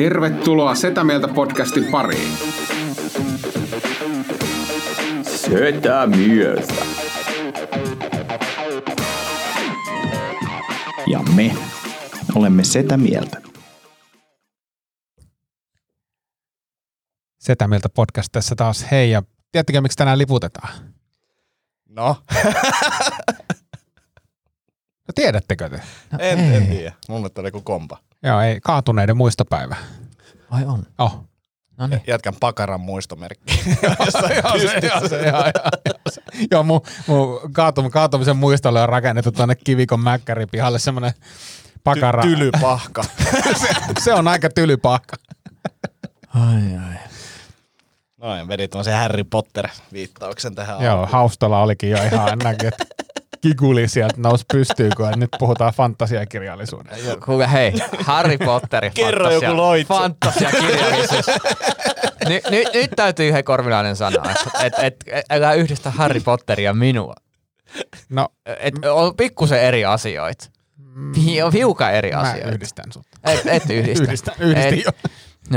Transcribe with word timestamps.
Tervetuloa 0.00 0.74
Setä 0.74 1.04
Mieltä 1.04 1.28
podcastin 1.28 1.84
pariin. 1.84 2.32
Setä 5.22 6.06
mieltä. 6.06 6.74
Ja 11.06 11.20
me 11.36 11.56
olemme 12.34 12.64
Setä 12.64 12.96
mieltä. 12.96 13.42
Setä 17.38 17.68
Mieltä 17.68 17.88
podcast 17.88 18.28
tässä 18.32 18.54
taas. 18.54 18.86
Hei, 18.90 19.10
ja 19.10 19.22
tiedättekö 19.52 19.80
miksi 19.80 19.96
tänään 19.98 20.18
liputetaan? 20.18 20.74
No, 21.88 22.16
No 25.10 25.14
tiedättekö 25.14 25.68
te? 25.68 25.80
en, 26.18 26.38
en 26.54 26.66
tiedä. 26.66 26.92
Mun 27.08 27.18
mielestä 27.20 27.40
oli 27.40 27.48
joku 27.48 27.60
kompa. 27.60 27.98
Joo, 28.22 28.40
ei, 28.40 28.60
kaatuneiden 28.60 29.16
muistopäivä. 29.16 29.76
Ai 30.50 30.64
on. 30.64 30.86
Oh. 30.98 31.24
No 31.76 31.86
niin. 31.86 32.00
Jätkän 32.06 32.34
pakaran 32.40 32.80
muistomerkki. 32.80 33.62
joo, 33.82 33.94
se, 34.10 34.34
joo, 34.34 35.08
se, 35.08 35.16
joo, 35.16 35.24
joo, 35.26 35.52
joo, 35.86 35.94
se. 36.10 36.22
joo, 36.50 36.62
mun, 36.62 36.80
mun 37.06 37.40
kaatum, 37.52 37.90
kaatumisen 37.90 38.36
muistolle 38.36 38.82
on 38.82 38.88
rakennettu 38.88 39.32
tuonne 39.32 39.54
Kivikon 39.54 40.00
mäkkärin 40.00 40.48
pihalle 40.48 40.78
semmoinen 40.78 41.12
pakara. 41.84 42.22
Ty- 42.22 42.26
tylypahka. 42.26 43.02
se, 43.60 43.68
se, 44.04 44.14
on 44.14 44.28
aika 44.28 44.48
tylypahka. 44.50 45.16
Ai 46.34 46.76
ai. 46.88 46.94
Noin, 48.16 48.48
vedit 48.48 48.72
se 48.84 48.92
Harry 48.92 49.24
Potter-viittauksen 49.24 50.54
tähän 50.54 50.80
Joo, 50.80 50.92
alkuun. 50.92 51.12
Haustola 51.12 51.62
olikin 51.62 51.90
jo 51.90 51.98
ihan 52.02 52.38
näkyy, 52.38 52.70
kikuli 53.40 53.88
sieltä 53.88 54.14
nousi 54.16 54.44
pystyyn, 54.52 54.92
kun 54.96 55.12
nyt 55.16 55.30
puhutaan 55.38 55.72
fantasiakirjallisuudesta. 55.72 57.16
Kuule 57.24 57.52
hei, 57.52 57.72
Harry 58.00 58.38
Potter. 58.38 58.90
Kerro 58.94 59.24
fantasia, 59.24 59.48
joku 59.48 59.56
loitsu. 59.56 59.94
Fantasiakirjallisuus. 59.94 61.26
Ny, 62.28 62.40
ny, 62.50 62.64
nyt 62.74 62.90
täytyy 62.96 63.28
yhden 63.28 63.44
korvilainen 63.44 63.96
sanoa, 63.96 64.24
että 64.30 64.50
et, 64.66 64.74
et, 64.82 64.94
et, 65.06 65.24
älä 65.30 65.54
yhdistä 65.54 65.90
Harry 65.90 66.20
Potteria 66.20 66.72
minua. 66.74 67.14
No, 68.08 68.28
Et, 68.60 68.74
on 68.90 69.16
pikkusen 69.16 69.60
eri 69.62 69.84
asioita. 69.84 70.46
On 71.44 71.52
hiukan 71.52 71.94
eri 71.94 72.10
mä 72.12 72.18
asioita. 72.18 72.50
yhdistän 72.50 72.92
sut. 72.92 73.06
Et, 73.24 73.40
et 73.46 73.70
yhdistä. 73.70 74.04
Yhdistän, 74.04 74.34
yhdistin 74.38 74.78
Et- 74.78 74.84
jo. 74.84 74.90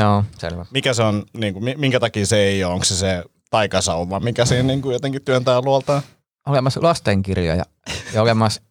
Joo, 0.01 0.23
selvä. 0.37 0.65
Mikä 0.71 0.93
se 0.93 1.03
on, 1.03 1.23
niin 1.37 1.53
kuin, 1.53 1.79
minkä 1.79 1.99
takia 1.99 2.25
se 2.25 2.37
ei 2.37 2.63
ole? 2.63 2.73
Onko 2.73 2.85
se 2.85 2.95
se 2.95 3.23
taikasauva, 3.49 4.19
mikä 4.19 4.45
siinä 4.45 4.63
niin 4.63 4.81
kuin 4.81 4.93
jotenkin 4.93 5.21
työntää 5.25 5.61
luoltaan? 5.61 6.01
Olemassa 6.47 6.81
lastenkirjoja 6.83 7.65
ja 8.13 8.21
olemassa 8.21 8.61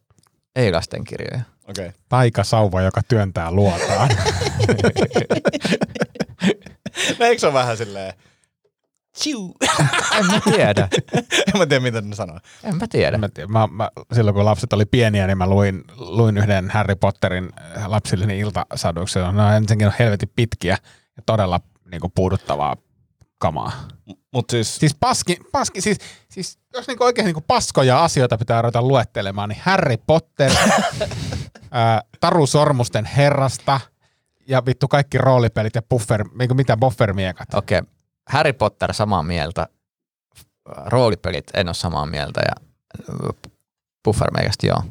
ei-lastenkirjoja. 0.57 1.41
Okei. 1.69 1.87
Okay. 1.87 2.01
Taikasauva, 2.09 2.83
joka 2.83 3.03
työntää 3.09 3.51
luotaan. 3.51 4.09
No 7.19 7.27
eikö 7.27 7.41
se 7.41 7.47
ole 7.47 7.55
vähän 7.55 7.77
silleen, 7.77 8.15
Chiu. 9.17 9.55
En 10.19 10.27
mä 10.27 10.41
tiedä. 10.45 10.89
en 11.47 11.59
mä 11.59 11.67
tiedä, 11.67 11.81
mitä 11.81 12.01
ne 12.01 12.15
sanoo. 12.15 12.39
En 12.65 12.77
mä 12.77 12.87
tiedä. 12.89 13.19
Mä, 13.19 13.29
tiedän, 13.29 13.51
mä, 13.53 13.69
mä, 13.73 13.91
silloin 14.13 14.35
kun 14.35 14.45
lapset 14.45 14.73
oli 14.73 14.85
pieniä, 14.85 15.27
niin 15.27 15.39
mä 15.39 15.47
luin, 15.47 15.85
luin 15.97 16.39
yhden 16.39 16.71
Harry 16.71 16.95
Potterin 16.95 17.49
äh, 17.77 17.87
lapsilleni 17.87 18.39
iltasaduksen. 18.39 19.37
Ne 19.37 19.43
on 19.43 19.53
ensinnäkin 19.53 19.87
on 19.87 19.93
helvetin 19.99 20.33
pitkiä 20.37 20.77
ja 21.17 21.23
todella 21.27 21.61
niin 21.91 22.01
kuin, 22.01 22.13
puuduttavaa 22.15 22.77
kamaa. 23.43 23.73
Mut 24.33 24.51
siis, 24.51 24.77
Siis, 24.77 24.95
paski, 24.95 25.37
paski, 25.53 25.81
siis, 25.81 25.99
siis 26.29 26.59
jos 26.75 26.87
niin 26.87 27.03
oikein 27.03 27.25
niin 27.25 27.45
paskoja 27.47 28.05
asioita 28.05 28.39
pitää 28.39 28.63
ruveta 28.63 28.83
luettelemaan, 28.83 29.49
niin 29.49 29.61
Harry 29.63 29.97
Potter, 30.07 30.53
ää, 31.71 32.03
Taru 32.21 32.47
Sormusten 32.47 33.05
herrasta 33.05 33.81
ja 34.49 34.67
vittu 34.67 34.89
kaikki 34.89 35.19
roolipelit 35.19 35.75
ja 35.75 35.83
buffer, 35.83 36.25
niin 36.39 36.49
kuin 36.49 36.57
mitä 36.57 36.77
buffermiekat. 36.77 37.55
Okei. 37.55 37.79
Okay. 37.79 37.93
Harry 38.29 38.53
Potter 38.53 38.95
samaa 38.95 39.23
mieltä. 39.23 39.67
Roolipelit 40.87 41.51
en 41.55 41.69
ole 41.69 41.75
samaa 41.75 42.07
mieltä 42.07 42.41
ja 42.41 42.55
Buffermeikasta 44.05 44.67
joo. 44.67 44.83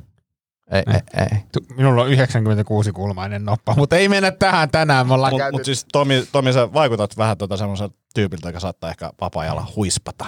Ei, 0.72 0.84
Niin. 0.88 0.96
ei, 1.18 1.24
ei. 1.32 1.38
Tu- 1.52 1.66
Minulla 1.78 2.02
on 2.04 2.10
96-kulmainen 2.10 3.46
noppa, 3.46 3.74
mutta 3.78 3.96
ei 3.96 4.10
mennä 4.10 4.32
tähän 4.32 4.70
tänään. 4.72 5.08
Me 5.08 5.14
ollaan 5.14 5.34
mut, 5.34 5.40
käyty... 5.40 5.52
mut 5.58 5.66
siis 5.66 5.86
Tomi, 5.92 6.24
Tomi, 6.32 6.54
sä 6.54 6.74
vaikutat 6.74 7.18
vähän 7.18 7.38
tuota 7.38 7.58
semmoiselta 7.58 7.96
tyypiltä, 8.14 8.50
joka 8.50 8.60
saattaa 8.60 8.90
ehkä 8.90 9.12
vapaa-ajalla 9.22 9.68
huispata. 9.76 10.26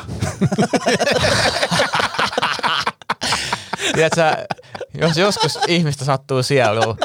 Tiedätkö, 3.95 4.21
jos 4.93 5.17
joskus 5.17 5.59
ihmistä 5.67 6.05
sattuu 6.05 6.43
sieluun, 6.43 6.97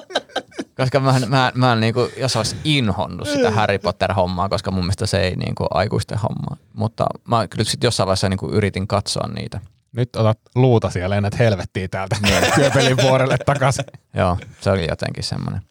koska 0.76 1.00
mä, 1.00 1.14
mä, 1.26 1.52
mä 1.54 1.72
en 1.72 1.80
niinku, 1.80 2.08
jos 2.16 2.36
olisi 2.36 2.56
inhonnut 2.64 3.28
sitä 3.28 3.50
Harry 3.50 3.78
Potter-hommaa, 3.78 4.48
koska 4.48 4.70
mun 4.70 4.84
mielestä 4.84 5.06
se 5.06 5.20
ei 5.20 5.36
niinku 5.36 5.66
aikuisten 5.70 6.18
hommaa. 6.18 6.56
Mutta 6.74 7.06
mä 7.28 7.48
kyllä 7.48 7.64
sit 7.64 7.82
jossain 7.84 8.06
vaiheessa 8.06 8.28
niinku 8.28 8.48
yritin 8.50 8.88
katsoa 8.88 9.28
niitä. 9.34 9.60
Nyt 9.92 10.16
otat 10.16 10.38
luuta 10.54 10.90
siellä, 10.90 11.14
lennät 11.14 11.38
helvettiin 11.38 11.90
täältä 11.90 12.16
työpelin 12.54 12.96
vuorelle 12.96 13.38
takaisin. 13.46 13.84
Joo, 14.14 14.36
se 14.60 14.70
oli 14.70 14.86
jotenkin 14.88 15.24
semmoinen 15.24 15.62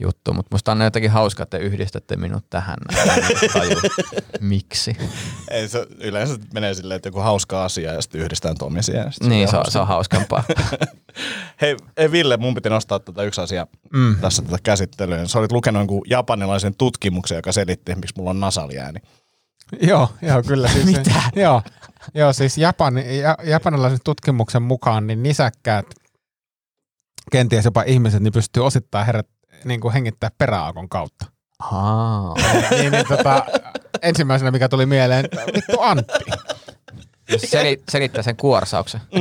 juttu, 0.00 0.34
mutta 0.34 0.54
musta 0.54 0.72
on 0.72 0.80
jotenkin 0.80 1.10
hauska, 1.10 1.42
että 1.42 1.58
te 1.58 1.64
yhdistätte 1.64 2.16
minut 2.16 2.44
tähän. 2.50 2.76
taju, 3.52 3.80
Miksi? 4.40 4.96
Ei 5.50 5.68
se 5.68 5.86
yleensä 6.00 6.36
menee 6.54 6.74
silleen, 6.74 6.96
että 6.96 7.08
joku 7.08 7.20
hauska 7.20 7.64
asia 7.64 7.92
ja 7.92 8.02
sitten 8.02 8.20
yhdistetään 8.20 8.56
Tomi 8.58 8.82
siihen. 8.82 9.04
ja 9.04 9.10
sit 9.10 9.22
Niin, 9.22 9.48
se 9.48 9.56
on 9.56 9.62
on, 9.66 9.72
se 9.72 9.78
on 9.78 9.86
hauskempaa. 9.86 10.44
Hei, 11.60 11.76
hei 11.98 12.12
Ville, 12.12 12.36
mun 12.36 12.54
piti 12.54 12.68
nostaa 12.68 12.98
tätä 12.98 13.22
yksi 13.22 13.40
asia 13.40 13.66
mm. 13.92 14.16
tässä 14.20 14.42
tätä 14.42 14.58
käsittelyyn. 14.62 15.28
Sä 15.28 15.38
olit 15.38 15.52
lukenut 15.52 15.80
jonkun 15.80 16.02
japanilaisen 16.06 16.74
tutkimuksen, 16.78 17.36
joka 17.36 17.52
selitti, 17.52 17.94
miksi 17.94 18.14
mulla 18.16 18.30
on 18.30 18.40
nasaliääni. 18.40 19.00
joo, 19.80 20.08
joo, 20.22 20.42
kyllä. 20.42 20.68
Siis, 20.68 20.84
Mitä? 20.98 21.22
Joo, 21.36 21.62
joo, 22.14 22.32
siis 22.32 22.58
Japani, 22.58 23.18
ja, 23.18 23.36
japanilaisen 23.44 23.98
tutkimuksen 24.04 24.62
mukaan 24.62 25.06
niin 25.06 25.22
nisäkkäät, 25.22 25.86
kenties 27.32 27.64
jopa 27.64 27.82
ihmiset, 27.82 28.22
niin 28.22 28.32
pystyy 28.32 28.66
osittain 28.66 29.06
herät, 29.06 29.28
niin 29.64 29.80
kuin 29.80 29.94
hengittää 29.94 30.30
peräaukon 30.38 30.88
kautta. 30.88 31.26
Aa. 31.58 32.34
niin, 32.70 32.92
niin 32.92 33.06
tota, 33.08 33.44
ensimmäisenä, 34.02 34.50
mikä 34.50 34.68
tuli 34.68 34.86
mieleen, 34.86 35.24
vittu 35.54 35.80
Antti. 35.80 36.24
Jos 37.28 37.42
seli, 37.42 37.82
selittää 37.88 38.22
sen 38.22 38.36
kuorsauksen. 38.36 39.00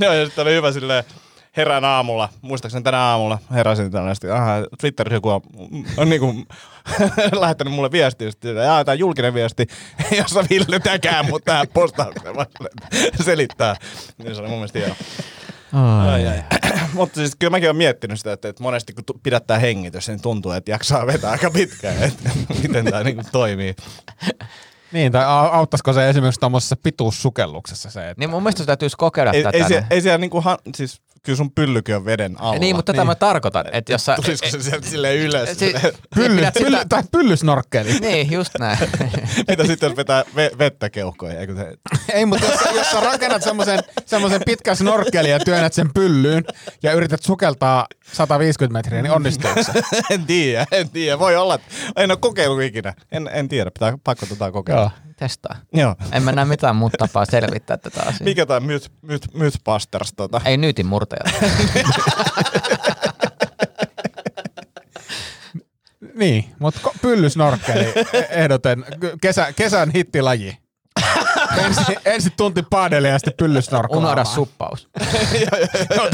Joo, 0.00 0.12
ja 0.12 0.26
sitten 0.26 0.42
oli 0.42 0.54
hyvä 0.54 0.72
silleen, 0.72 1.04
herään 1.56 1.84
aamulla, 1.84 2.28
muistaakseni 2.42 2.82
tänä 2.82 2.98
aamulla 2.98 3.38
heräsin 3.54 3.90
tällaisesti, 3.90 4.30
aha, 4.30 4.52
Twitterissä 4.80 5.16
joku 5.16 5.28
on, 5.28 5.40
on 5.96 6.08
niinku 6.10 6.34
lähettänyt 7.40 7.74
mulle 7.74 7.90
viestiä, 7.92 8.30
jaa, 8.64 8.84
tämä 8.84 8.94
julkinen 8.94 9.34
viesti, 9.34 9.66
jossa 10.18 10.44
Ville 10.50 10.80
täkää 10.80 11.22
mut 11.22 11.44
tähän 11.44 11.66
postaukseen 11.74 12.34
selittää. 13.24 13.76
Niin 14.18 14.34
se 14.34 14.40
oli 14.40 14.48
mun 14.48 14.58
mielestä 14.58 14.78
hieno. 14.78 14.94
Ai, 16.12 16.28
ai. 16.28 16.42
Mutta 16.94 17.14
siis 17.14 17.36
kyllä 17.38 17.50
mäkin 17.50 17.68
olen 17.68 17.76
miettinyt 17.76 18.18
sitä, 18.18 18.32
että, 18.32 18.48
että 18.48 18.62
monesti 18.62 18.92
kun 18.92 19.04
pidättää 19.22 19.58
hengitys, 19.58 20.08
niin 20.08 20.22
tuntuu, 20.22 20.52
että 20.52 20.70
jaksaa 20.70 21.06
vetää 21.06 21.30
aika 21.30 21.50
pitkään, 21.50 22.02
että 22.02 22.30
miten 22.62 22.84
tämä 22.84 23.02
niinku 23.02 23.22
toimii. 23.32 23.74
Niin, 24.92 25.12
tai 25.12 25.24
au- 25.24 25.54
auttaisiko 25.54 25.92
se 25.92 26.08
esimerkiksi 26.08 26.40
tuommoisessa 26.40 26.76
pituussukelluksessa 26.82 27.90
se, 27.90 28.10
että 28.10 28.20
Niin 28.20 28.30
mun 28.30 28.42
mielestä 28.42 28.64
täytyisi 28.66 28.96
kokeilla 28.96 29.32
Ei, 29.32 29.42
tätä. 29.42 29.58
ei, 29.58 29.64
siellä, 29.64 29.86
ei 29.90 30.00
siellä 30.00 30.18
niinku, 30.18 30.42
siis 30.74 31.00
kyllä 31.22 31.36
sun 31.36 31.52
pyllykin 31.52 31.96
on 31.96 32.04
veden 32.04 32.40
alla. 32.40 32.58
Niin, 32.58 32.76
mutta 32.76 32.92
tätä 32.92 33.04
mä 33.04 33.14
tarkoitan, 33.14 33.64
että 33.72 33.92
jos 33.92 34.04
sä... 34.04 34.16
Tulisiko 34.16 34.50
se 34.50 34.62
sieltä 34.62 34.88
silleen 34.88 35.18
ylös? 35.18 35.58
Si- 35.58 35.74
pylly, 36.14 36.42
pylly, 36.58 36.70
sitä- 36.70 36.86
tai 36.88 37.02
pyllysnorkkeli. 37.12 37.92
Niin, 38.00 38.32
just 38.32 38.52
näin. 38.58 38.78
Mitä 39.48 39.64
sitten 39.66 39.86
jos 39.88 39.96
vetää 39.96 40.22
ve- 40.22 40.58
vettä 40.58 40.90
keuhkoihin? 40.90 41.38
Eikö 41.38 41.54
se... 41.56 41.72
Ei, 42.12 42.26
mutta 42.26 42.46
jos, 42.46 42.60
jos 42.74 42.90
sä 42.90 43.00
rakennat 43.00 43.42
semmoisen, 43.42 43.78
semmoisen 44.06 44.40
pitkän 44.46 44.76
snorkkelin 44.76 45.30
ja 45.30 45.38
työnnät 45.38 45.72
sen 45.72 45.90
pyllyyn 45.94 46.44
ja 46.82 46.92
yrität 46.92 47.22
sukeltaa 47.22 47.86
150 48.12 48.78
metriä, 48.78 49.02
niin 49.02 49.12
onnistuuko 49.12 49.62
se? 49.62 49.72
en 50.10 50.26
tiedä, 50.26 50.66
en 50.72 50.88
tiedä. 50.90 51.18
Voi 51.18 51.36
olla, 51.36 51.54
että 51.54 51.66
en 51.96 52.10
ole 52.10 52.18
kokeillut 52.20 52.62
ikinä. 52.62 52.94
En, 53.12 53.30
en 53.32 53.48
tiedä, 53.48 53.70
pitää 53.70 53.98
pakko 54.04 54.26
tota 54.26 54.52
kokeilla. 54.52 54.82
Joo. 54.82 55.11
Testaa. 55.22 55.56
Joo. 55.72 55.94
En 56.12 56.22
mä 56.22 56.32
näe 56.32 56.44
mitään 56.44 56.76
muuta 56.76 56.96
tapaa 56.98 57.24
selvittää 57.24 57.76
tätä 57.76 58.00
asiaa. 58.00 58.24
Mikä 58.24 58.46
tää 58.46 58.60
myth, 58.60 58.90
myth, 59.02 59.28
mythbusters 59.34 60.12
tota? 60.16 60.40
Ei 60.44 60.56
nyytin 60.56 60.86
murtajat. 60.86 61.34
Niin, 66.14 66.44
mutta 66.58 66.90
pyllysnorkkeli 67.02 67.92
ehdoten 68.30 68.84
ky- 69.00 69.16
kesä, 69.20 69.52
kesän 69.52 69.90
hittilaji. 69.94 70.58
ensin, 71.64 71.96
ensin 72.04 72.32
tunti 72.36 72.62
paadelia 72.70 73.10
ja 73.10 73.18
sitten 73.18 73.34
pyllysnorkkaamaan. 73.38 74.12
Unohda 74.12 74.24
suppaus. 74.24 74.88
Joo, 75.96 76.08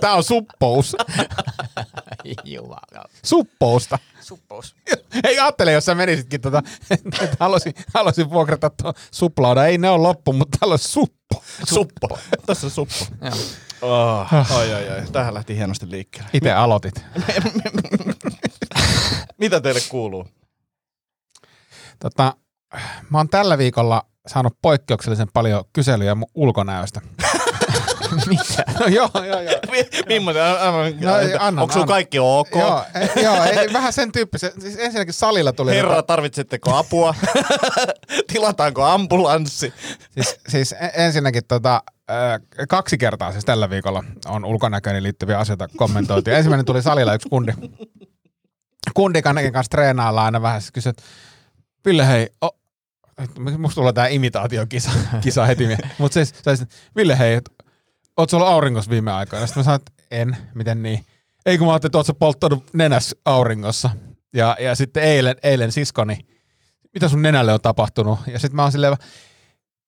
tää 0.00 0.14
on 0.14 0.24
suppous. 0.24 0.96
Jumala. 2.44 3.04
Suppousta. 3.24 3.98
Suppous. 4.20 4.76
Ei 5.24 5.38
ajattele, 5.38 5.72
jos 5.72 5.84
sä 5.84 5.94
menisitkin 5.94 6.40
tota, 6.40 6.62
että 6.90 7.36
haluaisin, 7.40 7.74
haluaisin 7.94 8.30
vuokrata 8.30 8.70
tuon 8.70 8.94
suplauda. 9.10 9.66
Ei 9.66 9.78
ne 9.78 9.90
ole 9.90 10.02
loppu, 10.02 10.32
mutta 10.32 10.58
täällä 10.58 10.72
on 10.72 10.78
suppo. 10.78 11.42
Suppo. 11.64 12.18
Tässä 12.46 12.66
on 12.66 12.70
suppo. 12.70 12.94
Joo. 13.22 13.34
Oh, 13.82 14.26
ai, 14.56 14.74
ai, 14.74 14.88
ai. 14.88 15.06
Tähän 15.12 15.34
lähti 15.34 15.56
hienosti 15.56 15.90
liikkeelle. 15.90 16.30
Itse 16.32 16.52
aloitit. 16.52 16.94
Mitä 19.38 19.60
teille 19.60 19.80
kuuluu? 19.88 20.28
Tota, 21.98 22.36
mä 23.10 23.18
oon 23.18 23.28
tällä 23.28 23.58
viikolla 23.58 24.02
saanut 24.26 24.58
poikkeuksellisen 24.62 25.28
paljon 25.32 25.64
kyselyjä 25.72 26.14
mun 26.14 26.30
ulkonäöstä. 26.34 27.00
Mitä? 28.26 28.64
No 28.80 28.86
joo, 28.86 29.10
joo, 29.14 29.40
joo. 29.40 29.60
Millainen? 30.08 30.42
No, 31.00 31.12
anna, 31.38 31.62
Onko 31.62 31.74
sun 31.74 31.86
kaikki 31.86 32.18
ok? 32.18 32.54
Joo, 32.54 32.84
ei, 32.94 33.24
joo 33.24 33.44
ei, 33.44 33.72
vähän 33.72 33.92
sen 33.92 34.12
tyyppisen. 34.12 34.50
Siis 34.60 34.76
ensinnäkin 34.78 35.14
salilla 35.14 35.52
tuli... 35.52 35.70
Herra, 35.70 36.00
tota- 36.00 36.02
tarvitsetteko 36.02 36.74
apua? 36.76 37.14
Tilataanko 38.32 38.84
ambulanssi? 38.84 39.72
Siis, 40.10 40.36
siis 40.48 40.72
en- 40.72 40.90
ensinnäkin 40.94 41.42
tota, 41.48 41.82
kaksi 42.68 42.98
kertaa 42.98 43.32
siis 43.32 43.44
tällä 43.44 43.70
viikolla 43.70 44.04
on 44.26 44.44
ulkonäköön 44.44 45.02
liittyviä 45.02 45.38
asioita 45.38 45.68
kommentoitu. 45.76 46.30
Ensimmäinen 46.30 46.66
tuli 46.66 46.82
salilla 46.82 47.14
yksi 47.14 47.28
kundi. 47.28 47.52
Kundi, 48.94 49.22
kanssa 49.22 49.70
treenaillaan 49.70 50.24
aina 50.26 50.42
vähän. 50.42 50.60
Siis 50.60 50.72
kysyi, 50.72 50.90
että 50.90 51.02
Ville 51.86 52.08
hei, 52.08 52.28
o, 52.44 52.48
et 53.18 53.38
musta 53.58 53.74
tulee 53.74 53.92
tää 53.92 54.06
imitaatiokisa 54.06 54.90
kisa 55.20 55.46
heti. 55.46 55.68
Mutta 55.98 56.14
siis, 56.14 56.34
siis, 56.56 56.68
Ville 56.96 57.18
hei, 57.18 57.40
et, 58.16 58.20
oot 58.20 58.30
sä 58.30 58.36
ollut 58.36 58.48
auringossa 58.48 58.90
viime 58.90 59.12
aikoina? 59.12 59.46
Sitten 59.46 59.60
mä 59.60 59.64
sanoin, 59.64 59.80
että 59.80 59.92
en, 60.10 60.36
miten 60.54 60.82
niin? 60.82 61.06
Ei 61.46 61.58
kun 61.58 61.66
mä 61.66 61.72
ajattelin, 61.72 61.90
että 61.90 61.98
oot 61.98 62.06
sä 62.06 62.14
polttanut 62.14 62.64
nenäs 62.72 63.16
auringossa. 63.24 63.90
Ja, 64.34 64.56
ja 64.60 64.74
sitten 64.74 65.02
eilen, 65.02 65.36
eilen 65.42 65.72
siskoni, 65.72 66.18
mitä 66.94 67.08
sun 67.08 67.22
nenälle 67.22 67.52
on 67.52 67.60
tapahtunut? 67.60 68.18
Ja 68.26 68.38
sitten 68.38 68.56
mä 68.56 68.62
oon 68.62 68.72
silleen, 68.72 68.96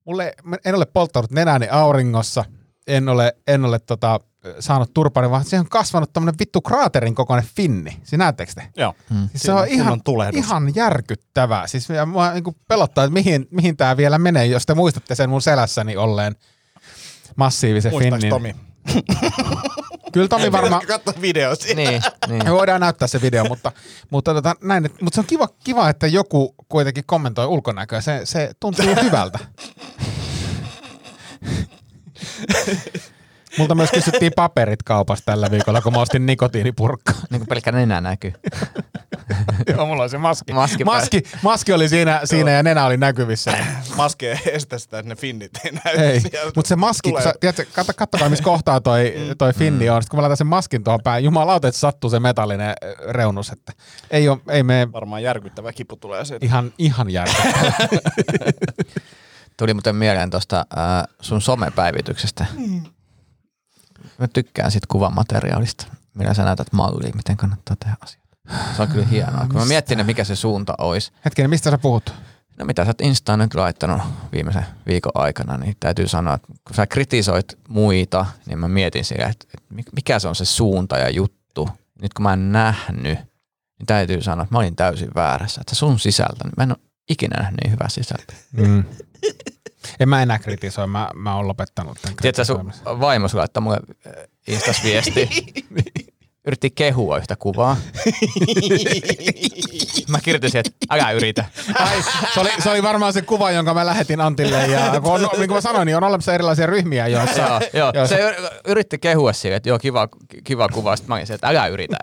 mulle, 0.05 0.35
mä 0.45 0.57
en 0.65 0.75
ole 0.75 0.87
polttanut 0.87 1.31
nenäni 1.31 1.69
auringossa, 1.69 2.45
en 2.87 3.09
ole, 3.09 3.37
en 3.47 3.65
ole 3.65 3.79
tota, 3.79 4.21
saanut 4.61 4.95
turpani, 4.95 5.31
vaan 5.31 5.45
siihen 5.45 5.61
on 5.61 5.69
kasvanut 5.69 6.13
tämmönen 6.13 6.39
vittu 6.39 6.61
kraaterin 6.61 7.15
kokoinen 7.15 7.49
finni. 7.55 7.91
Siis 7.91 8.19
näettekö 8.19 8.53
te? 8.55 8.69
Joo. 8.77 8.95
Siis 9.09 9.33
se 9.33 9.39
Siinä 9.39 9.61
on 9.61 9.69
ihan, 9.69 10.01
ihan 10.35 10.73
järkyttävää. 10.75 11.67
Siis 11.67 11.89
mua 12.07 12.33
niin 12.33 12.45
pelottaa, 12.69 13.05
että 13.05 13.13
mihin, 13.13 13.47
mihin 13.51 13.77
tämä 13.77 13.97
vielä 13.97 14.19
menee, 14.19 14.47
jos 14.47 14.67
te 14.67 14.75
muistatte 14.75 15.15
sen 15.15 15.31
mun 15.31 15.43
selässäni 15.43 15.97
olleen 15.97 16.37
massiivisen 17.37 17.93
Muistaaks 17.93 18.23
finnin. 18.23 18.31
Tomi? 18.31 18.55
Kyllä 20.13 20.29
Tomi 20.29 20.53
varmaan, 20.53 20.87
Katso 20.87 21.13
video 21.21 21.55
siitä. 21.55 21.75
Niin, 21.77 22.03
niin. 22.29 22.45
me 22.45 22.53
voidaan 22.53 22.81
näyttää 22.81 23.09
se 23.09 23.23
video, 23.23 23.45
mutta, 23.45 23.73
mutta, 24.11 24.35
tota, 24.35 24.55
näin, 24.63 24.87
et- 24.87 25.01
mutta 25.03 25.15
se 25.15 25.21
on 25.21 25.27
kiva, 25.27 25.49
kiva, 25.65 25.89
että 25.89 26.07
joku 26.07 26.55
kuitenkin 26.69 27.05
kommentoi 27.07 27.47
ulkonäköä. 27.47 28.01
Se, 28.01 28.21
se 28.25 28.51
tuntuu 28.61 28.85
hyvältä. 29.03 29.39
Multa 33.59 33.75
myös 33.75 33.91
kysyttiin 33.91 34.33
paperit 34.37 34.83
kaupasta 34.83 35.25
tällä 35.25 35.51
viikolla, 35.51 35.81
kun 35.81 35.93
mä 35.93 36.01
ostin 36.01 36.27
nikotiinipurkkaa. 36.27 37.15
Niin 37.31 37.41
kuin 37.41 37.49
pelkkä 37.49 37.73
nenä 37.73 38.01
näkyy. 38.01 38.33
Joo, 39.73 39.87
mulla 39.87 40.03
on 40.03 40.11
se 40.11 40.19
maski. 40.19 40.53
Maski 40.53 40.85
maski, 40.85 41.23
maski 41.43 41.73
oli 41.73 41.89
siinä, 41.89 42.21
siinä 42.25 42.51
ja 42.51 42.63
nenä 42.63 42.87
oli 42.87 42.97
näkyvissä. 42.97 43.59
Maski 43.97 44.27
ei 44.27 44.39
estä 44.45 44.79
sitä, 44.79 44.99
että 44.99 45.09
ne 45.09 45.17
finnit 45.17 45.51
ei 45.65 45.73
näy. 45.73 45.97
Ei, 45.97 46.21
sieltä. 46.21 46.53
mutta 46.57 46.69
se 46.69 46.77
maski, 46.77 47.13
kun 47.13 47.23
sä, 47.23 47.35
tiedätkö, 47.41 47.67
katso, 47.73 47.93
katsokaa 47.97 48.29
missä 48.29 48.45
kohtaa 48.45 48.81
toi, 48.81 49.15
toi 49.39 49.53
finni 49.53 49.91
on. 49.91 50.03
Sitten 50.03 50.11
kun 50.11 50.19
mä 50.19 50.23
laitan 50.23 50.37
sen 50.37 50.47
maskin 50.47 50.85
tuohon 50.85 51.01
päin, 51.05 51.25
jumalauta, 51.25 51.69
että 51.69 51.81
sattuu 51.81 52.11
se 52.11 52.21
metallinen 52.21 52.75
reunus. 53.09 53.51
Että 53.51 53.73
ei, 54.11 54.29
ole, 54.29 54.39
ei 54.49 54.63
mene 54.63 54.93
Varmaan 54.93 55.23
järkyttävä 55.23 55.73
kipu 55.73 55.97
tulee 55.97 56.25
siitä. 56.25 56.47
ihan, 56.47 56.73
ihan 56.79 57.11
järkeä. 57.11 57.53
Tuli 59.57 59.75
muuten 59.75 59.97
mieleen 59.97 60.31
tuosta 60.31 60.67
äh, 60.79 61.15
sun 61.21 61.41
somepäivityksestä. 61.41 62.47
Mä 64.19 64.29
tykkään 64.29 64.71
sit 64.71 64.87
kuvamateriaalista, 64.87 65.87
millä 66.15 66.35
sä 66.35 66.45
näytät 66.45 66.73
mallia, 66.73 67.13
miten 67.15 67.37
kannattaa 67.37 67.77
tehdä 67.77 67.97
asioita. 68.01 68.29
Se 68.77 68.83
on 68.83 68.89
kyllä 68.89 69.07
hienoa. 69.07 69.47
Kun 69.47 69.61
mä 69.61 69.65
miettin, 69.65 70.01
että 70.01 70.07
mikä 70.07 70.25
se 70.25 70.37
suunta 70.37 70.75
olisi. 70.79 71.13
Hetkinen, 71.25 71.51
mistä 71.51 71.71
sä 71.71 71.79
puhut? 71.79 72.15
No 72.59 72.65
mitä 72.65 72.85
sä 72.85 72.91
oot 72.91 73.01
Instaan 73.01 73.39
nyt 73.39 73.55
laittanut 73.55 74.03
viimeisen 74.33 74.67
viikon 74.87 75.13
aikana, 75.15 75.57
niin 75.57 75.77
täytyy 75.81 76.09
sanoa, 76.09 76.35
että 76.35 76.47
kun 76.47 76.77
sä 76.77 76.87
kritisoit 76.87 77.59
muita, 77.69 78.27
niin 78.47 78.59
mä 78.59 78.69
mietin 78.69 79.05
sitä, 79.05 79.27
että, 79.27 79.47
että 79.55 79.91
mikä 79.95 80.19
se 80.19 80.29
on 80.29 80.35
se 80.35 80.45
suunta 80.45 80.99
ja 80.99 81.11
juttu. 81.11 81.69
Nyt 82.03 82.15
kun 82.15 82.23
mä 82.23 82.33
en 82.33 82.53
nähnyt, 82.53 83.19
niin 83.79 83.87
täytyy 83.87 84.23
sanoa, 84.23 84.43
että 84.43 84.55
mä 84.55 84.59
olin 84.59 84.77
täysin 84.77 85.11
väärässä. 85.15 85.61
Että 85.61 85.75
sun 85.75 85.99
sisältö, 85.99 86.45
niin 86.45 86.53
mä 86.57 86.63
en 86.63 86.71
ole 86.71 86.79
ikinä 87.09 87.37
nähnyt 87.37 87.61
niin 87.63 87.73
hyvää 87.73 87.89
sisältöä. 87.89 88.37
Mm. 88.53 88.85
En 90.01 90.09
mä 90.09 90.23
enää 90.23 90.39
kritisoi, 90.39 90.87
mä, 90.87 91.09
mä 91.15 91.37
oon 91.37 91.49
lopettanut 91.49 91.99
tämän 92.03 92.17
Tiedätkö, 92.17 92.45
sun 92.45 92.73
vaimo 92.85 93.29
sulle 93.29 93.41
laittaa 93.41 93.61
mulle 93.61 93.81
Instas 94.49 94.85
viesti. 94.85 95.29
Yritti 96.47 96.71
kehua 96.71 97.19
yhtä 97.19 97.37
kuvaa. 97.37 97.77
mä 100.09 100.19
kirjoitin 100.23 100.57
että 100.57 100.71
älä 100.91 101.11
yritä. 101.11 101.45
Ai, 101.75 102.03
se, 102.35 102.41
oli, 102.41 102.51
se 102.63 102.71
oli 102.71 102.83
varmaan 102.83 103.13
se 103.13 103.23
kuva, 103.23 103.51
jonka 103.51 103.75
mä 103.75 103.87
lähetin 103.87 104.21
Antille. 104.21 104.67
Ja 104.67 105.01
kun 105.03 105.13
on, 105.13 105.21
niin 105.21 105.49
kuin 105.49 105.57
mä 105.57 105.61
sanoin, 105.61 105.87
niin 105.87 105.97
on 105.97 106.05
olemassa 106.05 106.35
erilaisia 106.35 106.67
ryhmiä, 106.67 107.07
joissa... 107.09 107.41
joo, 107.43 107.61
joo. 107.73 107.93
joissa 107.95 108.17
Se 108.17 108.31
yr- 108.31 108.61
yritti 108.65 108.99
kehua 108.99 109.33
sille, 109.33 109.57
että 109.57 109.69
joo, 109.69 109.79
kiva, 109.79 110.09
kiva 110.45 110.69
kuva. 110.69 110.97
Sitten 110.97 111.09
mä 111.09 111.15
olin 111.15 111.27
se, 111.27 111.35
että 111.35 111.49
älä 111.49 111.67
yritä. 111.67 111.97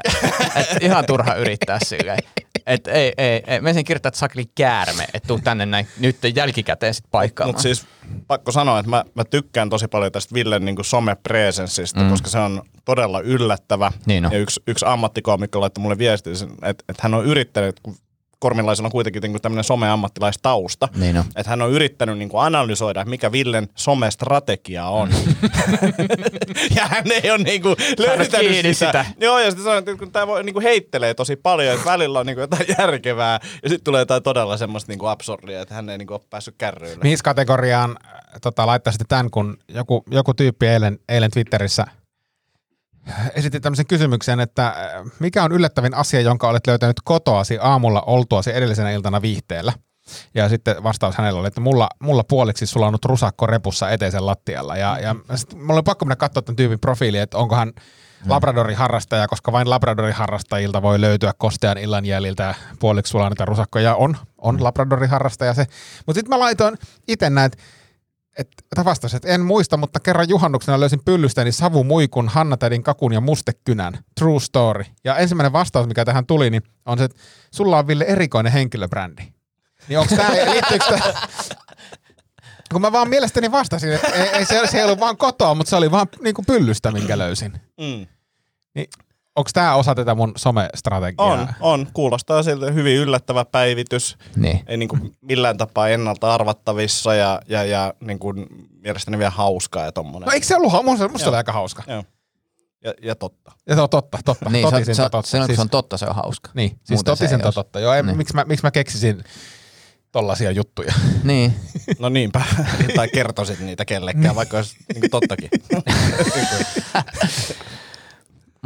Et 0.56 0.68
ihan 0.82 1.06
turha 1.06 1.34
yrittää 1.36 1.80
silleen. 1.86 2.20
Et 2.66 2.88
ei, 2.88 3.14
ei, 3.18 3.44
ei. 3.48 3.62
Mä 3.62 3.70
ensin 3.70 3.86
kirjoittaa, 3.86 4.08
että 4.08 4.20
sakli 4.20 4.46
käärme, 4.56 5.08
että 5.14 5.28
tuu 5.28 5.40
tänne 5.40 5.66
näin 5.66 5.88
nyt 6.00 6.18
jälkikäteen 6.36 6.94
sit 6.94 7.06
paikkaamaan. 7.12 7.50
Mutta 7.50 7.62
siis 7.62 7.88
pakko 8.28 8.52
sanoa, 8.52 8.80
että 8.80 8.90
mä, 8.90 9.04
mä 9.16 9.24
tykkään 9.24 9.70
tosi 9.70 9.88
paljon 9.88 10.12
tästä 10.12 10.34
Villen 10.34 10.66
niin 10.66 10.76
somepresenssistä, 10.82 12.00
mm. 12.00 12.10
koska 12.10 12.30
se 12.30 12.38
on 12.38 12.62
todella 12.86 13.20
yllättävä. 13.20 13.92
Niin 14.06 14.26
on. 14.26 14.32
Ja 14.32 14.40
yksi, 14.40 14.62
yksi 14.68 14.86
ammattikoomikko 14.86 15.62
laittoi 15.62 15.82
mulle 15.82 15.98
viesti, 15.98 16.30
että, 16.30 16.84
että 16.90 17.00
hän 17.02 17.14
on 17.14 17.26
yrittänyt, 17.26 17.80
kun 17.80 17.96
Kormilaisella 18.40 18.88
on 18.88 18.92
kuitenkin 18.92 19.22
niin 19.22 19.42
tämmöinen 19.42 19.64
someammattilaistausta, 19.64 20.88
Niin 20.96 21.18
on. 21.18 21.24
että 21.36 21.50
hän 21.50 21.62
on 21.62 21.72
yrittänyt 21.72 22.18
niin 22.18 22.30
kuin 22.30 22.44
analysoida, 22.44 23.06
mikä 23.06 23.32
Villen 23.32 23.68
somestrategia 23.76 24.86
on. 24.88 25.10
ja 26.76 26.88
hän 26.88 27.04
ei 27.24 27.32
ole 27.32 27.44
niin 27.44 27.62
kuin 27.62 27.76
löytänyt 28.00 28.32
sitä. 28.74 28.74
sitä. 28.86 29.06
Joo, 29.20 29.40
ja 29.40 29.46
sitten 29.52 29.64
sanoi, 29.64 29.80
että 29.80 29.96
kun 29.96 30.12
tämä 30.12 30.28
voi, 30.28 30.44
niin 30.44 30.54
kuin 30.54 30.64
heittelee 30.64 31.14
tosi 31.14 31.36
paljon, 31.36 31.74
että 31.74 31.86
välillä 31.92 32.20
on 32.20 32.26
niin 32.26 32.36
kuin 32.36 32.42
jotain 32.44 32.66
järkevää, 32.80 33.40
ja 33.64 33.70
sitten 33.70 33.84
tulee 33.84 34.02
jotain 34.02 34.24
todella 34.24 34.58
semmoista 34.58 34.92
niin 34.92 35.00
kuin 35.00 35.10
absurdia, 35.10 35.62
että 35.62 35.74
hän 35.76 35.90
ei 35.90 35.98
niin 35.98 36.08
kuin 36.08 36.16
ole 36.16 36.28
päässyt 36.30 36.56
kärryille. 36.58 37.04
Mihin 37.04 37.18
kategoriaan 37.24 37.98
tota, 38.42 38.68
laittaisitte 38.68 39.06
tämän, 39.08 39.32
kun 39.32 39.58
joku, 39.68 40.04
joku 40.12 40.34
tyyppi 40.34 40.68
eilen, 40.68 41.00
eilen 41.10 41.32
Twitterissä 41.32 41.86
esitti 43.36 43.60
tämmöisen 43.60 43.88
kysymyksen, 43.88 44.40
että 44.40 44.68
äh, 44.68 44.76
mikä 45.20 45.44
on 45.44 45.52
yllättävin 45.52 45.94
asia, 45.94 46.22
jonka 46.22 46.50
olet 46.50 46.68
löytänyt 46.68 46.98
kotoasi 47.04 47.58
aamulla 47.62 48.02
oltuasi 48.02 48.56
edellisenä 48.56 48.92
iltana 48.92 49.22
viihteellä? 49.22 49.74
Ja 50.34 50.50
sitten 50.50 50.84
vastaus 50.84 51.16
hänellä 51.16 51.40
oli, 51.40 51.48
että 51.48 51.62
mulla, 51.62 51.90
mulla 52.00 52.24
puoliksi 52.24 52.66
sulannut 52.66 53.06
rusakko 53.06 53.48
repussa 53.48 53.90
eteisen 53.90 54.26
lattialla. 54.26 54.78
Ja, 54.78 55.00
ja 55.00 55.16
sit 55.36 55.54
mulla 55.54 55.74
oli 55.74 55.84
pakko 55.84 56.06
mennä 56.06 56.16
katsoa 56.16 56.42
tämän 56.42 56.56
tyypin 56.56 56.80
profiili, 56.80 57.18
että 57.18 57.38
onko 57.38 57.56
hän 57.56 57.74
Labradorin 58.28 58.78
harrastaja, 58.78 59.28
koska 59.28 59.52
vain 59.52 59.70
Labradorin 59.70 60.14
harrastajilta 60.14 60.82
voi 60.82 61.02
löytyä 61.02 61.34
kostean 61.38 61.78
illan 61.78 62.06
jäljiltä 62.06 62.56
puoliksi 62.80 63.10
sulanneita 63.10 63.46
rusakkoja. 63.46 63.96
On, 63.96 64.18
on 64.38 64.64
Labradorin 64.64 65.10
harrastaja 65.10 65.54
se. 65.54 65.66
Mutta 66.06 66.20
sitten 66.20 66.30
mä 66.30 66.40
laitoin 66.40 66.78
itse 67.08 67.30
näitä 67.30 67.58
että 68.38 68.86
vastas, 68.86 69.14
että 69.14 69.28
en 69.28 69.42
muista, 69.42 69.78
mutta 69.78 70.00
kerran 70.00 70.30
juhannuksena 70.30 70.80
löysin 70.80 71.02
pyllystäni 71.06 71.52
savumuikun, 71.52 72.30
Hannatädin 72.30 72.84
kakun 72.84 73.14
ja 73.14 73.22
mustekynän. 73.22 73.94
True 74.20 74.40
story. 74.40 74.86
Ja 75.04 75.18
ensimmäinen 75.18 75.54
vastaus, 75.54 75.88
mikä 75.88 76.06
tähän 76.06 76.26
tuli, 76.26 76.50
niin 76.50 76.64
on 76.86 76.98
se, 76.98 77.04
että 77.04 77.18
sulla 77.52 77.78
on 77.78 77.88
Ville 77.88 78.04
erikoinen 78.04 78.52
henkilöbrändi. 78.52 79.22
Niin 79.88 80.00
onko 80.00 80.16
tämä, 80.16 80.30
liittyykö 80.54 80.86
tämä... 80.86 81.14
Kun 82.72 82.82
mä 82.82 82.92
vaan 82.92 83.10
mielestäni 83.10 83.52
vastasin, 83.52 83.94
että 83.94 84.08
ei, 84.08 84.30
ei, 84.30 84.46
se, 84.46 84.62
se 84.68 84.78
ei 84.78 84.84
ollut 84.84 85.00
vaan 85.00 85.18
kotoa, 85.18 85.56
mutta 85.56 85.70
se 85.70 85.76
oli 85.76 85.92
vaan 85.92 86.08
niinku 86.22 86.44
pyllystä, 86.48 86.92
minkä 86.92 87.18
löysin. 87.18 87.52
Mm. 87.52 88.08
Niin, 88.76 88.90
onko 89.36 89.50
tämä 89.54 89.76
osa 89.76 89.96
tätä 89.96 90.16
mun 90.16 90.34
somestrategiaa? 90.38 91.28
On, 91.32 91.48
on. 91.60 91.88
Kuulostaa 91.94 92.44
siltä 92.44 92.72
hyvin 92.72 92.96
yllättävä 92.98 93.46
päivitys. 93.46 94.18
Niin. 94.36 94.60
Ei 94.68 94.78
niin 94.78 94.90
kuin 94.90 95.12
millään 95.22 95.58
tapaa 95.58 95.90
ennalta 95.90 96.34
arvattavissa 96.34 97.16
ja, 97.16 97.42
ja, 97.48 97.64
ja 97.64 97.94
niin 98.00 98.20
kuin 98.20 98.46
mielestäni 98.82 99.18
vielä 99.18 99.30
hauskaa 99.32 99.86
ja 99.86 99.92
tommonen. 99.92 100.26
No 100.28 100.32
eikö 100.34 100.46
se 100.48 100.56
ollut, 100.56 100.86
musta, 100.86 101.08
musta 101.08 101.24
se 101.24 101.30
oli 101.30 101.38
aika 101.38 101.52
hauska. 101.52 101.84
Joo. 101.88 102.04
Ja, 102.84 102.94
ja 103.02 103.16
totta. 103.16 103.52
Ja 103.70 103.76
se 103.76 103.82
on 103.82 103.90
totta, 103.90 104.18
totta. 104.26 104.50
Niin, 104.50 104.68
se, 104.68 104.72
totisen 104.72 104.96
se, 104.96 105.02
totta. 105.10 105.22
se, 105.30 105.38
kun 105.38 105.46
Siis- 105.46 105.56
se 105.56 105.62
on 105.62 105.70
totta, 105.70 105.98
se 105.98 106.06
on 106.06 106.16
hauska. 106.16 106.50
Niin, 106.54 106.70
siis 106.70 106.80
Muuten 106.90 107.16
se 107.18 107.20
totisen 107.22 107.40
ei 107.42 107.46
ois. 107.46 107.56
totta. 107.56 107.80
Joo, 107.80 107.94
en, 107.94 108.06
Niin. 108.06 108.18
miksi, 108.18 108.34
mä, 108.36 108.44
miksi 108.48 108.66
mä 108.66 108.72
keksisin 108.72 109.24
tollasia 110.12 110.52
juttuja? 110.52 110.94
Niin. 111.24 111.54
No 112.00 112.10
niinpä. 112.10 112.42
tai 112.96 113.08
kertoisit 113.08 113.60
niitä 113.60 113.86
kellekään, 113.86 114.36
vaikka 114.36 114.58
olisi 114.58 114.76
niin 114.94 115.12
tottakin. 115.12 115.50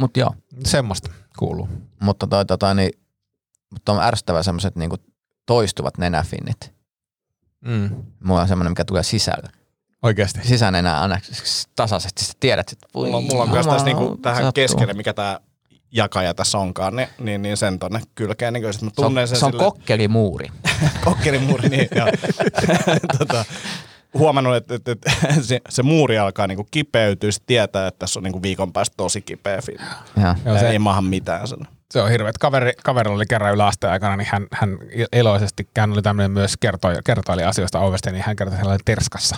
Mut 0.00 0.16
joo. 0.16 0.34
Semmoista 0.64 1.10
kuuluu. 1.38 1.68
Mutta 2.00 2.26
toi, 2.26 2.46
tota, 2.46 2.74
niin, 2.74 2.90
mutta 3.70 3.92
on 3.92 4.02
ärsyttävä 4.02 4.42
semmoiset 4.42 4.76
niinku 4.76 4.96
toistuvat 5.46 5.98
nenäfinnit. 5.98 6.74
Mm. 7.60 7.90
Mulla 8.24 8.40
on 8.40 8.48
semmoinen, 8.48 8.70
mikä 8.70 8.84
tulee 8.84 9.02
sisällä. 9.02 9.48
Oikeasti. 10.02 10.40
Sisänenä 10.48 11.00
aina 11.00 11.18
tasaisesti. 11.76 12.24
Sä 12.24 12.32
tiedät, 12.40 12.72
että 12.72 12.86
voi 12.94 13.04
Mulla, 13.06 13.16
on- 13.16 13.24
mulla 13.24 13.42
on 13.42 13.50
myös 13.50 13.66
tässä 13.66 13.84
niinku 13.84 14.16
tähän 14.22 14.42
sattuu. 14.44 14.62
keskelle, 14.62 14.92
mikä 14.94 15.12
tämä 15.14 15.40
jakaja 15.92 16.34
tässä 16.34 16.58
onkaan, 16.58 16.96
niin, 16.96 17.08
niin, 17.20 17.42
niin 17.42 17.56
sen 17.56 17.78
tonne 17.78 18.00
kylkeen. 18.14 18.52
Niin, 18.54 18.72
sit 18.72 18.82
mä 18.82 18.90
Se 18.94 19.00
on, 19.00 19.04
tunnen 19.04 19.28
sen 19.28 19.38
se 19.38 19.44
on 19.44 19.52
silleen- 19.52 19.72
kokkelimuuri. 19.72 20.48
kokkelimuuri, 21.04 21.68
niin 21.68 21.88
joo. 21.94 22.06
tota, 23.18 23.44
huomannut, 24.14 24.56
että, 24.56 24.74
että, 24.74 24.92
että 24.92 25.10
se, 25.42 25.60
se, 25.68 25.82
muuri 25.82 26.18
alkaa 26.18 26.46
niinku 26.46 26.66
kipeytyä, 26.70 27.30
sit 27.30 27.42
tietää, 27.46 27.86
että 27.86 27.98
tässä 27.98 28.20
on 28.20 28.24
niinku 28.24 28.42
viikon 28.42 28.72
päästä 28.72 28.94
tosi 28.96 29.22
kipeä 29.22 29.60
film. 29.62 29.84
Ja. 30.22 30.36
Ja 30.44 30.58
se- 30.58 30.70
ei 30.70 30.78
maahan 30.78 31.04
mitään 31.04 31.48
sen. 31.48 31.58
Se 31.90 32.00
on 32.02 32.10
hirveä. 32.10 32.32
Kaveri, 32.40 32.72
kaverilla 32.84 33.16
oli 33.16 33.26
kerran 33.26 33.54
yläasteen 33.54 33.92
aikana, 33.92 34.16
niin 34.16 34.28
hän, 34.32 34.46
hän 34.52 34.78
eloisesti, 35.12 35.68
hän 35.78 35.92
oli 35.92 36.02
tämmöinen 36.02 36.30
myös 36.30 36.56
kertoi, 36.56 36.94
kertoili 37.04 37.44
asioista 37.44 37.80
ovesta, 37.80 38.10
niin 38.10 38.24
hän 38.26 38.36
kertoi 38.36 38.58
sellainen 38.58 38.84
terskassa 38.84 39.36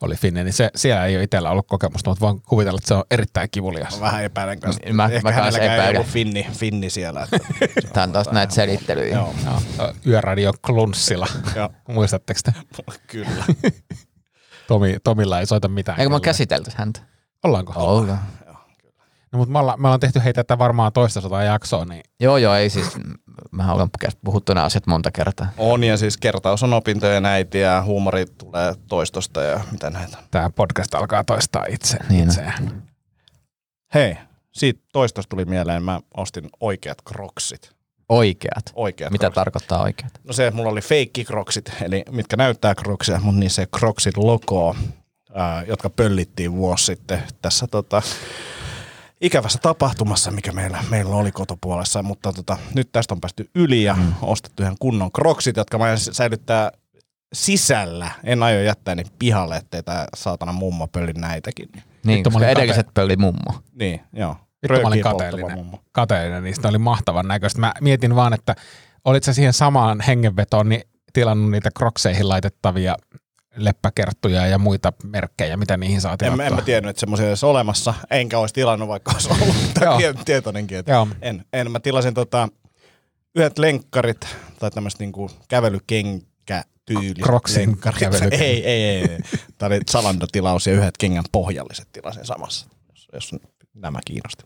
oli 0.00 0.16
finne, 0.16 0.44
niin 0.44 0.52
se, 0.52 0.70
siellä 0.76 1.06
ei 1.06 1.16
ole 1.16 1.22
itsellä 1.24 1.50
ollut 1.50 1.66
kokemusta, 1.68 2.10
mutta 2.10 2.20
voin 2.26 2.42
kuvitella, 2.42 2.78
että 2.78 2.88
se 2.88 2.94
on 2.94 3.04
erittäin 3.10 3.48
kivulias. 3.50 3.94
Mä 3.94 4.00
vähän 4.00 4.24
epäilen 4.24 4.60
kanssa. 4.60 4.80
Mä- 4.86 4.92
mä 4.92 5.04
Ehkä 5.04 5.22
kanssa 5.22 5.40
hänelläkään 5.40 5.70
ei 5.72 5.78
epäilen. 5.78 6.00
ollut 6.00 6.12
finni, 6.12 6.46
finni 6.52 6.90
siellä. 6.90 7.22
Että, 7.32 7.38
Tää 7.92 8.02
on 8.04 8.12
taas 8.12 8.30
näitä 8.30 8.54
selittelyjä. 8.54 9.14
Joo, 9.14 9.34
Joo, 9.78 9.92
Yöradio 10.06 10.52
Klunssilla. 10.66 11.26
joo, 11.56 11.70
Muistatteko 11.88 12.40
te? 12.44 12.52
kyllä. 13.12 13.44
Tomi, 14.68 14.96
Tomilla 15.04 15.40
ei 15.40 15.46
soita 15.46 15.68
mitään. 15.68 15.98
Eikö 16.00 16.08
mä 16.08 16.12
kelloa. 16.12 16.20
käsitelty 16.20 16.70
häntä? 16.74 17.00
Ollaanko? 17.44 17.72
Ollaan. 17.76 18.18
No, 19.34 19.38
mutta 19.38 19.52
me 19.52 19.58
ollaan, 19.58 19.80
me 19.82 19.86
ollaan 19.88 20.00
tehty 20.00 20.20
heitä 20.24 20.44
tätä 20.44 20.58
varmaan 20.58 20.92
toista 20.92 21.20
sataa 21.20 21.42
jaksoa, 21.42 21.84
niin 21.84 22.02
Joo, 22.20 22.36
joo, 22.36 22.54
ei 22.54 22.70
siis. 22.70 22.86
Mä 23.50 23.72
olen 23.72 23.88
puhuttu 24.24 24.54
nämä 24.54 24.64
asiat 24.66 24.86
monta 24.86 25.10
kertaa. 25.10 25.46
On 25.58 25.84
ja 25.84 25.96
siis 25.96 26.16
kertaus 26.16 26.62
on 26.62 26.72
opintojen 26.72 27.26
äiti 27.26 27.58
ja 27.60 27.82
huumori 27.82 28.26
tulee 28.26 28.74
toistosta 28.88 29.42
ja 29.42 29.60
mitä 29.70 29.90
näitä. 29.90 30.18
tämä 30.30 30.50
podcast 30.50 30.94
alkaa 30.94 31.24
toistaa 31.24 31.64
itse, 31.68 31.96
Niin. 32.08 32.24
itseään. 32.28 32.82
Hei, 33.94 34.16
siitä 34.52 34.80
toistosta 34.92 35.28
tuli 35.30 35.44
mieleen, 35.44 35.82
mä 35.82 36.00
ostin 36.16 36.48
oikeat 36.60 36.98
kroksit. 37.02 37.72
Oikeat. 38.08 38.62
Oikeat 38.74 39.12
Mitä 39.12 39.20
kroksit. 39.22 39.34
tarkoittaa 39.34 39.82
oikeat? 39.82 40.12
No 40.24 40.32
se, 40.32 40.46
että 40.46 40.56
mulla 40.56 40.70
oli 40.70 40.80
feikki 40.80 41.24
kroksit, 41.24 41.72
eli 41.82 42.04
mitkä 42.10 42.36
näyttää 42.36 42.74
kroksia, 42.74 43.20
mutta 43.20 43.40
niin 43.40 43.50
se 43.50 43.66
kroksit 43.78 44.16
logo, 44.16 44.76
ää, 45.34 45.62
jotka 45.64 45.90
pöllittiin 45.90 46.52
vuosi 46.52 46.84
sitten 46.84 47.22
tässä 47.42 47.66
tota, 47.66 48.02
ikävässä 49.24 49.58
tapahtumassa, 49.62 50.30
mikä 50.30 50.52
meillä, 50.52 50.84
meillä 50.90 51.16
oli 51.16 51.32
kotopuolessa, 51.32 52.02
mutta 52.02 52.32
tota, 52.32 52.58
nyt 52.74 52.88
tästä 52.92 53.14
on 53.14 53.20
päästy 53.20 53.50
yli 53.54 53.82
ja 53.82 53.94
mm. 53.94 54.14
ostettu 54.22 54.62
ihan 54.62 54.76
kunnon 54.80 55.12
kroksit, 55.12 55.56
jotka 55.56 55.78
mä 55.78 55.96
säilyttää 55.96 56.70
sisällä. 57.34 58.10
En 58.24 58.42
aio 58.42 58.62
jättää 58.62 58.94
niin 58.94 59.06
pihalle, 59.18 59.56
ettei 59.56 59.82
tää 59.82 60.06
saatana 60.16 60.52
mummo 60.52 60.86
pölli 60.86 61.12
näitäkin. 61.12 61.68
Niin, 61.72 62.16
Vittu, 62.16 62.30
koska 62.30 62.48
edelliset 62.48 62.86
pöli 62.94 63.16
mummo. 63.16 63.62
Niin, 63.72 64.00
joo. 64.12 64.36
Vittu 64.62 64.80
mä 64.80 64.88
olin 64.88 65.02
kateellinen. 65.02 65.58
mummo. 65.58 65.78
kateellinen, 65.92 66.44
niistä 66.44 66.68
oli 66.68 66.78
mahtavan 66.78 67.28
näköistä. 67.28 67.60
Mä 67.60 67.72
mietin 67.80 68.16
vaan, 68.16 68.32
että 68.32 68.54
olit 69.04 69.24
sä 69.24 69.32
siihen 69.32 69.52
samaan 69.52 70.00
hengenvetoon 70.00 70.68
niin 70.68 70.82
tilannut 71.12 71.50
niitä 71.50 71.70
krokseihin 71.78 72.28
laitettavia 72.28 72.96
leppäkerttuja 73.56 74.46
ja 74.46 74.58
muita 74.58 74.92
merkkejä, 75.04 75.56
mitä 75.56 75.76
niihin 75.76 76.00
saa 76.00 76.12
En, 76.12 76.18
tilattua. 76.18 76.36
mä- 76.36 76.46
en 76.46 76.54
mä 76.54 76.62
tiennyt, 76.62 76.90
että 76.90 77.00
semmoisia 77.00 77.26
edes 77.26 77.44
olemassa, 77.44 77.94
enkä 78.10 78.38
olisi 78.38 78.54
tilannut, 78.54 78.88
vaikka 78.88 79.12
olisi 79.12 79.28
ollut 79.32 79.54
tietoinenkin. 80.24 80.82
En, 81.22 81.44
en, 81.52 81.70
mä 81.70 81.80
tilasin 81.80 82.14
tota, 82.14 82.48
yhdet 83.34 83.58
lenkkarit 83.58 84.36
tai 84.58 84.70
tämmöiset 84.70 85.00
niinku 85.00 85.30
kävelykenkätyyliset 85.48 87.24
Crocsin 87.24 87.68
lenkkarit. 87.68 88.00
kävelykenkä. 88.10 88.36
Ei, 88.44 88.66
ei, 88.66 88.82
ei. 88.84 89.00
ei. 89.10 89.18
Tämä 89.58 89.66
oli 89.74 89.80
Zalando-tilaus 89.90 90.66
ja 90.66 90.72
yhdet 90.72 90.96
kengän 90.98 91.24
pohjalliset 91.32 91.88
tilasin 91.92 92.26
samassa, 92.26 92.66
jos, 92.92 93.08
jos 93.12 93.30
nämä 93.74 93.98
kiinnosti. 94.06 94.44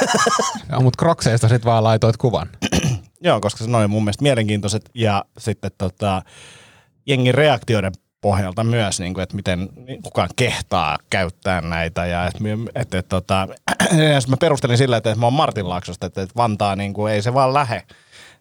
Joo, 0.70 0.80
mutta 0.80 0.98
krokseista 0.98 1.48
sit 1.48 1.64
vaan 1.64 1.84
laitoit 1.84 2.16
kuvan. 2.16 2.48
Joo, 3.20 3.40
koska 3.40 3.64
ne 3.66 3.76
oli 3.76 3.88
mun 3.88 4.04
mielestä 4.04 4.22
mielenkiintoiset 4.22 4.90
ja 4.94 5.24
sitten 5.38 5.70
tota, 5.78 6.22
jengin 7.06 7.34
reaktioiden 7.34 7.92
pohjalta 8.22 8.64
myös, 8.64 9.00
niin 9.00 9.14
kuin, 9.14 9.22
että 9.22 9.36
miten 9.36 9.68
kukaan 10.02 10.28
kehtaa 10.36 10.98
käyttää 11.10 11.60
näitä. 11.60 12.06
Ja 12.06 12.26
että, 12.26 12.38
että, 12.74 12.98
että, 12.98 13.08
tota, 13.08 13.48
sit 14.20 14.30
mä 14.30 14.36
perustelin 14.40 14.78
sillä, 14.78 14.96
että 14.96 15.14
mä 15.14 15.26
oon 15.26 15.32
Martin 15.32 15.68
Laaksosta, 15.68 16.06
että, 16.06 16.22
että 16.22 16.36
Vantaa 16.36 16.76
niin 16.76 16.94
kuin, 16.94 17.12
ei 17.12 17.22
se 17.22 17.34
vaan 17.34 17.54
lähe. 17.54 17.82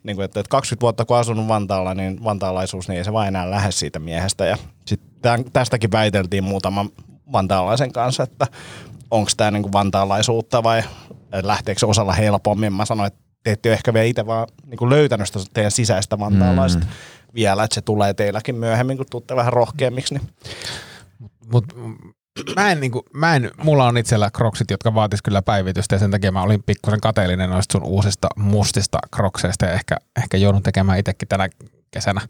Niin 0.04 0.16
kuin, 0.16 0.26
että, 0.26 0.40
että 0.40 0.50
20 0.50 0.82
vuotta 0.82 1.06
kun 1.06 1.18
asunut 1.18 1.48
Vantaalla, 1.48 1.94
niin 1.94 2.24
vantaalaisuus, 2.24 2.88
niin 2.88 2.98
ei 2.98 3.04
se 3.04 3.14
vaan 3.14 3.28
enää 3.28 3.52
lähde 3.52 3.72
siitä 3.72 4.00
miehestä. 4.00 4.46
Ja 4.46 4.58
sitten 4.86 5.46
tästäkin 5.54 5.92
väiteltiin 5.92 6.44
muutaman 6.44 6.90
vantaalaisen 7.32 7.92
kanssa, 7.92 8.24
että 8.24 8.48
onko 9.12 9.32
tämä 9.38 9.52
niin 9.52 9.74
vantaalaisuutta 9.74 10.64
vai 10.64 10.84
lähteekö 11.44 11.88
osalla 11.88 12.14
helpommin. 12.14 12.74
Mä 12.74 12.86
sanoin, 12.86 13.08
että 13.08 13.31
te 13.44 13.52
ette 13.52 13.70
ole 13.70 13.74
ehkä 13.74 13.94
vielä 13.94 14.06
itse 14.06 14.26
vaan 14.26 14.48
niin 14.66 14.90
löytänyt 14.90 15.28
sitä 15.28 15.40
teidän 15.54 15.72
sisäistä 15.72 16.20
vantaalaista 16.20 16.80
mm. 16.80 16.92
vielä, 17.36 17.64
että 17.64 17.76
se 17.76 17.82
tulee 17.82 18.14
teilläkin 18.14 18.56
myöhemmin, 18.56 18.98
kun 18.98 19.06
tuutte 19.10 19.36
vähän 19.36 19.54
rohkeammiksi. 19.54 20.14
Niin. 20.14 20.30
Mut 21.52 21.66
mä 22.56 22.72
en, 22.72 22.80
niinku, 22.80 23.06
mä 23.14 23.36
en, 23.36 23.52
mulla 23.64 23.88
on 23.88 23.98
itsellä 23.98 24.30
kroksit, 24.32 24.72
jotka 24.72 24.94
vaatis 24.94 25.22
kyllä 25.22 25.42
päivitystä 25.42 25.96
ja 25.96 26.00
sen 26.00 26.12
takia 26.12 26.32
mä 26.32 26.42
olin 26.42 26.64
pikkusen 26.64 27.02
kateellinen 27.02 27.50
noista 27.50 27.72
sun 27.72 27.84
uusista 27.84 28.28
mustista 28.36 29.00
krokseista 29.12 29.66
ja 29.66 29.72
ehkä, 29.72 29.98
ehkä 30.18 30.38
joudun 30.38 30.64
tekemään 30.64 31.00
itsekin 31.00 31.28
tänä 31.28 31.50
kesänä 31.92 32.22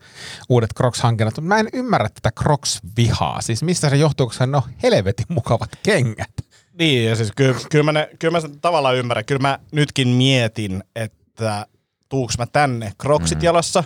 uudet 0.50 0.70
Crocs-hankinnat. 0.78 1.36
Mutta 1.36 1.42
mä 1.42 1.60
en 1.60 1.68
ymmärrä 1.74 2.10
tätä 2.10 2.42
Crocs-vihaa. 2.44 3.42
Siis 3.42 3.64
mistä 3.64 3.90
se 3.90 3.96
johtuu, 3.96 4.28
koska 4.28 4.46
ne 4.46 4.58
on 4.58 4.64
helvetin 4.84 5.26
mukavat 5.30 5.70
kengät. 5.84 6.32
Niin, 6.80 7.10
ja 7.10 7.16
siis 7.16 7.32
kyllä, 7.36 7.56
kyllä, 7.72 7.84
mä, 7.84 7.92
ne, 7.92 8.10
kyllä 8.20 8.32
mä 8.32 8.40
sen 8.40 8.60
tavallaan 8.60 8.96
ymmärrän. 8.96 9.26
Kyllä 9.26 9.42
mä 9.42 9.60
nytkin 9.72 10.08
mietin, 10.08 10.84
että 10.96 11.68
tuuks 12.10 12.38
mä 12.38 12.46
tänne 12.46 12.94
kroksit 12.98 13.38
mm. 13.38 13.44
jalassa. 13.44 13.84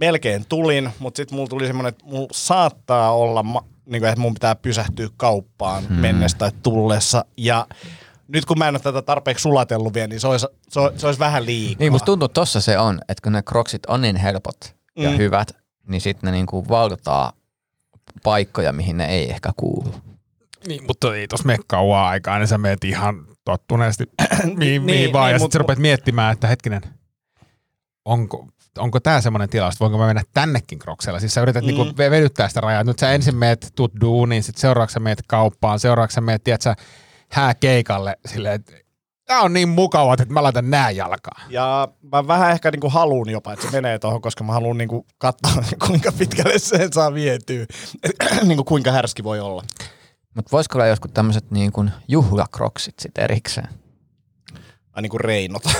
Melkein 0.00 0.44
tulin, 0.48 0.90
mutta 0.98 1.16
sitten 1.16 1.36
mulla 1.36 1.48
tuli 1.48 1.66
semmoinen, 1.66 1.88
että 1.88 2.04
mulla 2.04 2.28
saattaa 2.32 3.12
olla, 3.12 3.42
niin 3.86 4.00
kuin, 4.02 4.08
että 4.08 4.20
mun 4.20 4.34
pitää 4.34 4.54
pysähtyä 4.54 5.08
kauppaan 5.16 5.84
mm. 5.88 5.94
mennessä 5.96 6.38
tai 6.38 6.50
tullessa. 6.62 7.24
Ja 7.36 7.66
nyt 8.28 8.44
kun 8.44 8.58
mä 8.58 8.68
en 8.68 8.74
ole 8.74 8.80
tätä 8.80 9.02
tarpeeksi 9.02 9.42
sulatellut 9.42 9.94
vielä, 9.94 10.06
niin 10.06 10.20
se 10.20 10.28
olisi, 10.28 10.46
se 10.68 10.80
olisi, 10.80 10.98
se 11.00 11.06
olisi 11.06 11.20
vähän 11.20 11.46
liikaa. 11.46 11.76
Niin, 11.78 11.92
musta 11.92 12.06
tuntuu, 12.06 12.26
että 12.26 12.40
tossa 12.40 12.60
se 12.60 12.78
on, 12.78 13.00
että 13.08 13.22
kun 13.22 13.32
ne 13.32 13.42
kroksit 13.42 13.86
on 13.86 14.00
niin 14.02 14.16
helpot 14.16 14.74
ja 14.96 15.10
Mm. 15.10 15.16
hyvät, 15.16 15.56
niin 15.86 16.00
sitten 16.00 16.28
ne 16.28 16.32
niinku 16.32 16.68
valtaa 16.68 17.32
paikkoja, 18.22 18.72
mihin 18.72 18.96
ne 18.96 19.06
ei 19.06 19.30
ehkä 19.30 19.52
kuulu. 19.56 19.94
Niin, 20.66 20.84
mutta 20.86 21.16
ei 21.16 21.28
tos 21.28 21.44
mene 21.44 21.58
kauan 21.66 22.04
aikaa, 22.04 22.38
niin 22.38 22.48
sä 22.48 22.58
meet 22.58 22.84
ihan 22.84 23.26
tottuneesti 23.44 24.04
mihin, 24.44 24.58
Niin, 24.58 24.82
mihin 24.82 25.12
vaan. 25.12 25.26
niin, 25.26 25.32
ja 25.32 25.38
mut- 25.38 25.42
sitten 25.42 25.52
sä 25.52 25.58
rupeat 25.58 25.78
miettimään, 25.78 26.32
että 26.32 26.46
hetkinen, 26.46 26.82
onko, 28.04 28.46
onko 28.78 29.00
tämä 29.00 29.20
semmoinen 29.20 29.48
tilaus, 29.48 29.74
että 29.74 29.80
voinko 29.80 29.98
mä 29.98 30.06
mennä 30.06 30.22
tännekin 30.34 30.78
kroksella? 30.78 31.20
Siis 31.20 31.34
sä 31.34 31.40
yrität 31.42 31.62
mm. 31.64 31.66
niinku 31.66 31.84
ve- 31.84 32.10
vedyttää 32.10 32.48
sitä 32.48 32.60
rajaa. 32.60 32.84
Nyt 32.84 32.98
sä 32.98 33.12
ensin 33.12 33.36
meet, 33.36 33.72
tuut 33.76 33.92
duuniin, 34.00 34.42
sitten 34.42 34.60
seuraavaksi 34.60 34.94
sä 34.94 35.00
meet 35.00 35.22
kauppaan, 35.26 35.80
seuraavaksi 35.80 36.14
sä 36.14 36.20
meet, 36.20 36.44
tiedätkö, 36.44 36.74
hääkeikalle 37.30 38.16
silleen, 38.26 38.54
että 38.54 38.72
tää 39.26 39.40
on 39.40 39.52
niin 39.52 39.68
mukavaa, 39.68 40.14
että 40.14 40.26
mä 40.34 40.42
laitan 40.42 40.70
nää 40.70 40.90
jalkaan. 40.90 41.50
Ja 41.50 41.88
mä 42.12 42.26
vähän 42.26 42.50
ehkä 42.52 42.70
niinku 42.70 42.88
haluun 42.88 43.30
jopa, 43.30 43.52
että 43.52 43.64
se 43.66 43.72
menee 43.72 43.98
tuohon, 43.98 44.22
koska 44.22 44.44
mä 44.44 44.52
haluan 44.52 44.78
niinku 44.78 45.06
katsoa, 45.18 45.64
kuinka 45.86 46.12
pitkälle 46.12 46.58
sen 46.58 46.92
saa 46.92 47.14
vietyä. 47.14 47.66
niinku 48.42 48.64
kuinka 48.64 48.92
härski 48.92 49.24
voi 49.24 49.40
olla. 49.40 49.62
Mutta 50.34 50.50
voisiko 50.52 50.78
olla 50.78 50.86
joskus 50.86 51.10
tämmöiset 51.14 51.50
niin 51.50 51.72
kuin 51.72 51.90
juhlakroksit 52.08 52.98
sit 52.98 53.18
erikseen? 53.18 53.68
Ai 54.92 55.02
niinku 55.02 55.18
reinot. 55.18 55.62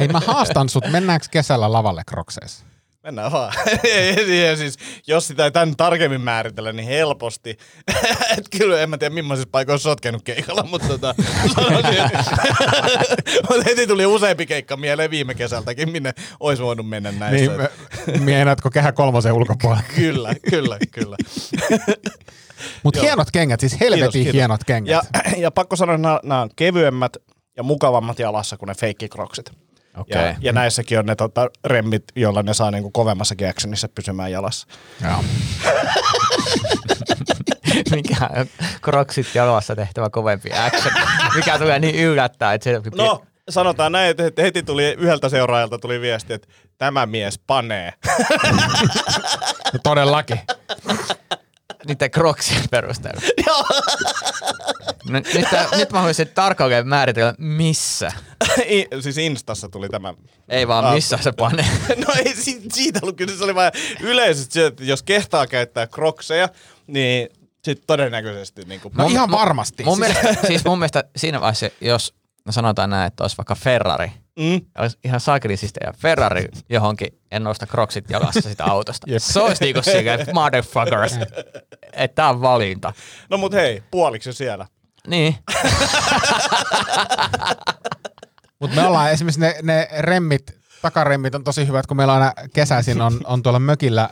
Hei 0.00 0.08
mä 0.08 0.20
haastan 0.20 0.68
sut, 0.68 0.84
mennäänkö 0.90 1.26
kesällä 1.30 1.72
lavalle 1.72 2.02
krokseissa? 2.06 2.64
Mennään 3.04 3.32
vaan. 3.32 3.52
Ei, 3.84 4.56
siis, 4.56 4.78
jos 5.06 5.26
sitä 5.26 5.44
ei 5.44 5.50
tän 5.50 5.76
tarkemmin 5.76 6.20
määritellä, 6.20 6.72
niin 6.72 6.88
helposti. 6.88 7.58
Et 8.38 8.48
kyllä 8.58 8.80
en 8.80 8.90
mä 8.90 8.98
tiedä, 8.98 9.14
millaisissa 9.14 9.48
paikoissa 9.52 9.88
oot 9.88 10.00
käynyt 10.00 10.22
keikalla, 10.22 10.62
mutta 10.62 10.88
tota, 10.88 11.14
sanoisin, 11.54 11.94
heti 13.64 13.86
tuli 13.86 14.06
useampi 14.06 14.46
keikka 14.46 14.76
mieleen 14.76 15.10
viime 15.10 15.34
kesältäkin, 15.34 15.90
minne 15.90 16.14
olisi 16.40 16.62
voinut 16.62 16.88
mennä 16.88 17.12
näissä. 17.12 17.56
Niin, 17.56 17.68
mienaatko 18.18 18.70
kehä 18.70 18.92
kolmosen 18.92 19.32
ulkopuolella? 19.32 19.82
Kyllä, 19.96 20.34
kyllä, 20.50 20.78
kyllä. 20.90 21.16
Mutta 22.82 23.00
hienot 23.00 23.30
kengät, 23.30 23.60
siis 23.60 23.80
helvetin 23.80 23.98
Kiitos, 23.98 24.12
kiitos. 24.12 24.32
hienot 24.32 24.64
kengät. 24.64 24.90
Ja, 24.92 25.02
ja 25.44 25.50
pakko 25.50 25.76
sanoa, 25.76 25.94
että 25.94 26.20
nämä 26.24 26.42
on 26.42 26.50
kevyemmät 26.56 27.16
ja 27.56 27.62
mukavammat 27.62 28.18
jalassa 28.18 28.56
kuin 28.56 28.68
ne 28.68 28.74
feikkikroksit. 28.74 29.50
Okei. 29.96 30.22
Ja, 30.22 30.34
ja 30.40 30.52
näissäkin 30.52 30.98
on 30.98 31.06
ne 31.06 31.16
tota, 31.16 31.50
remmit, 31.64 32.04
joilla 32.16 32.42
ne 32.42 32.54
saa 32.54 32.70
niinku 32.70 32.90
kovemmassakin 32.90 33.48
actionissa 33.48 33.88
pysymään 33.88 34.32
jalassa. 34.32 34.66
Joo. 35.04 35.24
Mikä 37.94 38.30
on 38.36 38.46
kroksit 38.82 39.26
jalassa 39.34 39.76
tehtävä 39.76 40.10
kovempi 40.10 40.50
action. 40.52 40.94
Mikä 41.36 41.58
tulee 41.58 41.78
niin 41.78 41.94
yllättää, 41.94 42.54
että 42.54 42.64
se 42.64 42.80
No, 42.96 43.22
sanotaan 43.50 43.92
näin, 43.92 44.16
että 44.20 44.42
heti 44.42 44.62
tuli 44.62 44.84
yhdeltä 44.98 45.28
seuraajalta 45.28 45.78
tuli 45.78 46.00
viesti, 46.00 46.32
että 46.32 46.48
tämä 46.78 47.06
mies 47.06 47.38
panee. 47.46 47.92
No 49.72 49.78
todellakin. 49.82 50.40
niiden 51.86 52.10
kroksien 52.10 52.62
perusteella. 52.70 53.20
no, 55.08 55.18
nyt, 55.34 55.46
tää- 55.50 55.68
nyt 55.76 55.92
mä 55.92 55.98
haluaisin 55.98 56.28
tarkalleen 56.28 56.88
määritellä, 56.88 57.34
missä. 57.38 58.12
I, 58.68 58.86
siis 59.00 59.18
Instassa 59.18 59.68
tuli 59.68 59.88
tämä. 59.88 60.14
Ei 60.48 60.68
vaan 60.68 60.84
Ah. 60.84 60.94
missä 60.94 61.18
se 61.22 61.32
panee. 61.32 61.64
No 62.06 62.14
ei 62.26 62.34
si- 62.36 62.62
siitä 62.72 62.98
ollut 63.02 63.16
kyllä, 63.16 63.34
se 63.36 63.44
oli 63.44 63.54
vaan 63.54 63.72
yleisesti 64.00 64.52
se, 64.54 64.66
että 64.66 64.84
jos 64.84 65.02
kehtaa 65.02 65.46
käyttää 65.46 65.86
krokseja, 65.86 66.48
niin 66.86 67.28
sitten 67.64 67.86
todennäköisesti 67.86 68.62
niin 68.64 68.80
kuin, 68.80 68.94
No 68.96 69.06
ihan 69.06 69.30
varmasti. 69.30 69.84
Mun 69.84 69.96
Siis- 69.96 70.14
mielestä, 70.22 70.46
siis 70.46 70.64
mun 70.64 70.78
mielestä 70.78 71.04
siinä 71.16 71.40
vaiheessa, 71.40 71.68
jos 71.80 72.14
no 72.50 72.52
sanotaan 72.52 72.90
näin, 72.90 73.06
että 73.06 73.24
olisi 73.24 73.38
vaikka 73.38 73.54
Ferrari, 73.54 74.12
mm, 74.38 74.60
olisi 74.78 74.98
ihan 75.04 75.20
saakelisista 75.20 75.80
ja 75.84 75.92
Ferrari 75.92 76.48
johonkin, 76.68 77.08
en 77.30 77.44
nosta 77.44 77.66
kroksit 77.66 78.10
jalassa 78.10 78.40
sitä 78.40 78.64
autosta. 78.64 79.10
Jep. 79.10 79.22
Se 79.22 79.40
olisi 79.40 79.64
niinku 79.64 79.82
silleen, 79.82 80.26
motherfuckers, 80.32 81.18
että 81.92 82.14
tää 82.14 82.28
on 82.28 82.40
valinta. 82.40 82.92
No 83.30 83.38
mut 83.38 83.52
hei, 83.52 83.82
puoliksi 83.90 84.28
jo 84.28 84.32
siellä. 84.32 84.66
Niin, 85.06 85.36
Mutta 88.60 88.76
me 88.76 88.86
ollaan 88.86 89.10
esimerkiksi 89.10 89.40
ne, 89.40 89.54
ne 89.62 89.88
remmit, 89.98 90.58
takaremmit 90.82 91.34
on 91.34 91.44
tosi 91.44 91.66
hyvät, 91.66 91.86
kun 91.86 91.96
meillä 91.96 92.14
aina 92.14 92.32
kesäisin 92.54 93.00
on, 93.00 93.20
on 93.24 93.42
tuolla 93.42 93.58
mökillä 93.58 94.08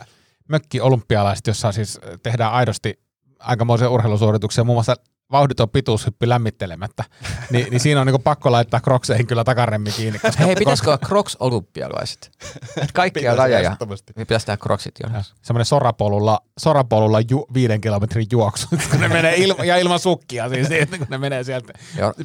mökki 0.47 0.81
olympialaiset, 0.81 1.47
jossa 1.47 1.71
siis 1.71 1.99
tehdään 2.23 2.51
aidosti 2.53 2.99
aikamoisia 3.39 3.89
urheilusuorituksia, 3.89 4.63
muun 4.63 4.75
muassa 4.75 4.95
vauhditon 5.31 5.69
pituushyppy 5.69 6.29
lämmittelemättä, 6.29 7.03
Ni, 7.51 7.67
niin 7.69 7.79
siinä 7.79 8.01
on 8.01 8.07
niinku 8.07 8.19
pakko 8.19 8.51
laittaa 8.51 8.79
krokseihin 8.79 9.27
kyllä 9.27 9.43
takaremmi 9.43 9.91
kiinni. 9.91 10.19
Koska, 10.19 10.43
hei 10.43 10.55
pitäisikö 10.55 10.89
olla 10.89 10.97
crocs 10.97 11.37
olympialaiset? 11.39 12.31
Et 12.77 12.91
kaikkia 12.91 13.37
lajeja. 13.37 13.77
Niin 13.89 14.27
pitäisi 14.27 14.45
tehdä 14.45 14.57
crocsit 14.57 14.95
jalassa. 15.03 15.35
semmoinen 15.41 15.65
sorapolulla, 15.65 16.39
sorapolulla 16.59 17.19
ju, 17.29 17.45
viiden 17.53 17.81
kilometrin 17.81 18.27
juoksu, 18.31 18.67
kun 18.91 18.99
ne 18.99 19.07
menee 19.07 19.35
ilma, 19.35 19.65
ja 19.65 19.77
ilman 19.77 19.99
sukkia 19.99 20.49
siis, 20.49 20.69
niin, 20.69 20.87
kun 20.89 21.07
ne 21.09 21.17
menee 21.17 21.43
sieltä 21.43 21.73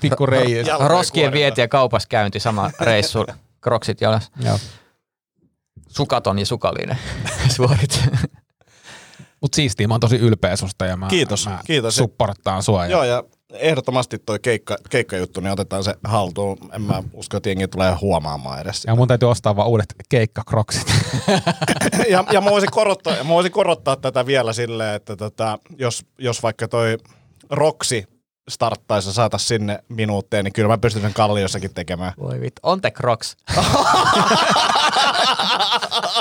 pikku. 0.01 0.27
Jalkojen 0.67 0.91
Roskien 0.91 1.33
vieti 1.33 1.61
ja 1.61 1.69
kaupassa 1.69 2.09
käynti 2.09 2.41
sama 2.41 2.71
reissu. 2.81 3.27
Kroksit 3.61 4.01
jalassa. 4.01 4.31
Joo. 4.41 4.59
Sukaton 5.89 6.39
ja 6.39 6.47
sukallinen 6.47 6.99
suorit. 7.57 8.05
Mut 9.45 9.55
siistiä, 9.55 9.89
mä 9.89 9.95
oon 9.95 10.01
tosi 10.01 10.17
ylpeä 10.17 10.57
susta 10.57 10.87
ja 10.87 10.97
mä, 10.97 11.07
Kiitos, 11.09 11.47
mä 11.47 11.59
kiitos. 11.67 11.97
supporttaan 11.97 12.63
sua. 12.63 12.85
Ja, 12.87 12.91
Joo, 12.91 13.05
ja 13.05 13.25
ehdottomasti 13.53 14.19
toi 14.19 14.39
keikka, 14.39 14.77
keikkajuttu, 14.91 15.41
niin 15.41 15.53
otetaan 15.53 15.85
se 15.85 15.95
haltuun. 16.05 16.59
En 16.73 16.83
mä 16.83 17.03
usko, 17.13 17.37
että 17.37 17.49
jengi 17.49 17.69
tulee 17.69 17.95
huomaamaan 18.01 18.61
edes. 18.61 18.85
ja 18.85 18.95
mun 18.95 19.09
täytyy 19.09 19.31
ostaa 19.31 19.57
vaan 19.57 19.69
uudet 19.69 19.95
keikkakroksit. 20.09 20.87
ja, 22.11 22.25
ja 22.33 22.41
mä 22.41 22.51
voisin 22.51 22.71
korottaa, 22.71 23.25
mä 23.25 23.29
voisin 23.29 23.53
korottaa 23.53 23.97
tätä 23.97 24.27
vielä 24.27 24.53
silleen, 24.53 24.95
että 24.95 25.17
tota, 25.17 25.59
jos, 25.79 26.05
jos 26.19 26.43
vaikka 26.43 26.69
toi 26.69 26.99
Roksi 27.51 28.05
starttaisi 28.49 29.09
ja 29.09 29.13
saatas 29.13 29.49
sinne 29.49 29.79
minuutteen, 29.89 30.45
niin 30.45 30.53
kyllä 30.53 30.69
mä 30.69 30.79
pystyn 30.79 31.03
sen 31.03 31.15
kalliossakin 31.15 31.75
tekemään. 31.75 32.13
Voi 32.21 32.41
vittu. 32.41 32.61
On 32.63 32.81
te 32.81 32.91
crocs. 32.91 33.37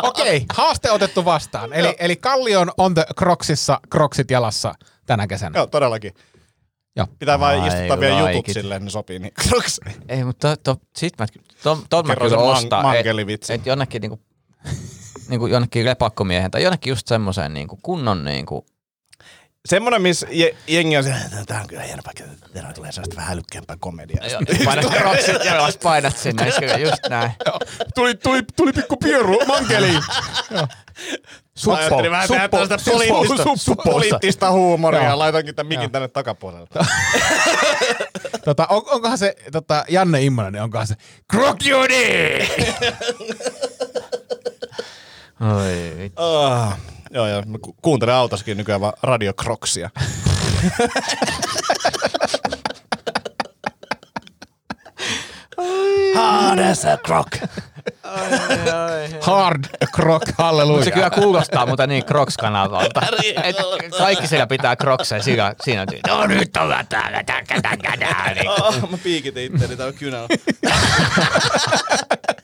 Okei, 0.04 0.46
haaste 0.54 0.92
otettu 0.92 1.26
vastaan. 1.26 1.74
Eli, 1.74 1.96
eli 2.00 2.16
Kallion 2.16 2.72
on 2.78 2.94
the 2.94 3.06
Crocsissa, 3.18 3.80
Crocsit 3.92 4.32
jalassa 4.32 4.74
tänä 5.06 5.28
kesänä. 5.28 5.60
Joo, 5.60 5.68
todellakin. 5.68 6.14
Joo. 6.96 7.08
Pitää 7.20 7.40
vain 7.40 7.62
Ai 7.62 7.68
istuttaa 7.68 8.00
vielä 8.00 8.32
jutut 8.32 8.54
silleen, 8.54 8.82
niin 8.82 8.92
sopii 8.92 9.20
niin 9.20 9.34
Crocs. 9.34 9.80
Ei, 10.10 10.24
mutta 10.24 10.58
to, 10.58 10.76
to, 10.76 10.82
sit 10.98 11.14
mä, 11.20 11.26
to, 11.64 11.80
to 11.90 12.04
mä 12.04 12.16
kyllä 12.16 12.36
man- 12.36 12.46
ostaa. 12.46 12.82
mankelivitsin. 12.84 13.54
Et, 13.54 13.62
et 13.62 13.68
jonnekin 13.68 14.02
niinku, 14.02 14.20
niinku 15.30 15.48
jonnekin 15.48 15.86
lepakkomiehen 15.86 16.52
tai 16.52 16.64
jonnekin 16.64 16.92
just 16.92 17.08
semmoiseen 17.08 17.54
niinku 17.54 17.80
kunnon 17.84 18.24
niinku, 18.24 18.66
Semmoinen, 19.68 20.02
missä 20.02 20.28
je, 20.32 20.56
jengi 20.68 20.98
on 20.98 21.04
se, 21.04 21.10
että 21.10 21.46
tämä 21.46 21.62
on 21.62 21.68
kyllä 21.68 21.84
hieno 21.84 22.04
paikka, 22.04 22.24
täällä 22.54 22.74
tulee 22.74 22.92
sellaista 22.92 23.16
vähän 23.16 23.34
älykkäämpää 23.34 23.76
komediaa. 23.80 24.26
painat 24.66 24.86
crocsit 24.86 25.46
ja 25.46 25.56
jos 25.56 25.78
painat 25.78 26.18
sinne, 26.18 26.52
kyllä 26.60 26.78
just 26.78 26.98
näin. 27.10 27.32
Tuli, 27.96 28.16
tuli, 28.16 28.44
tuli 28.56 28.74
pikku 28.74 28.98
pieru 28.98 29.46
mankeliin. 29.48 30.04
Mä 31.68 31.74
ajattelin 31.76 32.12
vähän 32.12 32.28
tehdä 32.28 32.50
tällaista 32.50 32.92
poliittista, 32.92 33.44
suppo. 33.56 33.84
poliittista 33.84 34.52
huumoria 34.52 35.02
Joo. 35.02 35.10
ja 35.10 35.20
laitankin 35.20 35.56
tämän 35.56 35.68
mikin 35.68 35.92
tänne 35.92 36.08
takapuolelle. 36.08 36.68
Tota, 38.46 38.68
on, 38.70 38.82
onkohan 38.92 39.18
se 39.18 39.36
tota, 39.52 39.86
Janne 39.90 40.22
Immonen, 40.22 40.54
niin 40.54 40.62
onkohan 40.64 40.88
se 40.88 40.96
Crocjudi! 41.32 42.40
Oi 45.58 45.94
vittu. 45.98 46.22
Oh, 46.22 46.74
joo, 47.14 47.28
joo. 47.28 47.42
Mä 47.46 47.58
ku- 47.62 47.76
kuuntelen 47.82 48.16
autossakin 48.16 48.58
nykyään 48.58 48.82
vaan 48.82 48.94
Radio 49.04 49.34
Crocsia. 49.34 49.90
Hardessa 56.16 56.98
Croc. 56.98 57.28
Hard 59.22 59.64
Croc, 59.96 60.26
Se 60.26 60.34
halleluja. 60.38 60.92
kyllä 60.92 61.10
kuulostaa 61.10 61.66
mutta 61.66 61.88
niin 61.88 62.04
Crocs-kanavalta. 62.06 63.02
Et 63.44 63.56
kaikki 63.98 64.28
siellä 64.28 64.48
pitää 64.48 64.76
Crocsia, 64.76 65.24
siinä, 65.24 65.54
siinä 65.64 65.82
on 65.82 65.88
no 66.20 66.28
nyt 66.28 66.58
ollaan 66.58 66.88
täällä, 66.88 67.24
täkä. 67.24 67.56
Niin. 68.36 68.50
Oh, 68.50 68.90
mä 68.92 68.98
piikitin 69.04 69.44
itteni 69.56 69.76
täällä 69.78 69.94
kynällä. 69.94 70.28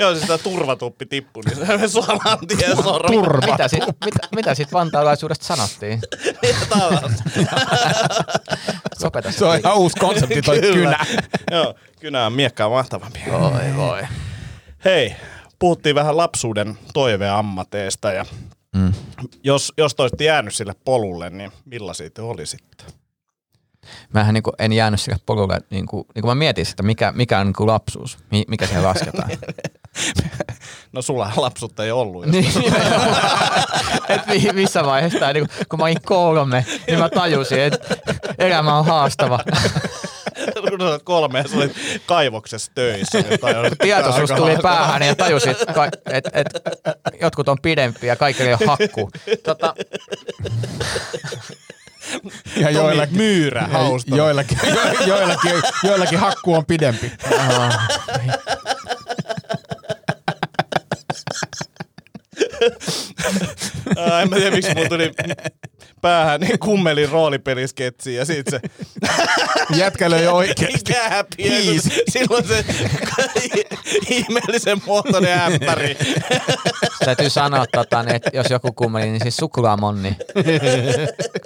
Joo, 0.00 0.14
siis 0.14 0.26
tää 0.26 0.38
turvatuppi 0.38 1.06
tippui, 1.06 1.42
niin 1.42 1.66
se 1.80 1.88
saman 1.88 2.38
tien 2.48 2.76
sormi. 2.76 3.16
Turva. 3.16 3.52
Mitä, 3.52 3.68
sit, 3.68 3.84
mitä, 4.04 4.28
mitä 4.34 4.54
sit 4.54 4.72
vantaalaisuudesta 4.72 5.44
sanottiin? 5.44 6.00
Taas. 6.68 7.12
Lopeta 9.02 9.32
Se 9.32 9.44
on 9.44 9.58
ihan 9.58 9.76
uusi 9.76 9.96
konsepti 10.00 10.42
toi 10.42 10.60
Kyllä. 10.60 10.74
kynä. 10.74 11.22
Joo, 11.50 11.74
kynä 12.00 12.26
on 12.26 12.32
miekkaa 12.32 12.68
mahtavampi. 12.68 13.20
Voi 13.30 13.76
voi. 13.76 14.02
Hei, 14.84 15.16
puhuttiin 15.58 15.94
vähän 15.94 16.16
lapsuuden 16.16 16.78
toiveammateista 16.94 18.12
ja 18.12 18.24
mm. 18.76 18.92
jos, 19.44 19.72
jos 19.76 19.94
te 19.94 20.02
olisitte 20.02 20.24
jäänyt 20.24 20.54
sille 20.54 20.74
polulle, 20.84 21.30
niin 21.30 21.52
millaisia 21.64 22.10
te 22.10 22.22
olisitte? 22.22 22.84
Mähän 24.14 24.34
niinku 24.34 24.52
en 24.58 24.72
jäänyt 24.72 25.00
sille 25.00 25.18
polulle, 25.26 25.60
niinku, 25.70 26.06
niinku 26.14 26.26
mä 26.28 26.34
mietin 26.34 26.66
sitä, 26.66 26.82
mikä, 26.82 27.12
mikä 27.12 27.38
on 27.38 27.46
niinku 27.46 27.66
lapsuus, 27.66 28.18
mi, 28.30 28.44
mikä 28.48 28.66
siihen 28.66 28.84
lasketaan. 28.84 29.30
No 30.92 31.02
sulla 31.02 31.32
lapsuutta 31.36 31.84
ei 31.84 31.90
ollut. 31.90 32.26
Niin, 32.26 32.52
et 34.08 34.26
mi- 34.26 34.52
missä 34.52 34.84
vaiheessa 34.84 35.32
niinku, 35.32 35.54
kun 35.68 35.78
mä 35.78 35.84
olin 35.84 36.02
kolme, 36.04 36.64
niin 36.86 36.98
mä 36.98 37.08
tajusin, 37.08 37.60
että 37.60 37.96
elämä 38.38 38.78
on 38.78 38.84
haastava. 38.86 39.38
kun 40.70 40.80
sä 40.80 40.86
olet 40.88 41.02
kolme 41.02 41.38
ja 41.38 41.48
sä 41.48 41.56
olit 41.56 41.76
kaivoksessa 42.06 42.72
töissä. 42.74 43.18
Niin 43.62 43.76
Tietoisuus 43.82 44.30
tuli 44.30 44.56
päähän 44.62 45.02
ja 45.02 45.14
tajusin, 45.14 45.50
että 45.50 45.90
et, 46.10 46.24
et, 46.32 46.46
jotkut 47.20 47.48
on 47.48 47.58
pidempiä 47.62 48.12
ja 48.12 48.16
kaikilla 48.16 48.48
ei 48.50 48.56
ole 48.60 48.66
hakku. 48.66 49.10
Tota, 49.42 49.74
Ja 52.56 52.62
Tomi 52.66 52.72
joillakin, 52.74 53.16
Myyrä, 53.16 53.66
hausta. 53.72 54.16
joillakin, 54.16 54.58
jo, 54.64 54.80
joillakin, 55.16 55.62
joillakin 55.84 56.18
hakku 56.18 56.54
on 56.54 56.66
pidempi. 56.66 57.12
Ää, 63.96 64.22
en 64.22 64.30
mä 64.30 64.36
tiedä, 64.36 64.56
miksi 64.56 64.74
mulla 64.74 64.88
tuli 64.88 65.12
päähän 66.00 66.40
niin 66.40 66.58
kummelin 66.58 67.08
roolipelisketsi 67.08 68.14
ja 68.14 68.24
sit 68.24 68.46
se 68.50 68.60
Jätkä 69.80 70.10
löi 70.10 70.26
oikeesti. 70.26 70.92
Silloin 72.08 72.48
se 72.48 72.64
ihmeellisen 74.08 74.82
muotoinen 74.86 75.38
ämpäri. 75.40 75.96
täytyy 77.04 77.30
sanoa, 77.30 77.66
tota, 77.72 78.02
niin, 78.02 78.16
että 78.16 78.30
jos 78.34 78.50
joku 78.50 78.72
kummeli, 78.72 79.06
niin 79.06 79.22
siis 79.22 79.36
suklaamonni. 79.36 80.16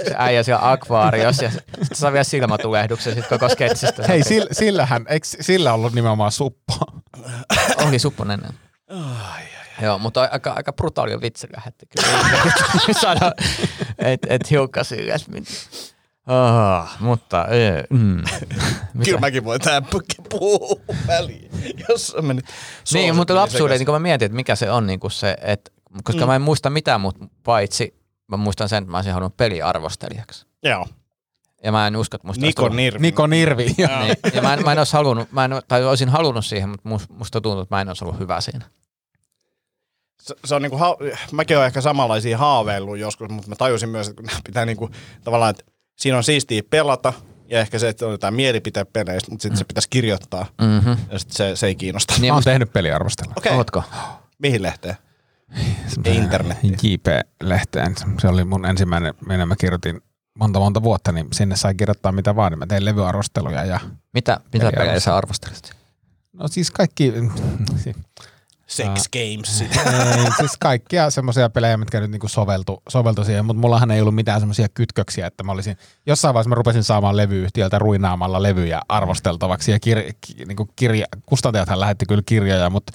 Se 0.05 0.15
äijä 0.17 0.43
siellä 0.43 0.71
akvaariossa 0.71 1.45
ja 1.45 1.51
sitten 1.51 1.87
saa 1.93 2.13
vielä 2.13 2.25
silmätulehduksen 2.25 3.15
sit 3.15 3.27
koko 3.27 3.49
sketsistä. 3.49 4.05
Hei, 4.09 4.23
sillä, 4.23 4.49
sillähän, 4.53 5.07
eikö 5.09 5.27
sillä 5.41 5.73
ollut 5.73 5.93
nimenomaan 5.93 6.33
suppo? 6.33 6.75
Oli 7.89 7.99
supponen. 7.99 8.41
Joo, 9.83 9.99
mutta 9.99 10.29
aika, 10.33 10.53
aika 10.53 10.73
brutaali 10.73 11.21
vitsi 11.21 11.49
lähetti 11.57 11.87
kyllä. 11.87 12.19
Saada, 13.01 13.33
et, 13.99 14.21
et 14.29 14.51
hiukka 14.51 14.85
silleen. 14.85 15.21
Oh, 16.27 16.89
mutta 17.01 17.47
ei, 17.47 17.71
mm. 17.91 18.23
Kyllä 19.05 19.21
mäkin 19.21 19.45
voin 19.45 19.61
tähän 19.61 19.87
puhua 20.31 20.81
väliin, 21.07 21.51
jos 21.89 22.15
on 22.15 22.25
mennyt 22.25 22.45
Niin, 22.93 23.17
mutta 23.17 23.35
lapsuuden, 23.35 23.79
niin 23.79 23.87
kun 23.87 23.95
mä 23.95 23.99
mietin, 23.99 24.27
että 24.27 24.37
mikä 24.37 24.57
se 24.57 24.71
on 24.71 24.87
niin 24.87 25.01
kuin 25.01 25.11
se, 25.11 25.37
että 25.41 25.71
koska 26.05 26.21
mm. 26.21 26.27
mä 26.27 26.37
en 26.37 26.43
muista 26.43 26.71
mitään 26.71 27.01
muuta 27.01 27.19
paitsi, 27.45 27.95
mä 28.29 28.37
muistan 28.37 28.69
sen, 28.69 28.83
että 28.83 28.91
mä 28.91 28.99
olisin 28.99 29.13
halunnut 29.13 29.37
peliarvostelijaksi. 29.37 30.47
Joo. 30.63 30.87
Ja 31.65 31.73
mä 31.73 31.87
en 31.87 31.97
usko, 31.97 32.17
että 32.17 32.27
musta 32.27 32.47
Niko 32.47 32.63
tullut- 32.63 32.77
Nirvi. 32.77 32.99
Niko 32.99 33.27
Nirvi. 33.27 33.75
Joo. 33.79 33.99
Niin, 34.01 34.17
ja 34.35 34.43
mä 34.43 34.55
en, 34.55 34.65
mä 34.65 34.73
en 34.73 34.79
olisi 34.79 34.93
halunnut, 34.93 35.33
mä 35.33 35.45
en, 35.45 35.51
tai 35.69 35.85
olisin 35.85 36.09
halunnut 36.09 36.47
siihen, 36.47 36.69
mutta 36.69 36.89
mus- 36.89 37.17
musta 37.19 37.41
tuntuu, 37.41 37.63
että 37.63 37.75
mä 37.75 37.81
en 37.81 37.89
olisi 37.89 38.05
ollut 38.05 38.19
hyvä 38.19 38.41
siinä. 38.41 38.65
Se, 40.25 40.35
se 40.45 40.55
on 40.55 40.63
niinku, 40.63 40.77
ha- 40.77 40.97
mäkin 41.33 41.57
olen 41.57 41.67
ehkä 41.67 41.81
samanlaisia 41.81 42.39
haaveillut 42.39 42.99
joskus, 42.99 43.29
mutta 43.31 43.49
mä 43.49 43.57
tajusin 43.57 43.89
myös, 43.89 44.09
että 44.09 44.23
pitää 44.47 44.67
niinku, 44.67 44.91
tavallaan, 45.25 45.51
että 45.51 45.65
siinä 45.99 46.17
on 46.17 46.25
siistiä 46.25 46.63
pelata, 46.71 47.13
ja 47.49 47.61
ehkä 47.61 47.79
se, 47.79 47.89
että 47.89 48.07
on 48.07 48.13
jotain 48.13 48.35
mielipiteen 48.35 48.87
peleistä, 48.93 49.31
mutta 49.31 49.43
sitten 49.43 49.59
se 49.59 49.65
pitäisi 49.65 49.89
kirjoittaa, 49.91 50.47
Mm-hmm. 50.61 50.97
ja 51.11 51.19
sitten 51.19 51.37
se, 51.37 51.57
se 51.57 51.67
ei 51.67 51.75
kiinnosta. 51.75 52.15
Niin, 52.21 52.33
Mä 52.33 52.35
oon 52.37 52.43
tehnyt 52.45 52.73
peliarvostelua. 52.73 53.35
Okei, 53.37 53.51
okay. 53.51 53.59
ootko? 53.59 53.83
mihin 54.39 54.63
lehteen? 54.63 54.97
Internettiin. 56.05 56.77
JP-lehteen. 56.83 57.95
Se 58.21 58.29
oli 58.29 58.45
mun 58.45 58.67
ensimmäinen, 58.67 59.15
minä 59.27 59.47
mä 59.47 59.57
kirjoitin 59.57 60.01
monta 60.39 60.59
monta 60.59 60.83
vuotta, 60.83 61.13
niin 61.13 61.27
sinne 61.33 61.57
sai 61.57 61.75
kirjoittaa 61.75 62.13
mitä 62.13 62.37
vaan. 62.37 62.53
Niin 62.53 62.59
mä 62.59 62.67
tein 62.67 62.85
levyarvosteluja 62.85 63.65
ja 63.65 63.81
Mitä, 64.15 64.41
mitä 64.53 64.71
pelejä 64.77 65.01
sä 65.01 65.17
arvostelit? 65.17 65.73
no 66.33 66.49
siis 66.49 66.71
kaikki, 66.71 67.13
Sex 68.67 69.09
Games. 69.13 69.61
ei, 69.61 69.69
siis 70.39 70.53
kaikkia 70.61 71.11
semmoisia 71.11 71.51
pelejä, 71.51 71.77
mitkä 71.77 72.01
nyt 72.01 72.11
niinku 72.11 72.29
soveltu, 72.29 72.83
soveltu 72.89 73.25
siihen, 73.25 73.45
mutta 73.45 73.61
mullahan 73.61 73.91
ei 73.91 74.01
ollut 74.01 74.15
mitään 74.15 74.41
semmoisia 74.41 74.69
kytköksiä, 74.69 75.27
että 75.27 75.45
mä 75.45 75.53
olisin, 75.53 75.77
jossain 76.07 76.35
vaiheessa 76.35 76.49
mä 76.49 76.55
rupesin 76.55 76.85
saamaan 76.85 77.17
levyyhtiöltä 77.17 77.79
ruinaamalla 77.79 78.43
levyjä 78.43 78.81
arvosteltavaksi 78.89 79.73
ja 79.73 79.81
kir, 79.81 79.99
ki, 80.21 80.45
niinku 80.45 80.69
kirja, 80.77 81.07
kustantajathan 81.27 81.81
lähetti 81.81 82.07
kyllä 82.07 82.23
kirjoja, 82.27 82.71
mutta 82.71 82.93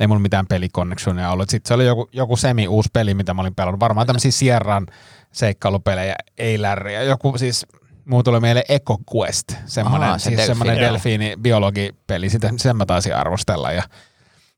ei 0.00 0.06
mulla 0.06 0.20
mitään 0.20 0.46
pelikonnexionia 0.46 1.30
ollut. 1.30 1.50
Sitten 1.50 1.68
se 1.68 1.74
oli 1.74 1.86
joku, 1.86 2.08
joku 2.12 2.36
semi-uusi 2.36 2.88
peli, 2.92 3.14
mitä 3.14 3.34
mä 3.34 3.40
olin 3.40 3.54
pelannut. 3.54 3.80
Varmaan 3.80 4.06
tämmöisiä 4.06 4.30
Sierran 4.30 4.86
seikkailupelejä, 5.32 6.14
ei 6.38 6.62
lärriä. 6.62 7.02
Joku 7.02 7.38
siis, 7.38 7.66
muu 8.04 8.22
tuli 8.22 8.40
mieleen 8.40 8.66
Eco 8.68 8.98
Quest, 9.14 9.52
semmoinen, 9.66 10.08
Ahaa, 10.08 10.18
se 10.18 10.22
siis 10.22 10.36
delfiini. 10.36 10.58
semmoinen 10.58 10.84
delfiini 10.84 11.36
biologipeli, 11.42 12.30
sitä, 12.30 12.52
sen 12.56 12.76
mä 12.76 12.86
taisin 12.86 13.16
arvostella 13.16 13.72
ja 13.72 13.82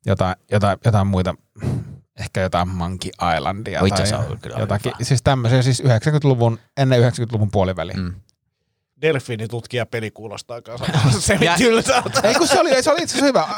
jotain, 0.07 0.37
jotain, 0.51 0.79
jotain 0.85 1.07
muita, 1.07 1.35
ehkä 2.19 2.41
jotain 2.41 2.69
Monkey 2.69 3.11
Islandia 3.37 3.83
Oi, 3.83 3.89
itse 3.89 3.97
tai 3.97 4.03
asiassa 4.03 4.33
on 4.33 4.39
kyllä 4.39 4.57
jotakin. 4.59 4.93
hyvä. 4.99 5.05
Siis 5.05 5.23
tämmöisiä, 5.23 5.63
siis 5.63 5.83
90-luvun, 5.83 6.59
ennen 6.77 7.01
90-luvun 7.03 7.51
puoliväliä. 7.51 7.97
Mm. 7.97 8.15
Delfiinitutkija 9.03 9.87
peli 9.87 10.11
kuulostaa 10.11 10.63
kanssa 10.63 10.87
semitylsältä. 11.21 12.21
Ei 12.23 12.35
kun 12.35 12.49
se 12.49 12.61
oli, 12.61 12.83
se 12.83 12.91
oli 12.91 13.03
itse 13.03 13.19
asiassa 13.19 13.27
hyvä. 13.27 13.49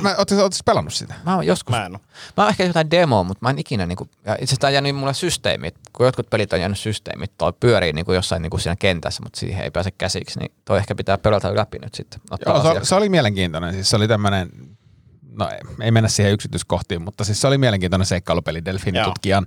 Mä 0.00 0.16
pelannut 0.64 0.94
sitä. 0.94 1.14
Mä 1.26 1.34
oon 1.34 1.46
joskus, 1.46 1.76
Mä 1.76 1.86
en 1.86 1.92
oo. 1.94 2.00
mä 2.36 2.42
oon 2.42 2.50
ehkä 2.50 2.64
jotain 2.64 2.90
demoa, 2.90 3.22
mutta 3.24 3.46
mä 3.46 3.50
en 3.50 3.58
ikinä, 3.58 3.86
niinku, 3.86 4.08
ja 4.24 4.32
itse 4.34 4.44
asiassa 4.44 4.60
tää 4.60 4.68
on 4.68 4.74
jäänyt 4.74 4.96
mulle 4.96 5.14
systeemit, 5.14 5.74
kun 5.92 6.06
jotkut 6.06 6.30
pelit 6.30 6.52
on 6.52 6.60
jäänyt 6.60 6.78
systeemit, 6.78 7.32
toi 7.38 7.52
pyörii 7.60 7.92
niinku 7.92 8.12
jossain 8.12 8.42
niinku 8.42 8.58
siinä 8.58 8.76
kentässä, 8.76 9.22
mutta 9.22 9.40
siihen 9.40 9.64
ei 9.64 9.70
pääse 9.70 9.90
käsiksi, 9.90 10.38
niin 10.38 10.52
toi 10.64 10.78
ehkä 10.78 10.94
pitää 10.94 11.18
pelata 11.18 11.56
läpi 11.56 11.78
nyt 11.78 11.94
sitten. 11.94 12.20
Joo, 12.46 12.74
se, 12.74 12.80
se, 12.82 12.94
oli 12.94 13.08
mielenkiintoinen. 13.08 13.74
Siis 13.74 13.90
se 13.90 13.96
oli 13.96 14.08
tämmöinen, 14.08 14.50
no 15.38 15.48
ei, 15.50 15.58
ei 15.80 15.90
mennä 15.90 16.08
siihen 16.08 16.32
yksityiskohtiin, 16.32 17.02
mutta 17.02 17.24
siis 17.24 17.40
se 17.40 17.46
oli 17.46 17.58
mielenkiintoinen 17.58 18.06
seikkailupeli 18.06 18.64
delfiinitutkijan 18.64 19.46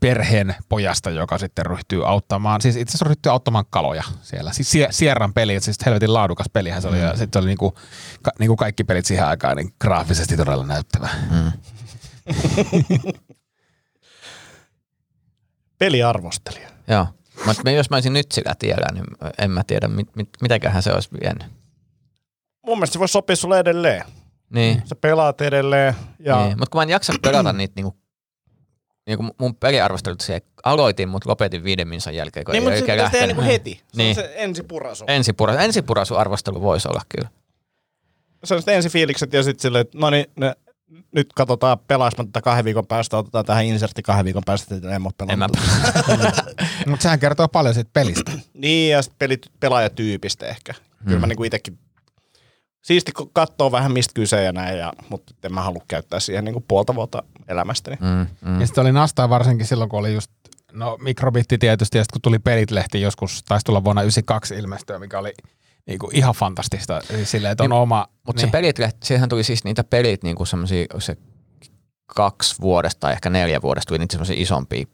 perheen 0.00 0.54
pojasta, 0.68 1.10
joka 1.10 1.38
sitten 1.38 1.66
ryhtyy 1.66 2.08
auttamaan, 2.08 2.60
siis 2.60 2.76
itse 2.76 2.90
asiassa 2.90 3.08
ryhtyy 3.08 3.32
auttamaan 3.32 3.64
kaloja 3.70 4.02
siellä. 4.22 4.52
Siis 4.52 4.70
Sie- 4.70 4.88
Sierran 4.90 5.34
peli, 5.34 5.54
että 5.54 5.64
siis 5.64 5.78
helvetin 5.86 6.14
laadukas 6.14 6.46
pelihän 6.52 6.82
se 6.82 6.88
oli, 6.88 7.00
ja 7.00 7.10
sitten 7.16 7.28
se 7.32 7.38
oli 7.38 7.46
niinku, 7.46 7.74
ka, 8.22 8.30
niinku 8.38 8.56
kaikki 8.56 8.84
pelit 8.84 9.06
siihen 9.06 9.26
aikaan 9.26 9.56
niin 9.56 9.74
graafisesti 9.80 10.36
todella 10.36 10.66
näyttävä. 10.66 11.08
Mm. 11.30 11.52
Peliarvostelija. 15.78 16.68
Joo. 16.88 17.06
Mutta 17.46 17.70
jos 17.70 17.90
mä 17.90 17.96
olisin 17.96 18.12
nyt 18.12 18.32
sillä 18.32 18.54
tiellä, 18.58 18.86
niin 18.92 19.04
en 19.38 19.50
mä 19.50 19.64
tiedä, 19.64 19.88
mit, 19.88 20.16
mit, 20.16 20.28
mitäköhän 20.42 20.82
se 20.82 20.92
olisi 20.92 21.08
vienyt. 21.20 21.44
Mun 22.66 22.78
mielestä 22.78 22.92
se 22.92 22.98
voisi 22.98 23.12
sopia 23.12 23.36
sulle 23.36 23.58
edelleen. 23.58 24.04
Niin. 24.50 24.82
Sä 24.84 24.94
pelaat 24.96 25.40
edelleen. 25.40 25.94
Ja 26.18 26.36
Niin, 26.46 26.58
mutta 26.58 26.70
kun 26.70 26.78
mä 26.78 26.82
en 26.82 26.88
jaksa 26.88 27.12
pelata 27.22 27.52
niitä 27.52 27.72
niinku, 27.76 27.96
niinku 29.06 29.34
mun 29.38 29.54
peliarvostelut 29.56 30.20
siihen 30.20 30.42
aloitin, 30.64 31.08
mutta 31.08 31.30
lopetin 31.30 31.64
viiden 31.64 31.88
minsan 31.88 32.14
jälkeen, 32.14 32.44
kun 32.44 32.52
niin, 32.52 32.62
ei 32.62 32.64
mutta 32.64 32.76
se 32.76 32.82
oikein 32.82 32.96
pitäisi 32.96 33.12
tehdä 33.12 33.26
lähtenyt. 33.26 33.36
niinku 33.36 33.52
heti. 33.52 33.82
Se 33.92 34.02
Niin. 34.02 34.08
on 34.18 34.24
se 34.24 34.32
ensipurasu. 34.36 35.04
Ensipura, 35.08 35.54
ensipurasuarvostelu 35.62 36.60
voisi 36.62 36.88
olla 36.88 37.00
kyllä. 37.16 37.28
Se 38.44 38.54
on 38.54 38.60
sitten 38.60 38.74
ensifiilikset 38.76 39.32
ja 39.32 39.42
sitten 39.42 39.62
silleen, 39.62 39.80
että 39.80 39.98
no 39.98 40.10
niin, 40.10 40.26
ne, 40.36 40.54
nyt 41.12 41.32
katsotaan 41.34 41.78
pelaismatta 41.78 42.42
kahden 42.42 42.64
viikon 42.64 42.86
päästä, 42.86 43.16
otetaan 43.18 43.44
tähän 43.44 43.64
insertti 43.64 44.02
kahden 44.02 44.24
viikon 44.24 44.42
päästä, 44.46 44.74
että 44.74 44.94
en 44.96 45.02
ole 45.02 45.12
pelannut. 45.18 45.58
Mutta 46.86 47.02
sehän 47.02 47.18
kertoo 47.20 47.48
paljon 47.48 47.74
siitä 47.74 47.90
pelistä. 47.92 48.32
Niin, 48.54 48.92
ja 48.92 49.02
sitten 49.02 49.16
pelit, 49.18 49.46
pelaajatyypistä 49.60 50.46
ehkä. 50.46 50.74
Kyllä 51.06 51.20
mä 51.20 51.26
niinku 51.26 51.44
itekin 51.44 51.78
siisti 52.82 53.12
kun 53.12 53.30
katsoo 53.32 53.72
vähän 53.72 53.92
mistä 53.92 54.14
kyse 54.14 54.44
ja 54.44 54.52
näin, 54.52 54.78
ja, 54.78 54.92
mutta 55.08 55.34
en 55.42 55.54
mä 55.54 55.62
halua 55.62 55.82
käyttää 55.88 56.20
siihen 56.20 56.44
niinku 56.44 56.64
puolta 56.68 56.94
vuotta 56.94 57.22
elämästäni. 57.48 57.96
mm, 58.00 58.26
mm. 58.50 58.60
Ja 58.60 58.66
sitten 58.66 58.82
oli 58.82 58.92
nastaa 58.92 59.28
varsinkin 59.28 59.66
silloin, 59.66 59.90
kun 59.90 59.98
oli 59.98 60.14
just, 60.14 60.30
no 60.72 60.96
mikrobitti 61.00 61.58
tietysti, 61.58 61.98
ja 61.98 62.04
sitten 62.04 62.14
kun 62.14 62.22
tuli 62.22 62.38
Pelit-lehti 62.38 63.00
joskus, 63.00 63.42
taisi 63.42 63.64
tulla 63.64 63.84
vuonna 63.84 64.02
92 64.02 64.54
ilmestyä, 64.54 64.98
mikä 64.98 65.18
oli 65.18 65.32
niinku 65.86 66.10
ihan 66.12 66.34
fantastista. 66.34 67.00
Silleen, 67.24 67.52
että 67.52 67.64
on 67.64 67.70
Niin, 67.70 67.80
oma... 67.80 68.06
Mutta 68.26 68.40
se 68.40 68.46
pelit, 68.46 68.76
siihen 69.02 69.28
tuli 69.28 69.44
siis 69.44 69.64
niitä 69.64 69.84
pelit 69.84 70.22
niinku 70.22 70.44
semmosia, 70.44 70.86
se 70.98 71.16
kaksi 72.06 72.54
vuodesta 72.60 73.00
tai 73.00 73.12
ehkä 73.12 73.30
neljä 73.30 73.62
vuodesta 73.62 73.88
tuli 73.88 73.98
niitä 73.98 74.12
semmosia 74.12 74.36
isompia 74.38 74.86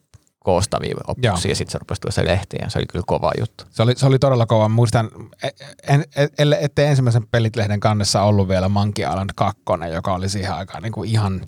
koostavia 0.44 0.94
opuksia 1.06 1.50
ja 1.50 1.56
sitten 1.56 1.72
se 1.72 1.78
rupesi 1.78 2.00
tulla 2.00 2.12
se 2.12 2.24
lehti 2.24 2.56
ja 2.62 2.70
se 2.70 2.78
oli 2.78 2.86
kyllä 2.86 3.04
kova 3.06 3.32
juttu. 3.40 3.64
Se 3.70 3.82
oli, 3.82 3.92
se 3.96 4.06
oli 4.06 4.18
todella 4.18 4.46
kova. 4.46 4.68
Muistan, 4.68 5.10
en, 5.88 6.04
en, 6.16 6.28
ellei- 6.38 6.64
ettei 6.64 6.86
ensimmäisen 6.86 7.26
Pelit-lehden 7.30 7.80
kannessa 7.80 8.22
ollut 8.22 8.48
vielä 8.48 8.68
Monkey 8.68 9.04
Island 9.08 9.30
2, 9.34 9.62
joka 9.92 10.14
oli 10.14 10.28
siihen 10.28 10.54
aikaan 10.54 10.82
niin 10.82 10.92
kuin 10.92 11.10
ihan, 11.10 11.40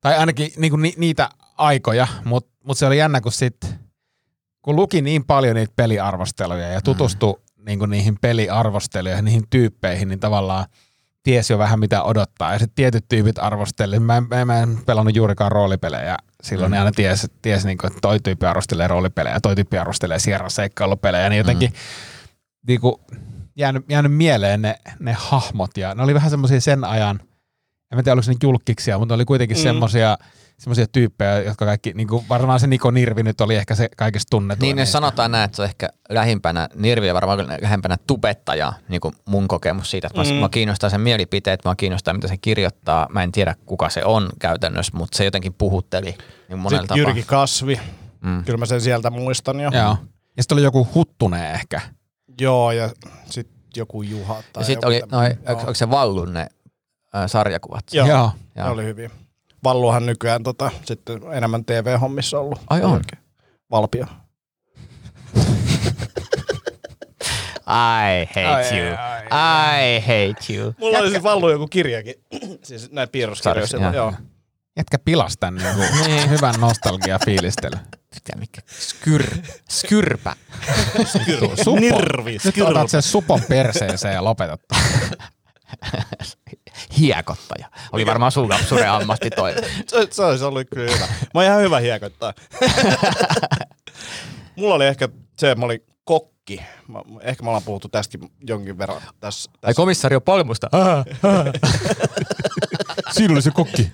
tai 0.00 0.16
ainakin 0.18 0.50
niin 0.56 0.70
kuin 0.70 0.82
ni, 0.82 0.94
niitä 0.96 1.28
aikoja, 1.58 2.06
mutta 2.24 2.50
mut 2.64 2.78
se 2.78 2.86
oli 2.86 2.98
jännä, 2.98 3.20
kun 3.20 3.32
sit, 3.32 3.56
kun 4.62 4.76
luki 4.76 5.02
niin 5.02 5.24
paljon 5.24 5.56
niitä 5.56 5.72
peliarvosteluja 5.76 6.68
ja 6.68 6.80
tutustui 6.80 7.34
mm. 7.34 7.64
niin 7.64 7.78
kuin 7.78 7.90
niihin 7.90 8.18
peliarvosteluihin, 8.20 9.24
niihin 9.24 9.44
tyyppeihin, 9.50 10.08
niin 10.08 10.20
tavallaan 10.20 10.66
tiesi 11.22 11.52
jo 11.52 11.58
vähän 11.58 11.78
mitä 11.80 12.02
odottaa. 12.02 12.52
Ja 12.52 12.58
sitten 12.58 12.74
tietyt 12.74 13.04
tyypit 13.08 13.38
arvosteli. 13.38 13.98
Mä, 13.98 14.16
en- 14.16 14.26
mä, 14.30 14.44
mä 14.44 14.60
en 14.62 14.78
pelannut 14.86 15.16
juurikaan 15.16 15.52
roolipelejä 15.52 16.16
silloin, 16.42 16.70
mm. 16.70 16.72
niin 16.72 16.80
aina 16.80 16.92
tiesi, 16.92 17.26
tiesi 17.42 17.66
niin 17.66 17.78
kuin, 17.78 17.88
että 17.88 18.00
toi 18.00 18.20
tyyppi 18.20 18.46
arvostelee 18.46 18.88
roolipelejä, 18.88 19.40
toi 19.40 19.54
tyyppi 19.54 19.78
arvostelee 19.78 20.18
Sierra 20.18 20.48
seikkailupelejä, 20.48 21.28
niin 21.28 21.38
jotenkin 21.38 21.70
mm. 21.70 21.76
niin 22.66 22.80
kuin, 22.80 22.94
jäänyt, 23.56 23.84
jäänyt 23.88 24.14
mieleen 24.14 24.62
ne, 24.62 24.78
ne 24.98 25.12
hahmot. 25.12 25.76
Ja 25.76 25.94
ne 25.94 26.02
oli 26.02 26.14
vähän 26.14 26.30
semmoisia 26.30 26.60
sen 26.60 26.84
ajan, 26.84 27.20
en 27.92 27.96
mä 27.98 28.02
tiedä 28.02 28.12
oliko 28.12 28.30
ne 28.30 28.36
julkkiksia, 28.42 28.98
mutta 28.98 29.12
ne 29.12 29.14
oli 29.14 29.24
kuitenkin 29.24 29.56
mm. 29.56 29.62
semmoisia 29.62 30.18
semmoisia 30.58 30.86
tyyppejä, 30.86 31.42
jotka 31.42 31.64
kaikki, 31.64 31.92
niin 31.92 32.08
kuin 32.08 32.24
varmaan 32.28 32.60
se 32.60 32.66
Niko 32.66 32.90
Nirvi 32.90 33.22
nyt 33.22 33.40
oli 33.40 33.54
ehkä 33.54 33.74
se 33.74 33.88
kaikista 33.96 34.30
tunnetuin. 34.30 34.66
Niin 34.66 34.76
ne 34.76 34.82
niistä. 34.82 34.92
sanotaan 34.92 35.30
näin, 35.32 35.44
että 35.44 35.56
se 35.56 35.62
on 35.62 35.68
ehkä 35.68 35.88
lähimpänä, 36.08 36.68
Nirvi 36.74 37.06
ja 37.06 37.14
varmaan 37.14 37.46
lähempänä 37.60 37.96
tubettajaa, 38.06 38.74
niin 38.88 39.00
kuin 39.00 39.14
mun 39.24 39.48
kokemus 39.48 39.90
siitä, 39.90 40.06
että 40.06 40.22
mm. 40.22 40.34
mä 40.34 40.48
kiinnostaa 40.48 40.90
sen 40.90 41.00
mielipiteet, 41.00 41.64
mä 41.64 41.74
kiinnostaa 41.76 42.14
mitä 42.14 42.28
se 42.28 42.36
kirjoittaa, 42.36 43.06
mä 43.10 43.22
en 43.22 43.32
tiedä 43.32 43.54
kuka 43.66 43.88
se 43.88 44.04
on 44.04 44.28
käytännössä, 44.38 44.96
mutta 44.96 45.16
se 45.16 45.24
jotenkin 45.24 45.54
puhutteli 45.54 46.14
niin 46.48 46.58
monella 46.58 46.82
Sitten 46.82 46.88
tapaa. 46.88 46.96
Jyrki 46.96 47.22
Kasvi. 47.22 47.80
Mm. 48.20 48.44
Kyllä 48.44 48.58
mä 48.58 48.66
sen 48.66 48.80
sieltä 48.80 49.10
muistan 49.10 49.60
jo. 49.60 49.70
Joo. 49.70 49.96
Ja 50.36 50.42
sitten 50.42 50.54
oli 50.56 50.62
joku 50.62 50.88
Huttunen 50.94 51.50
ehkä. 51.54 51.80
Joo, 52.40 52.72
ja 52.72 52.90
sitten 53.26 53.56
joku 53.76 54.02
Juha. 54.02 54.42
Tai 54.52 54.60
Ja 54.60 54.64
sitten 54.64 54.86
oli, 54.86 55.00
no, 55.10 55.18
onko, 55.48 55.74
se 55.74 55.90
Vallun 55.90 56.32
ne 56.32 56.46
äh, 57.16 57.22
sarjakuvat? 57.26 57.84
Joo, 57.92 58.06
Joo. 58.06 58.32
ne 58.56 58.64
oli 58.64 58.84
hyviä. 58.84 59.10
Valluhan 59.64 60.06
nykyään 60.06 60.42
tota, 60.42 60.70
sitten 60.84 61.20
enemmän 61.32 61.64
TV-hommissa 61.64 62.38
ollut. 62.38 62.60
Ai 62.70 62.82
on? 62.82 63.00
Valpio. 63.70 64.06
I 67.66 68.26
hate 68.26 68.46
Ai, 68.46 68.78
you. 68.78 68.96
ai, 69.30 69.96
I 69.96 70.00
hate 70.00 70.52
you. 70.54 70.74
Mulla 70.78 70.98
oli 70.98 71.10
siis 71.10 71.22
Vallu 71.22 71.50
joku 71.50 71.66
kirjakin. 71.66 72.14
siis 72.64 72.90
näitä 72.90 73.12
silloin, 73.66 73.94
joo. 73.94 74.04
Joo. 74.04 74.12
Jätkä 74.76 74.98
pilas 74.98 75.34
tän 75.40 75.54
niin 75.56 75.74
kuin, 75.74 76.30
hyvän 76.30 76.54
nostalgia 76.60 77.18
fiilistely. 77.24 77.78
Mitä 78.14 78.36
mikä? 78.38 78.60
Skyr, 78.66 79.26
skyrpä. 79.70 80.36
Supo. 81.64 81.80
Nirvi, 81.80 82.38
Nyt 82.44 82.54
otat 82.60 82.90
sen 82.90 83.02
supon 83.02 83.40
perseeseen 83.48 84.14
ja 84.14 84.24
lopetat. 84.24 84.60
hiekottaja. 86.98 87.66
Oli 87.92 88.06
varmaan 88.06 88.32
sun 88.32 88.48
lapsuuden 88.48 88.90
ammatti 88.90 89.30
toi. 89.30 89.54
Se, 89.88 90.08
se 90.10 90.24
olisi 90.24 90.44
ollut 90.44 90.66
kyllä 90.74 90.92
hyvä. 90.92 91.06
Mä 91.06 91.30
oon 91.34 91.44
ihan 91.44 91.60
hyvä 91.60 91.78
hiekottaa. 91.78 92.32
Mulla 94.56 94.74
oli 94.74 94.86
ehkä 94.86 95.08
se, 95.38 95.50
että 95.50 95.60
mä 95.60 95.64
olin 95.64 95.84
kokki. 96.04 96.60
Mä, 96.88 96.98
ehkä 97.20 97.42
me 97.42 97.48
ollaan 97.48 97.62
puhuttu 97.62 97.88
tästäkin 97.88 98.32
jonkin 98.46 98.78
verran 98.78 99.02
tässä. 99.20 99.50
Ai 99.50 99.58
tässä. 99.60 99.76
komissario 99.76 100.20
Polmusta. 100.20 100.70
Siinä 103.12 103.32
oli 103.32 103.42
se 103.42 103.50
kokki. 103.50 103.92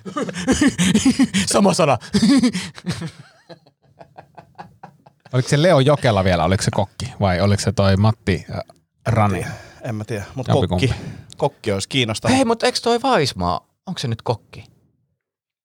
Sama 1.45 1.73
sana. 1.73 1.97
Oliko 5.33 5.49
se 5.49 5.61
Leo 5.61 5.79
Jokela 5.79 6.23
vielä, 6.23 6.43
oliko 6.43 6.63
se 6.63 6.71
kokki? 6.71 7.13
Vai 7.19 7.41
oliko 7.41 7.61
se 7.61 7.71
toi 7.71 7.97
Matti 7.97 8.45
äh, 8.51 8.59
Rani? 9.07 9.45
En 9.81 9.95
mä 9.95 10.03
tiedä, 10.05 10.23
mutta 10.35 10.53
kokki. 10.53 10.93
Kokki 11.39 11.71
olisi 11.71 11.89
kiinnostava. 11.89 12.33
Hei, 12.33 12.45
mutta 12.45 12.65
eikö 12.65 12.79
toi 12.83 13.01
Vaismaa, 13.01 13.67
onko 13.85 13.99
se 13.99 14.07
nyt 14.07 14.21
kokki? 14.21 14.63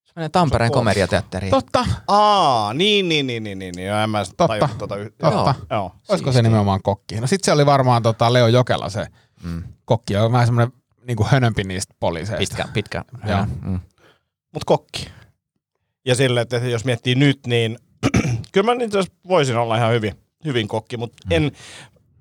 Se 0.05 0.13
menee 0.17 0.29
Tampereen 0.29 0.71
kokki. 0.71 0.79
komediateatteriin. 0.81 1.51
Totta, 1.51 1.87
Aa, 2.09 2.75
niin, 2.75 3.09
niin, 3.09 3.27
niin, 3.27 3.43
niin, 3.45 3.59
niin. 3.59 3.87
Joo, 3.87 3.99
en 3.99 4.11
mä 4.11 4.25
Totta. 4.37 4.69
Tota, 4.79 4.97
y- 4.97 5.11
Totta. 5.11 5.55
Joo. 5.71 5.79
joo. 5.79 5.93
olisiko 6.09 6.33
se 6.33 6.43
nimenomaan 6.43 6.83
kokki? 6.83 7.21
No 7.21 7.27
sit 7.27 7.45
se 7.45 7.53
oli 7.53 7.67
varmaan 7.67 8.03
tota 8.03 8.33
Leo 8.33 8.47
Jokela 8.49 8.89
se 8.91 9.07
Mm. 9.43 9.63
kokki, 9.85 10.17
on 10.17 10.33
vähän 10.33 10.47
semmoinen 10.47 10.73
niinku 11.07 11.27
hönömpi 11.31 11.65
niistä 11.65 11.95
poliiseista. 12.01 12.57
Pitkä, 12.57 12.73
pitkä. 12.73 13.05
Joo. 13.29 13.47
Mm. 13.63 13.81
Mut 14.55 14.65
kokki. 14.65 15.09
Ja 16.07 16.15
sille, 16.15 16.41
että 16.41 16.57
jos 16.57 16.85
miettii 16.85 17.15
nyt, 17.15 17.47
niin 17.47 17.79
kyllä 18.53 18.75
mä 18.75 18.85
asiassa 18.89 19.13
voisin 19.29 19.57
olla 19.57 19.77
ihan 19.77 19.93
hyvin, 19.93 20.15
hyvin 20.45 20.69
kokki, 20.69 20.97
mutta 20.97 21.17
Mm. 21.27 21.33
en, 21.33 21.53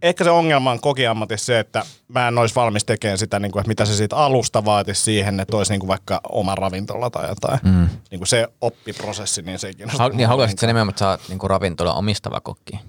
ehkä 0.03 0.23
se 0.23 0.29
ongelma 0.29 0.71
on 0.71 0.79
kokiammatissa 0.79 1.45
se, 1.45 1.59
että 1.59 1.85
mä 2.07 2.27
en 2.27 2.37
olisi 2.37 2.55
valmis 2.55 2.85
tekemään 2.85 3.17
sitä, 3.17 3.39
niin 3.39 3.51
kuin, 3.51 3.61
että 3.61 3.67
mitä 3.67 3.85
se 3.85 3.95
siitä 3.95 4.15
alusta 4.15 4.65
vaatisi 4.65 5.01
siihen, 5.01 5.39
että 5.39 5.57
olisi 5.57 5.73
niin 5.73 5.79
kuin 5.79 5.87
vaikka 5.87 6.21
oma 6.29 6.55
ravintola 6.55 7.09
tai 7.09 7.29
jotain. 7.29 7.59
Mm. 7.63 7.89
Niin 8.11 8.19
kuin 8.19 8.27
se 8.27 8.47
oppiprosessi, 8.61 9.41
niin 9.41 9.59
se 9.59 9.67
ei 9.67 9.73
kiinnosta. 9.73 10.03
Hal- 10.03 10.13
niin 10.13 10.27
haluaisit 10.27 10.59
se 10.59 10.67
nimenomaan, 10.67 10.89
että 10.89 10.99
sä 10.99 11.09
oot 11.09 11.21
niinku 11.29 11.47
ravintola 11.47 11.93
omistava 11.93 12.41
kokki? 12.41 12.79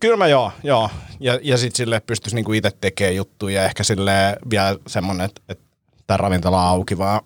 Kyllä 0.00 0.16
mä 0.16 0.26
joo, 0.26 0.52
joo. 0.62 0.90
Ja, 1.20 1.38
ja 1.42 1.58
sitten 1.58 1.76
sille 1.76 2.00
pystyisi 2.00 2.36
niinku 2.36 2.52
itse 2.52 2.70
tekemään 2.80 3.16
juttuja 3.16 3.60
ja 3.60 3.66
ehkä 3.66 3.84
sille 3.84 4.36
vielä 4.50 4.76
semmonen, 4.86 5.24
että, 5.24 5.42
että 5.48 5.64
tämä 6.06 6.16
ravintola 6.16 6.62
on 6.62 6.68
auki 6.68 6.98
vaan 6.98 7.20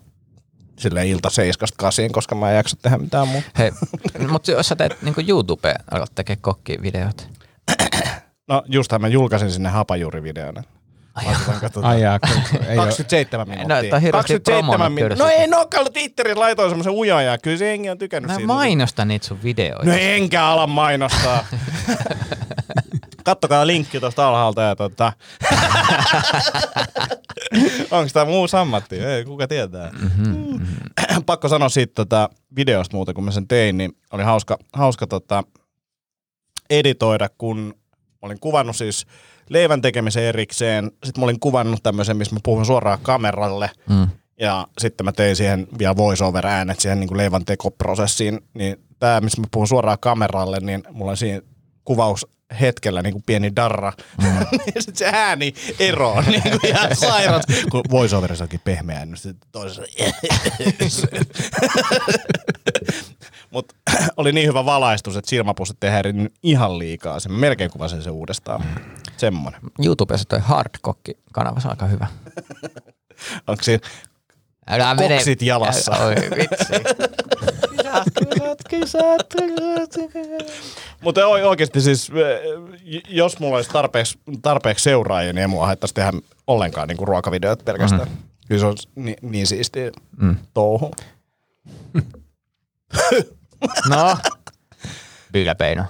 sille 0.79 1.07
ilta 1.07 1.29
seiskasta 1.29 1.75
kasiin, 1.77 2.11
koska 2.11 2.35
mä 2.35 2.49
en 2.49 2.55
jaksa 2.55 2.77
tehdä 2.81 2.97
mitään 2.97 3.27
muuta. 3.27 3.49
Hei, 3.57 3.71
mutta 4.31 4.51
jos 4.51 4.67
sä 4.67 4.75
teet 4.75 5.01
niinku 5.01 5.21
YouTubeen, 5.27 5.83
alat 5.91 6.11
tekee 6.15 6.35
kokkivideoita. 6.35 7.23
No 8.49 8.63
justhan 8.65 9.01
mä 9.01 9.07
julkaisin 9.07 9.51
sinne 9.51 9.69
hapajuurivideon. 9.69 10.55
Ai 11.81 12.01
jaa, 12.01 12.19
kun 12.19 12.29
ei 12.67 12.77
oo, 12.77 12.83
27 12.83 13.47
minuuttia. 13.47 13.75
No, 13.75 13.89
tää 13.89 13.97
on 13.97 14.01
hirveästi 14.01 14.39
promonnut 14.39 14.93
minuuttia. 14.93 15.25
kyllä 15.25 15.31
No 15.31 15.41
ei 15.41 15.47
no, 15.47 15.65
kato 15.65 15.89
Twitterin 15.89 16.39
laitoin 16.39 16.69
semmoisen 16.69 16.93
ujan 16.93 17.25
ja 17.25 17.37
kyllä 17.37 17.57
se 17.57 17.67
jengi 17.67 17.89
on 17.89 17.97
tykännyt 17.97 18.27
Mä 18.31 18.35
siitä. 18.35 18.47
mainostan 18.47 19.07
niitä 19.07 19.27
sun 19.27 19.43
videoita. 19.43 19.85
No 19.85 19.93
enkä 19.99 20.45
ala 20.45 20.67
mainostaa. 20.67 21.45
Kattokaa 23.23 23.67
linkki 23.67 23.99
tuosta 23.99 24.27
alhaalta 24.27 24.61
ja 24.61 24.75
tota... 24.75 25.13
Onko 27.91 28.09
tämä 28.13 28.25
muu 28.25 28.47
sammatti? 28.47 28.95
Ei, 28.95 29.25
kuka 29.25 29.47
tietää. 29.47 29.91
Mm-hmm. 30.01 30.65
Pakko 31.25 31.47
sanoa 31.49 31.69
siitä 31.69 31.93
tota 31.95 32.29
videosta 32.55 32.95
muuta, 32.95 33.13
kun 33.13 33.23
mä 33.23 33.31
sen 33.31 33.47
tein, 33.47 33.77
niin 33.77 33.91
oli 34.11 34.23
hauska, 34.23 34.57
hauska 34.73 35.07
tota 35.07 35.43
editoida, 36.69 37.29
kun 37.37 37.73
olin 38.21 38.39
kuvannut 38.39 38.75
siis 38.75 39.05
leivän 39.49 39.81
tekemisen 39.81 40.23
erikseen. 40.23 40.85
Sitten 40.85 41.21
mä 41.21 41.23
olin 41.23 41.39
kuvannut 41.39 41.83
tämmöisen, 41.83 42.17
missä 42.17 42.35
mä 42.35 42.39
puhun 42.43 42.65
suoraan 42.65 42.99
kameralle. 43.01 43.71
Mm. 43.89 44.07
Ja 44.39 44.67
sitten 44.77 45.05
mä 45.05 45.11
tein 45.11 45.35
siihen 45.35 45.67
vielä 45.79 45.95
voiceover-äänet 45.95 46.79
siihen 46.79 46.99
niin 46.99 47.07
kuin 47.07 47.17
leivän 47.17 47.45
tekoprosessiin. 47.45 48.39
Niin 48.53 48.77
tämä, 48.99 49.21
missä 49.21 49.41
mä 49.41 49.47
puhun 49.51 49.67
suoraan 49.67 49.99
kameralle, 49.99 50.59
niin 50.59 50.83
mulla 50.91 51.11
on 51.11 51.17
siinä 51.17 51.41
kuvaus 51.85 52.27
hetkellä 52.61 53.01
niin 53.01 53.13
kuin 53.13 53.23
pieni 53.23 53.55
darra. 53.55 53.93
Mm. 54.21 54.27
sitten 54.79 54.95
se 54.95 55.09
ääni 55.13 55.53
eroaa 55.79 56.21
niin 56.27 56.41
kuin 56.41 56.65
ihan 56.65 56.95
sairaat. 56.95 57.43
Kun 57.71 57.81
voiceoverissa 57.91 58.43
onkin 58.43 58.61
pehmeä, 58.63 59.05
niin 59.05 59.17
sitten 59.17 59.49
toisessa 59.51 59.81
Mutta 63.51 63.75
oli 64.17 64.31
niin 64.31 64.47
hyvä 64.47 64.65
valaistus, 64.65 65.17
että 65.17 65.29
silmäpussit 65.29 65.83
ei 65.83 65.91
häirinnyt 65.91 66.33
ihan 66.43 66.79
liikaa. 66.79 67.19
Se 67.19 67.29
melkein 67.29 67.71
kuvasin 67.71 68.03
se 68.03 68.09
uudestaan. 68.09 68.63
Semmoinen. 69.17 69.61
YouTubessa 69.85 70.25
toi 70.25 70.39
Hardkokki-kanava, 70.39 71.59
se 71.59 71.67
on 71.67 71.71
aika 71.71 71.85
hyvä. 71.85 72.07
Onko 73.47 73.63
siinä 73.63 73.87
Älä 74.67 74.95
Koksit 74.95 75.41
jalassa. 75.41 75.91
Oi 75.91 76.15
vitsi. 76.15 76.73
Mutta 81.03 81.27
oikeasti 81.27 81.81
siis, 81.81 82.11
jos 83.07 83.39
mulla 83.39 83.55
olisi 83.55 83.69
tarpeeksi, 83.69 84.19
tarpeeksi 84.41 84.83
seuraajia, 84.83 85.33
niin 85.33 85.41
ei 85.41 85.47
mua 85.47 85.65
haittaisi 85.65 85.93
tehdä 85.93 86.11
ollenkaan 86.47 86.87
niinku 86.87 87.05
ruokavideot 87.05 87.65
pelkästään. 87.65 88.07
Mm-hmm. 88.07 88.23
Kyllä 88.47 88.59
se 88.59 88.65
on 88.65 88.75
niin, 88.95 89.15
niin 89.21 89.47
siistiä 89.47 89.91
mm. 90.17 90.35
touhu. 90.53 90.91
No. 93.89 94.17
Bylläpeino. 95.33 95.83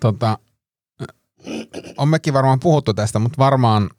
tota, 0.00 0.38
on 1.96 2.08
mekin 2.08 2.34
varmaan 2.34 2.60
puhuttu 2.60 2.94
tästä, 2.94 3.18
mutta 3.18 3.38
varmaan, 3.38 3.90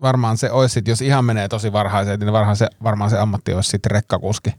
varmaan 0.00 0.36
se 0.38 0.50
olisi, 0.50 0.82
jos 0.86 1.00
ihan 1.02 1.24
menee 1.24 1.48
tosi 1.48 1.72
varhaiseen, 1.72 2.20
niin 2.20 2.32
varmaan 2.32 2.56
se, 2.56 2.68
varmaan 2.82 3.10
se 3.10 3.18
ammatti 3.18 3.54
olisi 3.54 3.70
sitten 3.70 3.90
rekkakuski. 3.90 4.50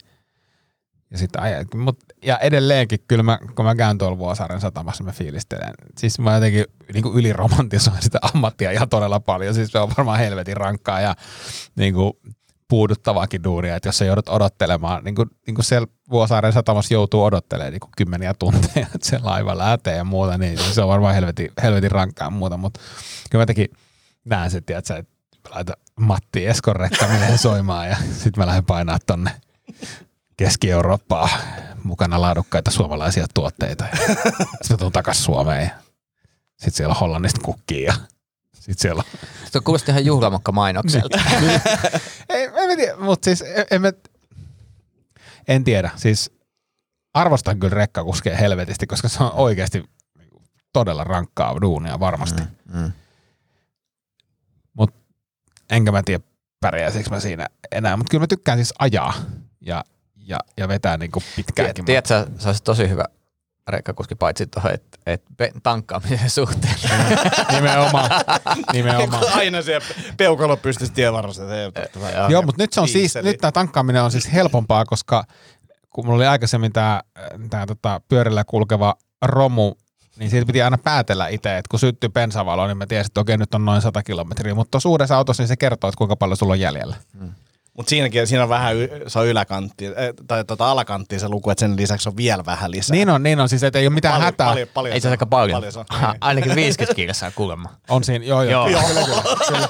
Ja, 1.12 1.18
sit, 1.18 1.36
aj- 1.38 1.78
mut, 1.78 2.00
ja 2.26 2.38
edelleenkin, 2.38 3.00
kyllä 3.08 3.24
mä, 3.24 3.40
kun 3.56 3.66
mä 3.66 3.76
käyn 3.76 3.98
tuolla 3.98 4.18
Vuosaaren 4.18 4.62
satamassa, 4.62 5.04
mä 5.04 5.12
fiilistelen. 5.12 5.74
Siis 5.98 6.20
mä 6.20 6.34
jotenkin 6.36 6.66
niin 6.94 7.14
yliromantisoin 7.16 8.02
sitä 8.02 8.20
ammattia 8.34 8.72
ihan 8.72 8.90
todella 8.90 9.20
paljon. 9.20 9.54
Siis 9.54 9.72
se 9.72 9.80
on 9.80 9.90
varmaan 9.98 10.20
helvetin 10.20 10.58
rankkaa 10.58 11.02
ja 11.02 11.16
niin 11.76 11.94
kuin, 11.94 12.14
puuduttavaakin 12.68 13.44
duuria, 13.44 13.76
että 13.76 13.90
jos 13.90 13.98
sä 13.98 14.06
joudut 14.06 14.30
odottelemaan, 14.30 15.04
niin 15.04 15.16
kuin, 15.16 15.30
niin 15.48 15.56
kuin 15.56 15.66
siellä 15.66 15.88
Vuosaaren 16.10 16.54
satamassa 16.54 16.94
joutuu 16.94 17.24
odottelemaan 17.24 17.72
niin 17.72 17.80
kuin 17.80 17.92
kymmeniä 17.98 18.34
tunteja, 18.34 18.88
että 18.96 19.08
se 19.08 19.20
laiva 19.24 19.58
lähtee 19.58 19.96
ja 19.96 20.04
muuta, 20.04 20.38
niin 20.38 20.58
se 20.58 20.82
on 20.82 20.88
varmaan 20.88 21.16
helvetin, 21.16 21.52
helvetin 21.64 21.92
rankkaa 21.92 22.30
muuta, 22.30 22.58
mutta 22.58 22.80
kyllä 23.30 23.40
mä 23.40 23.42
jotenkin 23.42 23.68
näen 24.26 24.52
se, 24.52 24.58
että 24.58 25.04
laita 25.50 25.74
Matti 26.00 26.48
Eskon 26.48 26.76
rekka 26.76 27.08
menee 27.08 27.38
soimaan 27.38 27.90
ja 27.90 27.98
sitten 28.12 28.34
mä 28.38 28.46
lähden 28.46 28.66
painaa 28.66 28.98
tonne 29.06 29.32
Keski-Eurooppaan 30.38 31.30
mukana 31.84 32.22
laadukkaita 32.22 32.72
suomalaisia 32.72 33.26
tuotteita. 33.34 33.86
Sitten 34.62 34.72
mä 34.72 34.78
tuun 34.78 34.92
takas 34.92 35.24
Suomeen 35.24 35.64
ja 35.64 35.70
sitten 36.52 36.72
siellä 36.72 36.92
on 36.92 37.00
Hollannista 37.00 37.42
kukkii 37.44 37.84
ja 37.84 37.94
sitten 38.66 38.82
siellä 38.82 39.04
on 39.14 39.20
Se 39.52 39.60
kuulosti 39.60 39.92
ihan 39.92 40.06
juhlamokka 40.06 40.52
mainokselta. 40.52 41.20
ei, 42.30 42.50
en 42.56 42.78
tiedä, 42.78 42.96
mutta 42.98 43.26
siis 43.26 43.44
en, 43.72 43.82
en, 45.48 45.64
tiedä. 45.64 45.92
Siis 45.96 46.32
arvostan 47.14 47.60
kyllä 47.60 47.76
rekkakuskeja 47.76 48.38
helvetisti, 48.38 48.88
koska 48.88 49.08
se 49.08 49.24
on 49.24 49.32
oikeasti 49.34 49.84
niinku 50.18 50.42
todella 50.74 51.04
rankkaa 51.04 51.62
duunia 51.62 52.00
varmasti. 52.00 52.42
Mm. 52.42 52.80
Mm. 52.80 52.92
Mutta 54.74 55.00
enkä 55.70 55.92
mä 55.92 56.04
tiedä 56.04 56.24
pärjäisikö 56.60 57.10
mä 57.10 57.20
siinä 57.20 57.48
enää. 57.72 57.98
Mutta 57.98 58.12
kyllä 58.12 58.24
mä 58.24 58.28
tykkään 58.28 58.58
siis 58.58 58.74
ajaa 58.80 59.14
ja, 59.62 59.84
ja, 60.16 60.40
ja 60.58 60.68
vetää 60.68 60.98
niinku 60.98 61.24
pitkäänkin. 61.36 61.86
Tiedätkö, 61.86 62.08
sä, 62.08 62.28
se 62.38 62.50
olisi 62.50 62.64
tosi 62.64 62.90
hyvä 62.90 63.06
rekkakuski 63.68 64.16
paitsi 64.16 64.48
tuohon, 64.48 64.74
että 64.74 64.98
et 65.08 65.24
tankkaamisen 65.64 66.30
suhteen. 66.30 66.76
Nimenomaan. 67.56 68.10
Nimenomaan. 68.74 69.24
Aina 69.34 69.62
siellä 69.62 69.88
peukalo 70.18 70.58
pystyisi 70.58 70.94
tienvarrassa. 70.94 71.44
Joo, 72.30 72.42
mutta 72.42 72.64
nyt 72.64 72.74
se 72.74 72.82
on 72.82 72.88
siis, 72.88 73.16
nyt 73.24 73.38
tämä 73.38 73.52
tankkaaminen 73.52 74.04
on 74.04 74.12
siis 74.12 74.34
helpompaa, 74.34 74.86
koska 74.86 75.24
kun 75.90 76.06
mulla 76.06 76.18
oli 76.18 76.28
aikaisemmin 76.28 76.74
tämä 76.74 77.02
tää, 77.50 77.66
tota, 77.66 78.02
pyörillä 78.08 78.44
kulkeva 78.44 78.96
romu, 79.22 79.74
niin 80.20 80.30
siitä 80.30 80.46
piti 80.46 80.62
aina 80.62 80.78
päätellä 80.78 81.28
itse, 81.28 81.58
että 81.58 81.70
kun 81.70 81.80
syttyi 81.80 82.10
bensavalo, 82.10 82.68
niin 82.68 82.78
mä 82.78 82.86
tiesin, 82.86 83.10
että 83.10 83.22
okei, 83.22 83.38
nyt 83.38 83.56
on 83.56 83.66
noin 83.66 83.82
100 83.82 84.04
kilometriä, 84.04 84.56
mutta 84.56 84.72
tuossa 84.72 84.90
uudessa 84.90 85.18
autossa 85.18 85.44
niin 85.44 85.48
se 85.48 85.58
kertoo, 85.58 85.88
että 85.88 85.98
kuinka 85.98 86.16
paljon 86.16 86.38
sulla 86.38 86.54
on 86.54 86.60
jäljellä. 86.60 86.96
Mutta 87.78 87.90
siinäkin 87.90 88.28
siinä 88.28 88.44
on 88.44 88.50
vähän, 88.50 88.76
y- 88.76 88.90
se 89.08 89.20
on 89.20 89.28
yläkantti, 89.28 89.86
eh, 89.86 89.94
tai 90.28 90.46
tota 90.46 90.72
alakantti 90.72 91.20
se 91.20 91.30
luku, 91.30 91.50
että 91.50 91.60
sen 91.60 91.76
lisäksi 91.78 92.10
on 92.10 92.18
vielä 92.18 92.46
vähän 92.46 92.72
lisää. 92.72 92.96
Niin 92.96 93.10
on, 93.10 93.24
niin 93.24 93.40
on, 93.40 93.50
siis 93.50 93.64
että 93.64 93.80
ei 93.80 93.88
ole 93.88 93.94
mitään 93.94 94.14
paljon, 94.14 94.26
hätää. 94.26 94.48
Paljon, 94.48 94.68
paljon, 94.74 94.94
Ei 94.94 95.02
se 95.02 95.10
aika 95.10 95.26
paljon. 95.26 95.58
paljon 95.58 95.72
se 95.72 95.80
on. 95.80 95.86
Ha, 95.90 96.16
ainakin 96.22 96.56
50 96.56 96.96
kilsaa 96.96 97.32
kuulemma. 97.32 97.70
On 97.90 98.04
siinä, 98.04 98.26
joo 98.26 98.44
joo. 98.44 98.70
Joo. 98.70 98.82
Kyllä, 98.88 99.02
kyllä, 99.06 99.22
kyllä, 99.48 99.68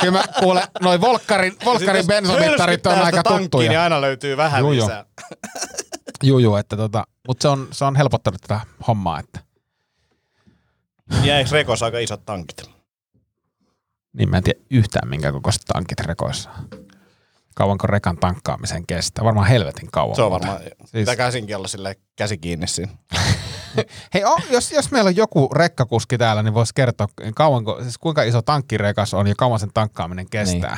kyllä. 0.00 0.12
mä 0.18 0.24
kuulen, 0.40 0.62
noi 0.80 1.00
Volkkarin, 1.00 1.56
Volkkarin 1.64 2.02
Sitten 2.02 2.24
jos 2.24 2.26
bensamittarit 2.36 2.86
on 2.86 2.98
aika 2.98 3.22
tuttuja. 3.22 3.68
Niin 3.70 3.80
aina 3.80 4.00
löytyy 4.00 4.36
vähän 4.36 4.60
Juu, 4.60 4.72
joo. 4.72 4.86
lisää. 4.86 5.04
Juu, 6.22 6.38
juu, 6.38 6.56
että 6.56 6.76
tota, 6.76 7.04
mutta 7.28 7.42
se 7.42 7.48
on, 7.48 7.68
se 7.70 7.84
on 7.84 7.96
helpottanut 7.96 8.40
tätä 8.40 8.60
hommaa, 8.86 9.18
että 9.20 9.40
Ja 11.22 11.38
eikö 11.38 11.50
Rekossa 11.52 11.84
aika 11.86 11.98
isot 11.98 12.26
tankit? 12.26 12.62
niin 14.16 14.30
mä 14.30 14.36
en 14.36 14.42
tiedä 14.42 14.60
yhtään 14.70 15.08
minkä 15.08 15.32
kokoiset 15.32 15.62
tankit 15.66 16.00
rekoissa 16.00 16.50
on. 16.50 16.81
Kauanko 17.54 17.86
rekan 17.86 18.16
tankkaamisen 18.16 18.86
kestää. 18.86 19.24
Varmaan 19.24 19.46
helvetin 19.48 19.88
kauan. 19.90 20.16
Se 20.16 20.22
on 20.22 20.30
varmaan, 20.30 20.58
Siis- 20.58 20.90
pitää 20.92 21.16
käsinkin 21.16 21.56
olla 21.56 21.68
silleen 21.68 21.96
käsi 22.16 22.38
kiinni 22.38 22.66
siinä. 22.66 22.92
Hei, 24.14 24.24
o, 24.24 24.36
jos, 24.50 24.72
jos 24.72 24.90
meillä 24.90 25.08
on 25.08 25.16
joku 25.16 25.48
rekkakuski 25.54 26.18
täällä, 26.18 26.42
niin 26.42 26.54
voisi 26.54 26.72
kertoa, 26.74 27.06
kauanko, 27.34 27.78
siis 27.82 27.98
kuinka 27.98 28.22
iso 28.22 28.42
tankkirekas 28.42 29.14
on 29.14 29.26
ja 29.26 29.34
kauan 29.38 29.60
sen 29.60 29.70
tankkaaminen 29.74 30.26
kestää. 30.30 30.76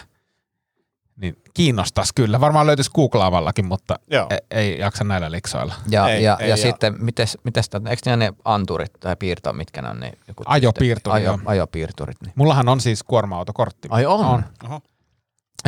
Niin, 1.16 1.34
niin 1.34 1.42
kiinnostaisi 1.54 2.12
kyllä. 2.14 2.40
Varmaan 2.40 2.66
löytyisi 2.66 2.90
googlaavallakin, 2.94 3.66
mutta 3.66 3.98
Joo. 4.10 4.26
ei, 4.30 4.38
ei 4.50 4.78
jaksa 4.78 5.04
näillä 5.04 5.30
liksoilla. 5.30 5.74
Ja, 5.88 6.08
Ei, 6.08 6.22
ja, 6.24 6.36
ei, 6.40 6.48
ja, 6.48 6.56
ja- 6.56 6.62
sitten, 6.62 6.94
mites, 7.04 7.38
mites, 7.44 7.70
eikö 7.90 8.10
ne, 8.10 8.16
ne 8.16 8.32
anturit 8.44 8.92
tai 9.00 9.16
piirto, 9.16 9.52
mitkä 9.52 9.82
ne 9.82 9.88
on? 9.88 10.00
Ne, 10.00 10.12
joku, 10.28 10.42
Ajopiirturi, 10.46 11.14
ajo, 11.16 11.38
ajopiirturit. 11.44 12.16
Niin. 12.22 12.32
Mullahan 12.36 12.68
on 12.68 12.80
siis 12.80 13.02
kuorma-autokortti. 13.02 13.88
Ai 13.90 14.06
on? 14.06 14.20
On. 14.24 14.44
Oho. 14.64 14.80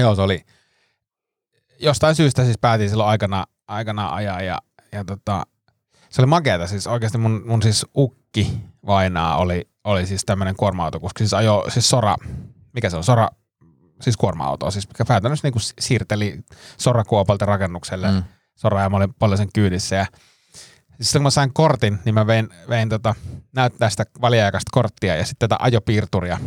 Joo, 0.00 0.14
se 0.14 0.22
oli. 0.22 0.44
Jostain 1.78 2.14
syystä 2.14 2.44
siis 2.44 2.58
päätin 2.60 2.88
silloin 2.88 3.08
aikana, 3.08 3.44
aikana 3.68 4.14
ajaa 4.14 4.42
ja, 4.42 4.58
ja 4.92 5.04
tota, 5.04 5.46
se 6.10 6.22
oli 6.22 6.26
makeata. 6.26 6.66
Siis 6.66 6.86
oikeasti 6.86 7.18
mun, 7.18 7.42
mun 7.46 7.62
siis 7.62 7.86
ukki 7.96 8.52
vainaa 8.86 9.36
oli, 9.36 9.68
oli 9.84 10.06
siis 10.06 10.24
tämmöinen 10.24 10.56
kuorma-autokuski. 10.56 11.18
Siis 11.18 11.34
ajo, 11.34 11.64
siis 11.68 11.88
Sora, 11.88 12.16
mikä 12.72 12.90
se 12.90 12.96
on, 12.96 13.04
Sora, 13.04 13.28
siis 14.00 14.16
kuorma-auto, 14.16 14.70
siis 14.70 14.88
mikä 14.88 15.04
päätännössä 15.04 15.46
niinku 15.46 15.58
siirteli 15.80 16.40
Sora-kuopalta 16.78 17.46
rakennukselle. 17.46 18.10
Mm. 18.10 18.22
Sora 18.54 18.82
ja 18.82 18.90
mä 18.90 18.96
olin 18.96 19.14
paljon 19.14 19.38
sen 19.38 19.52
kyydissä 19.54 19.96
ja 19.96 20.06
siis 21.00 21.12
kun 21.12 21.22
mä 21.22 21.30
sain 21.30 21.52
kortin, 21.52 21.98
niin 22.04 22.14
mä 22.14 22.26
vein, 22.26 22.48
vein 22.68 22.88
tota, 22.88 23.14
näyttää 23.54 23.90
sitä 23.90 24.04
väliaikaista 24.20 24.70
korttia 24.72 25.16
ja 25.16 25.24
sitten 25.24 25.48
tätä 25.48 25.56
ajopiirturia, 25.62 26.38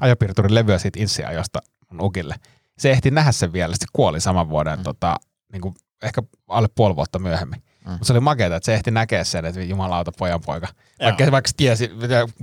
ajopiirturin 0.00 0.54
levyä 0.54 0.78
siitä 0.78 1.00
insiajosta 1.00 1.58
mun 1.90 2.00
ukille. 2.00 2.34
Se 2.80 2.90
ehti 2.90 3.10
nähdä 3.10 3.32
sen 3.32 3.52
vielä, 3.52 3.74
se 3.74 3.86
kuoli 3.92 4.20
saman 4.20 4.48
vuoden, 4.48 4.78
mm. 4.78 4.82
tota, 4.82 5.16
niin 5.52 5.60
kuin 5.60 5.74
ehkä 6.02 6.22
alle 6.48 6.68
puoli 6.74 6.96
vuotta 6.96 7.18
myöhemmin. 7.18 7.62
Mm. 7.84 7.90
Mutta 7.90 8.04
se 8.04 8.12
oli 8.12 8.20
makeeta, 8.20 8.56
että 8.56 8.64
se 8.64 8.74
ehti 8.74 8.90
näkeä 8.90 9.24
sen, 9.24 9.44
että 9.44 9.62
jumalauta 9.62 10.12
pojan 10.18 10.40
poika. 10.46 10.68
Vaikka, 11.02 11.30
vaikka 11.30 11.50
tiesi, 11.56 11.90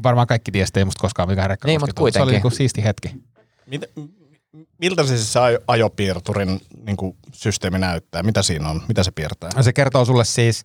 varmaan 0.04 0.28
kaikki 0.28 0.52
tiesi, 0.52 0.70
että 0.70 0.80
ei 0.80 0.86
musta 0.86 1.02
koskaan 1.02 1.30
mikään 1.30 1.50
rekka. 1.50 1.68
Niin, 1.68 1.82
mut 1.82 2.14
Se 2.14 2.22
oli 2.22 2.32
niin 2.32 2.42
kuin 2.42 2.52
siisti 2.52 2.84
hetki. 2.84 3.16
Mit, 3.66 3.82
miltä 4.78 5.04
se 5.04 5.18
siis 5.18 5.34
ajopiirturin 5.68 6.60
niin 6.86 6.98
kuin, 6.98 7.18
systeemi 7.34 7.80
näyttää? 7.80 8.24
Mitä 8.24 8.42
siinä 8.42 8.70
on? 8.70 8.82
Mitä 8.88 9.04
se 9.04 9.12
piirtää? 9.12 9.50
No 9.56 9.64
se 9.64 9.74
kertoo 9.74 10.06
sulle 10.06 10.26
siis, 10.26 10.64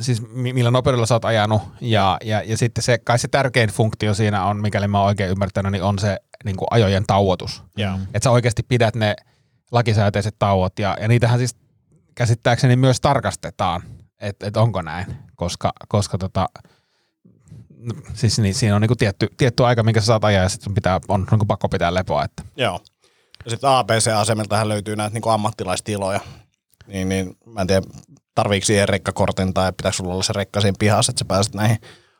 siis 0.00 0.22
mi- 0.28 0.52
millä 0.52 0.70
nopeudella 0.70 1.06
sä 1.06 1.14
oot 1.14 1.24
ajanut 1.24 1.62
ja, 1.80 2.18
ja, 2.24 2.42
ja 2.42 2.56
sitten 2.56 2.84
se, 2.84 2.98
kai 2.98 3.18
se 3.18 3.28
tärkein 3.28 3.68
funktio 3.68 4.14
siinä 4.14 4.44
on, 4.44 4.60
mikäli 4.60 4.88
mä 4.88 4.98
oon 4.98 5.06
oikein 5.06 5.30
ymmärtänyt, 5.30 5.72
niin 5.72 5.82
on 5.82 5.98
se 5.98 6.16
niin 6.44 6.56
kuin 6.56 6.68
ajojen 6.70 7.04
tauotus. 7.06 7.62
Joo. 7.76 7.94
Että 7.94 8.24
sä 8.24 8.30
oikeasti 8.30 8.62
pidät 8.62 8.94
ne 8.94 9.16
lakisääteiset 9.72 10.34
tauot 10.38 10.78
ja, 10.78 10.96
ja 11.00 11.08
niitähän 11.08 11.38
siis 11.38 11.56
käsittääkseni 12.14 12.76
myös 12.76 13.00
tarkastetaan, 13.00 13.82
että 14.20 14.46
et 14.46 14.56
onko 14.56 14.82
näin, 14.82 15.06
koska, 15.34 15.72
koska 15.88 16.18
tota, 16.18 16.48
no, 17.76 17.94
siis 18.14 18.38
niin, 18.38 18.54
siinä 18.54 18.76
on 18.76 18.80
niinku 18.80 18.96
tietty, 18.96 19.28
tietty 19.36 19.64
aika, 19.64 19.82
minkä 19.82 20.00
sä 20.00 20.06
saat 20.06 20.24
ajaa 20.24 20.42
ja 20.42 20.48
sitten 20.48 20.74
pitää, 20.74 21.00
on 21.08 21.26
niinku 21.30 21.46
pakko 21.46 21.68
pitää 21.68 21.94
lepoa. 21.94 22.24
Että. 22.24 22.42
Joo. 22.56 22.80
Ja 23.44 23.50
sitten 23.50 23.70
ABC-asemiltahan 23.70 24.68
löytyy 24.68 24.96
näitä 24.96 25.14
niin 25.14 25.32
ammattilaistiloja. 25.32 26.20
Niin, 26.90 27.08
niin 27.08 27.36
mä 27.46 27.60
en 27.60 27.66
tiedä, 27.66 27.86
tarviiko 28.34 28.66
siihen 28.66 28.88
rekkakortin 28.88 29.54
tai 29.54 29.72
pitääkö 29.72 29.96
sulla 29.96 30.12
olla 30.12 30.22
se 30.22 30.32
rekka 30.32 30.60
siinä 30.60 30.76
pihassa, 30.78 31.12
että 31.12 31.18
sä 31.18 31.24
pääset 31.24 31.54
näihin 31.54 31.78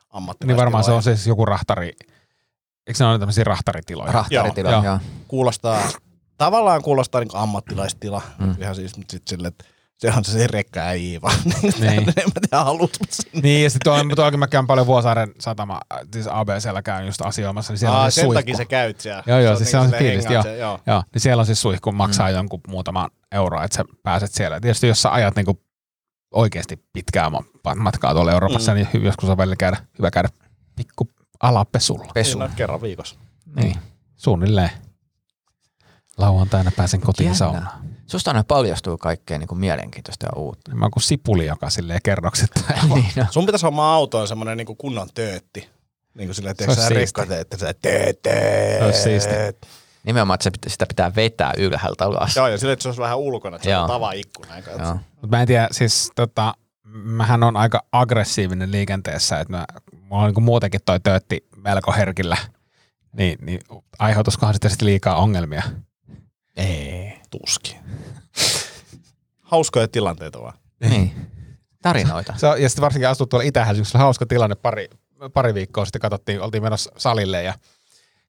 ammattilaistiloihin. 0.09 0.47
Niin 0.47 0.57
varmaan 0.57 0.83
se 0.83 0.91
on 0.91 1.03
siis 1.03 1.27
joku 1.27 1.45
rahtari, 1.45 1.93
eikö 2.87 2.97
se 2.97 3.05
ole 3.05 3.19
tämmöisiä 3.19 3.43
rahtaritiloja? 3.43 4.11
Rahtaritila, 4.11 4.71
Joo. 4.71 4.83
joo. 4.83 4.99
Kuulostaa, 5.27 5.81
tavallaan 6.37 6.81
kuulostaa 6.81 7.21
niin 7.21 7.29
ammattilaistila. 7.33 8.21
Mm. 8.39 8.55
Ihan 8.59 8.75
siis, 8.75 8.97
mutta 8.97 9.11
sitten 9.11 9.29
silleen, 9.29 9.53
että 9.53 9.65
se 10.01 10.11
on 10.17 10.25
se, 10.25 10.31
se 10.31 10.47
rekka 10.47 10.79
äijä 10.79 11.21
vaan. 11.21 11.35
Niin. 11.61 11.83
en 11.83 12.05
mä 12.05 12.13
tiedä, 12.49 12.65
sinne. 13.09 13.41
Niin, 13.41 13.63
ja 13.63 13.69
sitten 13.69 13.93
tuo, 13.93 14.15
tuollakin 14.15 14.39
mä 14.39 14.47
käyn 14.47 14.67
paljon 14.67 14.87
Vuosaaren 14.87 15.33
satama, 15.39 15.81
siis 16.13 16.27
ABCllä 16.31 16.81
käyn 16.81 17.05
just 17.05 17.21
asioimassa, 17.21 17.73
niin 17.73 17.77
siellä 17.79 17.97
Aa, 17.97 18.03
on 18.05 18.11
se 18.11 18.15
sen 18.15 18.23
suihku. 18.25 18.39
takia 18.39 18.57
sä 18.57 18.65
käyt 18.65 18.99
siellä. 18.99 19.23
Joo, 19.27 19.39
joo, 19.39 19.55
siis 19.55 19.71
se 19.71 19.77
on 19.77 19.89
se 19.89 19.97
fiilis, 19.97 20.25
joo. 20.25 20.43
se- 20.43 20.57
joo. 20.57 20.79
Joo, 20.87 21.03
niin 21.13 21.21
siellä 21.21 21.41
on 21.41 21.45
siis 21.45 21.61
suihku, 21.61 21.91
maksaa 21.91 22.29
mm. 22.29 22.35
jonkun 22.35 22.61
muutaman 22.67 23.09
euroa, 23.31 23.63
että 23.63 23.75
sä 23.77 23.85
pääset 24.03 24.31
siellä. 24.31 24.59
Tietysti 24.59 24.87
jos 24.87 25.01
sä 25.01 25.11
ajat 25.11 25.35
niinku 25.35 25.61
oikeasti 26.31 26.85
pitkää 26.93 27.29
ma- 27.29 27.75
matkaa 27.75 28.13
tuolla 28.13 28.31
Euroopassa, 28.31 28.71
mm. 28.71 28.75
niin 28.75 29.03
joskus 29.03 29.29
on 29.29 29.37
välillä 29.37 29.55
käydä, 29.55 29.77
hyvä 29.97 30.11
käydä 30.11 30.29
pikku 30.75 31.09
alapesulla. 31.39 32.11
Pesu. 32.13 32.31
Siinä 32.31 32.45
on 32.45 32.51
kerran 32.55 32.81
viikossa. 32.81 33.15
Niin, 33.55 33.75
suunnilleen. 34.15 34.69
Lauantaina 36.17 36.71
pääsen 36.77 37.01
kotiin 37.01 37.25
Jännä. 37.25 37.37
saunaan. 37.37 37.90
Susta 38.11 38.31
aina 38.31 38.43
paljastuu 38.43 38.97
kaikkea 38.97 39.37
niin 39.37 39.47
kuin 39.47 39.59
mielenkiintoista 39.59 40.25
ja 40.25 40.31
uutta. 40.35 40.75
Mä 40.75 40.85
oon 40.85 40.91
kuin 40.91 41.03
sipuli, 41.03 41.45
joka 41.45 41.69
silleen 41.69 41.99
kerrokset. 42.03 42.49
niin, 42.95 43.05
no. 43.15 43.25
Sun 43.31 43.45
pitäisi 43.45 43.65
hommaa 43.65 43.93
autoon 43.95 44.27
semmoinen 44.27 44.57
niin 44.57 44.77
kunnon 44.77 45.07
töötti. 45.13 45.69
Niin 46.13 46.27
kuin 46.27 46.35
silleen, 46.35 46.51
että 46.51 46.63
olisi 46.67 46.81
sä 46.81 46.89
rekka 46.89 47.25
teette, 47.25 47.57
sä 47.57 47.73
töötte. 47.81 48.75
Se 48.79 48.85
olisi 48.85 49.01
siisti. 49.01 49.33
Nimenomaan, 50.03 50.35
että 50.35 50.43
se 50.43 50.51
pitä- 50.51 50.69
sitä 50.69 50.85
pitää 50.85 51.15
vetää 51.15 51.53
ylhäältä 51.57 52.05
alas. 52.05 52.35
Joo, 52.35 52.47
ja 52.47 52.57
silleen, 52.57 52.73
että 52.73 52.83
se 52.83 52.89
olisi 52.89 53.01
vähän 53.01 53.17
ulkona, 53.17 53.55
että 53.55 53.65
se 53.69 53.77
on 53.77 53.87
tava 53.87 54.11
ikkuna. 54.11 54.55
eikä- 54.55 54.71
Joo. 54.71 54.97
Mut 55.21 55.29
mä 55.31 55.41
en 55.41 55.47
tiedä, 55.47 55.67
siis 55.71 56.11
tota, 56.15 56.53
mähän 57.03 57.43
on 57.43 57.57
aika 57.57 57.83
aggressiivinen 57.91 58.71
liikenteessä, 58.71 59.39
että 59.39 59.53
mä, 59.53 59.65
mulla 60.01 60.21
on 60.21 60.27
niinku 60.27 60.41
muutenkin 60.41 60.81
toi 60.85 60.99
töötti 60.99 61.47
melko 61.55 61.91
herkillä. 61.91 62.37
Niin, 63.17 63.37
niin 63.45 63.61
aiheutuskohan 63.99 64.53
sitten 64.55 64.71
sit 64.71 64.81
liikaa 64.81 65.15
ongelmia? 65.15 65.63
Ei. 66.57 67.20
Tuskin. 67.31 67.77
Hauskoja 69.41 69.87
tilanteita 69.87 70.41
vaan. 70.41 70.53
Niin. 70.89 71.31
Tarinoita. 71.81 72.33
Se 72.37 72.47
on, 72.47 72.61
ja 72.61 72.69
sitten 72.69 72.81
varsinkin 72.81 73.09
asut 73.09 73.29
tuolla 73.29 73.43
oli 73.69 73.81
hauska 73.93 74.25
tilanne 74.25 74.55
pari, 74.55 74.89
pari 75.33 75.53
viikkoa 75.53 75.85
sitten, 75.85 76.01
katsottiin, 76.01 76.41
oltiin 76.41 76.63
menossa 76.63 76.91
salille 76.97 77.43
ja 77.43 77.53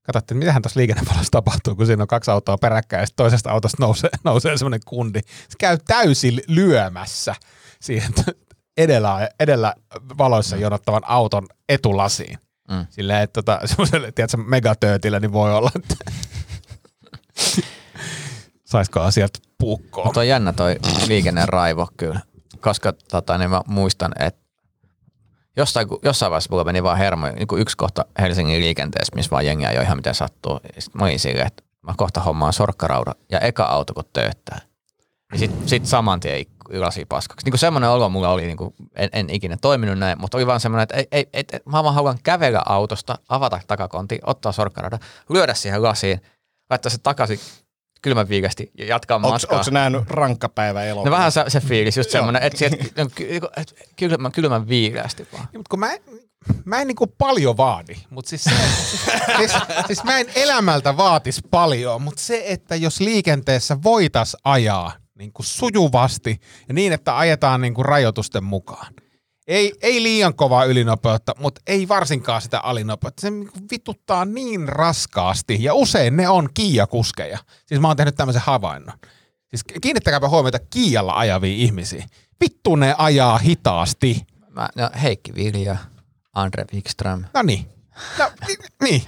katsottiin, 0.03 0.37
että 0.37 0.45
mitähän 0.45 0.63
tuossa 0.63 0.81
liikennevalossa 0.81 1.31
tapahtuu, 1.31 1.77
kun 1.77 1.87
siinä 1.87 2.03
on 2.03 2.09
kaksi 2.09 2.31
autoa 2.31 2.59
peräkkäin 2.59 3.01
ja 3.01 3.07
sitten 3.07 3.25
toisesta 3.25 3.51
autosta 3.51 3.77
nousee, 3.81 4.11
nousee 4.25 4.59
semmoinen 4.59 4.81
kundi. 4.87 5.21
Se 5.21 5.57
käy 5.59 5.79
täysin 5.87 6.43
lyömässä 6.49 7.35
siihen 7.81 8.13
edellä, 8.77 9.29
edellä 9.41 9.75
valoissa 10.19 10.57
jonottavan 10.57 11.03
auton 11.05 11.47
etulasiin. 11.69 12.39
Mm. 12.71 12.87
Silleen, 12.91 13.23
että 13.23 13.43
tota, 13.43 13.61
semmoiselle, 13.69 14.13
tiedätkö, 14.13 14.37
megatöötillä, 14.37 15.21
niin 15.21 15.33
voi 15.33 15.55
olla, 15.55 15.71
että 15.77 15.95
saisiko 18.73 19.01
asiat 19.01 19.31
puukkoon. 19.59 20.07
Mutta 20.07 20.21
on 20.21 20.29
jännä 20.29 20.53
toi 20.53 20.77
liikenneraivo 21.07 21.89
kyllä, 21.97 22.21
koska 22.61 22.93
tota, 23.11 23.39
niin 23.39 23.51
mä 23.51 23.61
muistan, 23.67 24.13
että 24.19 24.43
jossain, 25.57 25.89
jossain 26.03 26.31
vaiheessa 26.31 26.51
mulla 26.51 26.65
meni 26.65 26.83
vaan 26.83 26.99
hermo, 26.99 27.27
niin 27.27 27.47
kuin 27.47 27.63
yksi 27.63 27.77
kohta 27.77 28.05
Helsingin 28.19 28.61
liikenteessä, 28.61 29.17
missä 29.17 29.31
vaan 29.31 29.47
jengiä 29.47 29.73
jo 29.73 29.83
ihan 29.83 29.99
miten 29.99 30.15
sattuu. 30.15 30.61
Sitten 30.79 31.01
mä 31.01 31.05
olin 31.05 31.19
silleen, 31.19 31.47
että 31.47 31.63
mä 31.83 31.95
kohta 31.97 32.21
hommaan 32.21 32.53
sorkkarauda 32.53 33.15
ja 33.31 33.41
eka 33.41 33.65
auto 33.65 33.95
kun 33.95 34.05
tööttää. 34.13 34.61
Ja 35.33 35.39
sit, 35.39 35.69
sit 35.69 35.87
saman 35.87 36.21
tien 36.21 36.47
lasi 36.73 37.05
paskaksi. 37.05 37.51
Niin 37.51 37.59
semmoinen 37.59 37.91
olo 37.91 38.09
mulla 38.09 38.29
oli, 38.29 38.47
niin 38.47 38.57
kuin, 38.57 38.75
en, 38.97 39.09
en, 39.13 39.31
ikinä 39.31 39.57
toiminut 39.57 39.99
näin, 39.99 40.21
mutta 40.21 40.39
oli 40.39 40.47
vaan 40.47 40.61
semmoinen, 40.61 40.83
että 40.83 40.97
ei, 40.97 41.07
ei, 41.13 41.27
ei, 41.33 41.45
mä 41.67 41.85
vaan 41.85 41.95
haluan 41.95 42.19
kävellä 42.23 42.63
autosta, 42.67 43.19
avata 43.29 43.61
takakonti, 43.67 44.19
ottaa 44.27 44.53
sorkkarauda, 44.53 44.99
lyödä 45.29 45.55
siihen 45.55 45.83
lasiin, 45.83 46.21
laittaa 46.71 46.91
se 46.91 46.99
takaisin 46.99 47.39
kylmän 48.03 48.29
viikasti 48.29 48.71
ja 48.79 48.87
jatkaa 48.87 49.17
Onko 49.17 49.29
matkaa. 49.29 49.63
sä 49.63 49.71
nähnyt 49.71 50.11
rankkapäivä 50.11 50.85
elokuva? 50.85 51.11
No 51.11 51.17
vähän 51.17 51.33
se, 51.33 51.45
se 51.49 51.61
fiilis, 51.61 51.97
just 51.97 52.11
semmoinen, 52.11 52.43
että 52.43 52.59
sieltä 52.59 52.77
et 53.57 53.75
kylmän, 53.97 54.33
kylmän 54.33 54.69
viileästi 54.69 55.27
vaan. 55.33 55.45
Niin, 55.53 55.59
mutta 55.59 55.71
kun 55.71 55.81
mä 55.81 55.93
en, 55.93 56.01
mä 56.65 56.81
en 56.81 56.87
niinku 56.87 57.07
paljon 57.07 57.57
vaadi, 57.57 57.95
mutta 58.11 58.29
siis, 58.29 58.45
se, 58.45 58.51
siis, 59.39 59.53
siis 59.87 60.05
mä 60.05 60.19
en 60.19 60.27
elämältä 60.35 60.97
vaatis 60.97 61.43
paljon, 61.51 62.03
mutta 62.03 62.23
se, 62.23 62.45
että 62.47 62.77
jos 62.77 63.01
liikenteessä 63.01 63.83
voitas 63.83 64.37
ajaa 64.45 64.93
niinku 65.19 65.43
sujuvasti 65.43 66.41
ja 66.69 66.75
niin, 66.75 66.93
että 66.93 67.19
ajetaan 67.19 67.61
niinku 67.61 67.83
rajoitusten 67.83 68.45
mukaan. 68.45 68.95
Ei, 69.53 69.73
ei 69.83 70.03
liian 70.03 70.35
kovaa 70.35 70.65
ylinopeutta, 70.65 71.33
mutta 71.39 71.61
ei 71.67 71.89
varsinkaan 71.89 72.43
sitä 72.43 72.61
alinopeutta. 72.61 73.21
Se 73.21 73.31
niinku 73.31 73.59
vituttaa 73.71 74.25
niin 74.25 74.69
raskaasti 74.69 75.57
ja 75.61 75.75
usein 75.75 76.17
ne 76.17 76.29
on 76.29 76.49
kiiakuskeja. 76.55 77.39
Siis 77.67 77.81
mä 77.81 77.89
oon 77.89 77.97
tehnyt 77.97 78.15
tämmöisen 78.15 78.43
havainnon. 78.43 78.99
Siis 79.49 79.65
kiinnittäkääpä 79.81 80.29
huomiota 80.29 80.59
Kiialla 80.71 81.13
ajaviin 81.13 81.59
ihmisiin. 81.61 82.05
Vittu 82.41 82.77
ne 82.77 82.95
ajaa 82.99 83.39
hitaasti. 83.39 84.27
Mä, 84.49 84.69
no, 84.77 84.91
Heikki 85.03 85.35
Vilja, 85.35 85.77
Andre 86.35 86.65
Wikström. 86.75 87.25
No 87.35 87.43
niin. 87.43 87.67
No, 88.19 88.31
ni- 88.49 88.89
niin. 88.91 89.03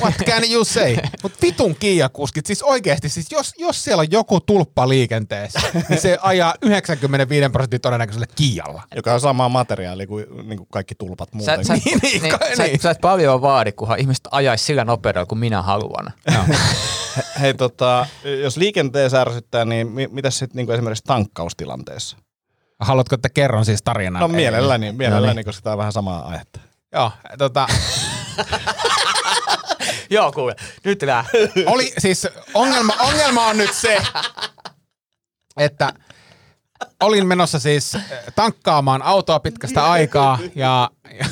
What 0.00 0.14
can 0.26 0.42
you 0.52 0.64
say? 0.64 0.96
Mut 1.22 1.32
vitun 1.42 1.76
kiiakuskit, 1.76 2.46
siis 2.46 2.62
oikeesti, 2.62 3.08
siis 3.08 3.26
jos, 3.32 3.52
jos 3.58 3.84
siellä 3.84 4.00
on 4.00 4.06
joku 4.10 4.40
tulppa 4.40 4.88
liikenteessä, 4.88 5.60
niin 5.88 6.00
se 6.00 6.18
ajaa 6.22 6.54
95 6.62 7.48
prosentin 7.52 7.80
todennäköisellä 7.80 8.26
kiialla. 8.34 8.82
Joka 8.96 9.14
on 9.14 9.20
sama 9.20 9.48
materiaali 9.48 10.06
kuin, 10.06 10.26
niin 10.48 10.56
kuin 10.58 10.68
kaikki 10.72 10.94
tulpat 10.94 11.28
Sä, 11.28 11.36
muuten. 11.36 11.64
sä, 11.64 11.74
Niin, 11.74 11.98
niin, 12.02 12.22
niin, 12.22 12.38
kai 12.38 12.56
sä, 12.56 12.62
niin. 12.62 12.80
sä 12.80 12.90
et 12.90 13.00
paljon 13.00 13.42
vaadi, 13.42 13.72
kunhan 13.72 13.98
ihmiset 13.98 14.28
ajaisi 14.30 14.64
sillä 14.64 14.84
nopeudella 14.84 15.26
kuin 15.26 15.38
minä 15.38 15.62
haluan. 15.62 16.12
Hei, 17.40 17.54
tota, 17.54 18.06
jos 18.42 18.56
liikenteessä 18.56 19.20
ärsyttää, 19.20 19.64
niin 19.64 19.86
mi- 19.92 20.08
mitäs 20.12 20.38
sitten 20.38 20.56
niin 20.66 20.74
esimerkiksi 20.74 21.04
tankkaustilanteessa? 21.04 22.16
Haluatko, 22.80 23.14
että 23.14 23.28
kerron 23.28 23.64
siis 23.64 23.82
tarinan? 23.82 24.20
No 24.20 24.28
mielelläni, 24.28 24.92
mielelläni, 24.92 25.26
No 25.26 25.32
niin. 25.34 25.44
koska 25.44 25.62
tämä 25.62 25.72
on 25.72 25.78
vähän 25.78 25.92
samaa 25.92 26.28
aihetta. 26.28 26.60
Joo, 26.92 27.12
tota, 27.38 27.66
Joo, 30.10 30.32
kuule. 30.32 30.56
Nyt 30.84 31.02
lähtee. 31.02 31.52
oli 31.66 31.92
siis 31.98 32.26
ongelma, 32.54 32.92
ongelma 33.00 33.46
on 33.46 33.56
nyt 33.56 33.74
se, 33.74 34.02
että 35.56 35.92
olin 37.00 37.26
menossa 37.26 37.58
siis 37.58 37.94
eh, 37.94 38.02
tankkaamaan 38.34 39.02
autoa 39.02 39.40
pitkästä 39.40 39.90
aikaa 39.90 40.38
ja, 40.54 40.90
ja, 41.18 41.26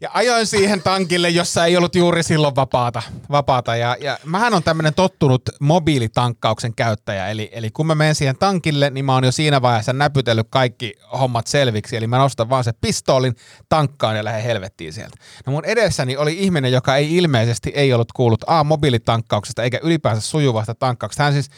ja 0.00 0.10
ajoin 0.14 0.46
siihen 0.46 0.82
tankille, 0.82 1.28
jossa 1.28 1.64
ei 1.64 1.76
ollut 1.76 1.94
juuri 1.94 2.22
silloin 2.22 2.56
vapaata. 2.56 3.02
vapaata 3.30 3.76
ja, 3.76 3.96
ja 4.00 4.18
mähän 4.24 4.54
on 4.54 4.62
tämmöinen 4.62 4.94
tottunut 4.94 5.42
mobiilitankkauksen 5.60 6.74
käyttäjä, 6.74 7.28
eli, 7.28 7.48
eli 7.52 7.70
kun 7.70 7.86
mä 7.86 7.94
menen 7.94 8.14
siihen 8.14 8.36
tankille, 8.38 8.90
niin 8.90 9.04
mä 9.04 9.14
oon 9.14 9.24
jo 9.24 9.32
siinä 9.32 9.62
vaiheessa 9.62 9.92
näpytellyt 9.92 10.46
kaikki 10.50 10.94
hommat 11.18 11.46
selviksi, 11.46 11.96
eli 11.96 12.06
mä 12.06 12.18
nostan 12.18 12.48
vaan 12.48 12.64
se 12.64 12.72
pistoolin, 12.80 13.36
tankkaan 13.68 14.16
ja 14.16 14.24
lähden 14.24 14.42
helvettiin 14.42 14.92
sieltä. 14.92 15.16
No 15.46 15.52
mun 15.52 15.64
edessäni 15.64 16.16
oli 16.16 16.38
ihminen, 16.38 16.72
joka 16.72 16.96
ei 16.96 17.16
ilmeisesti 17.16 17.72
ei 17.74 17.92
ollut 17.92 18.12
kuullut 18.12 18.44
A 18.46 18.64
mobiilitankkauksesta 18.64 19.62
eikä 19.62 19.78
ylipäänsä 19.82 20.20
sujuvasta 20.20 20.74
tankkauksesta. 20.74 21.22
Hän 21.22 21.32
siis 21.32 21.50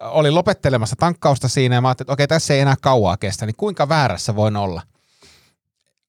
oli 0.00 0.30
lopettelemassa 0.30 0.96
tankkausta 0.96 1.48
siinä 1.48 1.74
ja 1.74 1.80
mä 1.80 1.88
ajattelin, 1.88 2.06
että 2.06 2.12
okei, 2.12 2.28
tässä 2.28 2.54
ei 2.54 2.60
enää 2.60 2.76
kauaa 2.80 3.16
kestä, 3.16 3.46
niin 3.46 3.56
kuinka 3.56 3.88
väärässä 3.88 4.36
voin 4.36 4.56
olla? 4.56 4.82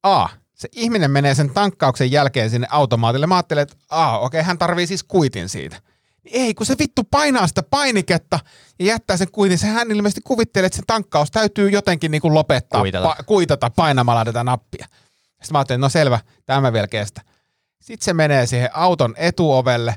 A. 0.03 0.29
Se 0.59 0.69
ihminen 0.75 1.11
menee 1.11 1.35
sen 1.35 1.49
tankkauksen 1.49 2.11
jälkeen 2.11 2.49
sinne 2.49 2.67
automaatille. 2.71 3.27
Mä 3.27 3.35
ajattelin, 3.35 3.61
että 3.61 3.75
okei, 4.19 4.41
hän 4.43 4.57
tarvii 4.57 4.87
siis 4.87 5.03
kuitin 5.03 5.49
siitä. 5.49 5.77
Niin 6.23 6.41
Ei, 6.41 6.53
kun 6.53 6.65
se 6.65 6.75
vittu 6.79 7.03
painaa 7.11 7.47
sitä 7.47 7.63
painiketta 7.63 8.39
ja 8.79 8.85
jättää 8.85 9.17
sen 9.17 9.31
kuitin. 9.31 9.57
Se 9.57 9.67
hän 9.67 9.91
ilmeisesti 9.91 10.21
kuvittelee, 10.23 10.65
että 10.65 10.75
se 10.75 10.83
tankkaus 10.87 11.31
täytyy 11.31 11.69
jotenkin 11.69 12.11
niin 12.11 12.21
kuin 12.21 12.33
lopettaa, 12.33 12.81
Kuitata. 12.81 13.15
Pa- 13.19 13.23
kuitata 13.23 13.69
painamalla 13.69 14.25
tätä 14.25 14.43
nappia. 14.43 14.85
Sitten 15.27 15.51
mä 15.51 15.57
ajattelin, 15.59 15.81
no 15.81 15.89
selvä, 15.89 16.19
tämä 16.45 16.73
vielä 16.73 16.87
kestä. 16.87 17.21
Sitten 17.81 18.05
se 18.05 18.13
menee 18.13 18.45
siihen 18.45 18.69
auton 18.73 19.13
etuovelle. 19.17 19.95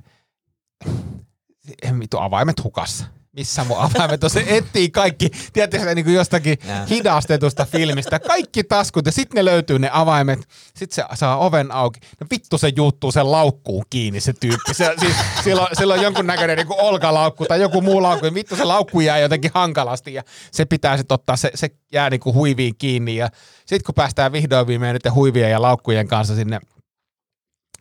Vittu 1.99 2.19
avaimet 2.19 2.65
hukassa. 2.65 3.07
Missä 3.37 3.65
mun 3.65 3.79
avaimet 3.79 4.25
on? 4.25 4.31
Se 4.31 4.45
etsii 4.47 4.91
kaikki, 4.91 5.31
tiedätkö 5.53 5.95
niin 5.95 6.05
kuin 6.05 6.15
jostakin 6.15 6.59
Jaa. 6.69 6.87
hidastetusta 6.87 7.67
filmistä. 7.67 8.19
Kaikki 8.19 8.65
taskut 8.65 9.07
ja 9.07 9.13
sitten 9.13 9.37
ne 9.37 9.45
löytyy 9.45 9.79
ne 9.79 9.91
avaimet. 9.93 10.39
Sitten 10.77 10.95
se 10.95 11.05
saa 11.15 11.37
oven 11.37 11.73
auki. 11.73 12.01
No 12.21 12.27
vittu 12.31 12.59
se 12.59 12.73
juuttuu 12.77 13.13
sen 13.13 13.33
laukkuun 13.33 13.85
kiinni 13.91 14.21
se 14.21 14.33
tyyppi. 14.33 14.75
Se, 14.75 14.95
siis, 15.01 15.17
sillä, 15.45 15.63
on, 15.63 15.69
sillä 15.73 15.95
on 15.95 16.03
jonkunnäköinen 16.03 16.57
niin 16.57 16.67
olkalaukku 16.71 17.45
tai 17.45 17.61
joku 17.61 17.81
muu 17.81 18.03
laukku. 18.03 18.27
Ja 18.27 18.35
vittu 18.35 18.57
se 18.57 18.65
laukku 18.65 19.01
jää 19.01 19.19
jotenkin 19.19 19.51
hankalasti 19.55 20.15
ja 20.15 20.23
se 20.51 20.65
pitää 20.65 20.97
sitten 20.97 21.15
ottaa, 21.15 21.37
se, 21.37 21.51
se 21.55 21.71
jää 21.93 22.11
niin 22.11 22.21
kuin 22.21 22.35
huiviin 22.35 22.77
kiinni. 22.77 23.17
Ja 23.17 23.29
sitten 23.59 23.85
kun 23.87 23.95
päästään 23.95 24.33
vihdoin 24.33 24.67
viimein 24.67 24.95
niiden 24.95 25.15
huivien 25.15 25.51
ja 25.51 25.63
laukkujen 25.63 26.09
kanssa 26.09 26.35
sinne 26.35 26.61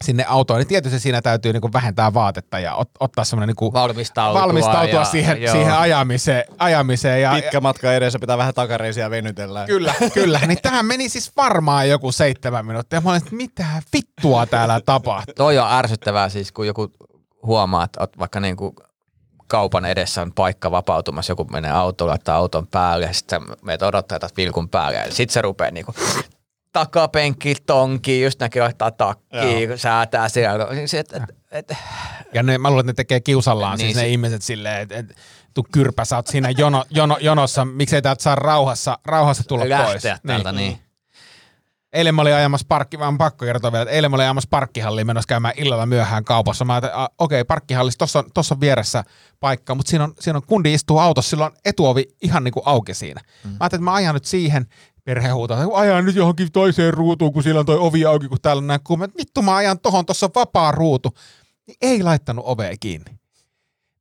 sinne 0.02 0.26
autoon, 0.28 0.60
niin 0.60 0.68
tietysti 0.68 1.00
siinä 1.00 1.22
täytyy 1.22 1.54
niin 1.54 1.62
kuin 1.62 1.74
vähentää 1.74 2.14
vaatetta 2.14 2.60
ja 2.60 2.76
ot, 2.76 2.90
ottaa 3.00 3.26
semmoinen 3.26 3.48
niin 3.48 3.56
kuin 3.56 3.74
Valmistautua. 3.74 4.42
valmistautua 4.42 5.00
ja, 5.00 5.06
siihen, 5.06 5.42
joo. 5.42 5.54
siihen 5.54 5.74
ajamiseen. 5.74 6.44
ajamiseen 6.58 7.22
ja, 7.22 7.32
Pitkä 7.36 7.62
matka 7.62 7.94
edessä 7.94 8.20
pitää 8.20 8.38
vähän 8.38 8.54
takareisiä 8.54 9.10
venytellä. 9.10 9.66
Kyllä, 9.66 9.94
kyllä. 10.14 10.40
Niin 10.48 10.60
tähän 10.62 10.86
meni 10.86 11.10
siis 11.10 11.32
varmaan 11.38 11.90
joku 11.90 12.12
seitsemän 12.12 12.66
minuuttia. 12.66 13.02
Mä 13.02 13.10
olin, 13.10 13.22
että 13.22 13.36
mitä 13.36 13.66
vittua 13.94 14.46
täällä 14.46 14.82
tapahtuu. 14.86 15.34
Toi 15.36 15.58
on 15.58 15.72
ärsyttävää 15.72 16.30
siis, 16.30 16.52
kun 16.52 16.68
joku 16.68 16.92
huomaa, 17.44 17.84
että 17.84 18.02
oot 18.02 18.20
vaikka 18.20 18.40
niin 18.40 18.58
kuin 18.58 18.76
kaupan 19.48 19.86
edessä 19.86 20.22
on 20.22 20.34
paikka 20.34 20.72
vapautumassa, 20.72 21.32
joku 21.32 21.44
menee 21.44 21.72
autolla, 21.72 22.12
laittaa 22.12 22.38
auton 22.38 22.68
päälle, 22.68 23.06
ja 23.06 23.14
sitten 23.14 23.42
meitä 23.62 23.88
odottaa 23.88 24.20
tätä 24.20 24.34
vilkun 24.38 24.70
päälle, 24.70 24.98
ja 24.98 25.06
sitten 25.12 25.34
se 25.34 25.42
rupeaa 25.42 25.72
niinku 25.72 25.94
takapenkki, 26.72 27.56
tonki, 27.66 28.22
just 28.24 28.40
näkee 28.40 28.62
laittaa 28.62 28.92
takkiin, 28.92 29.78
säätää 29.78 30.30
siellä. 30.30 30.68
Siis 30.76 30.94
et, 30.94 31.14
et, 31.14 31.24
et, 31.52 31.78
Ja 32.34 32.44
ne, 32.44 32.58
mä 32.58 32.70
luulen, 32.70 32.84
että 32.84 32.92
ne 32.92 32.96
tekee 32.96 33.20
kiusallaan 33.20 33.78
niin, 33.78 33.86
Niin 33.86 33.88
siis 33.94 33.96
ne 33.96 34.02
se- 34.02 34.10
ihmiset 34.10 34.42
silleen, 34.42 34.82
että 34.82 34.98
et, 34.98 35.16
tu 35.54 35.66
kyrpä, 35.72 36.06
sä 36.06 36.16
oot 36.16 36.28
siinä 36.28 36.50
jono, 36.58 36.84
jono, 36.90 37.18
jonossa, 37.22 37.66
miksei 37.66 38.02
täältä 38.02 38.24
saa 38.24 38.36
rauhassa, 38.36 38.98
rauhassa 39.06 39.44
tulla 39.48 39.66
pois. 39.66 39.94
lähteä 39.94 40.18
täältä, 40.28 40.52
niin. 40.52 40.80
Eilen 41.94 42.16
mä 42.16 42.22
olin 42.22 42.36
ajamassa 42.36 42.66
parkki, 42.70 43.00
vaan 43.00 43.18
pakko 43.18 43.46
kertoa 43.46 43.72
vielä, 43.72 43.82
että 43.84 43.96
eilen 43.96 44.12
mä 44.12 44.16
olin 44.16 44.24
ajamassa 44.24 44.48
parkkihalliin 44.50 45.08
menossa 45.08 45.28
käymään 45.28 45.54
illalla 45.58 45.86
myöhään 45.86 46.24
kaupassa. 46.24 46.66
Mä 46.66 46.74
ajattelin, 46.74 46.96
okei, 46.96 47.12
okay, 47.18 47.44
parkkihallissa, 47.44 47.98
tossa 47.98 48.20
on, 48.20 48.26
tossa 48.34 48.56
on 48.56 48.62
vieressä 48.62 49.04
paikka, 49.40 49.76
mutta 49.76 49.90
siinä 49.90 50.04
on, 50.04 50.14
siinä 50.20 50.38
on 50.38 50.44
kundi 50.48 50.74
istuu 50.74 50.98
autossa, 51.00 51.30
sillä 51.30 51.46
on 51.46 51.52
etuovi 51.66 52.06
ihan 52.22 52.44
niin 52.44 52.52
kuin 52.52 52.64
auki 52.66 52.94
siinä. 52.94 53.22
Mm. 53.44 53.50
Mä 53.50 53.58
ajattelin, 53.60 53.82
että 53.82 53.92
mä 53.92 53.94
ajan 53.94 54.14
nyt 54.14 54.26
siihen, 54.26 54.66
perhe 55.04 55.30
huutaa, 55.30 55.64
että 55.64 55.78
ajan 55.78 56.06
nyt 56.06 56.16
johonkin 56.16 56.52
toiseen 56.52 56.94
ruutuun, 56.94 57.34
kun 57.34 57.44
siellä 57.44 57.60
on 57.60 57.66
toi 57.66 57.78
ovi 57.78 58.06
auki, 58.06 58.28
kun 58.28 58.38
täällä 58.42 58.60
on 58.60 58.68
näin 58.68 58.82
kuuma. 58.84 59.06
Että 59.06 59.18
Vittu 59.18 59.42
mä 59.42 59.56
ajan 59.56 59.80
tohon, 59.80 60.06
tossa 60.06 60.26
on 60.26 60.32
vapaa 60.36 60.72
ruutu. 60.72 61.14
Niin 61.68 61.78
ei 61.82 62.04
laittanut 62.04 62.46
ovea 62.48 62.76
kiinni. 62.80 63.12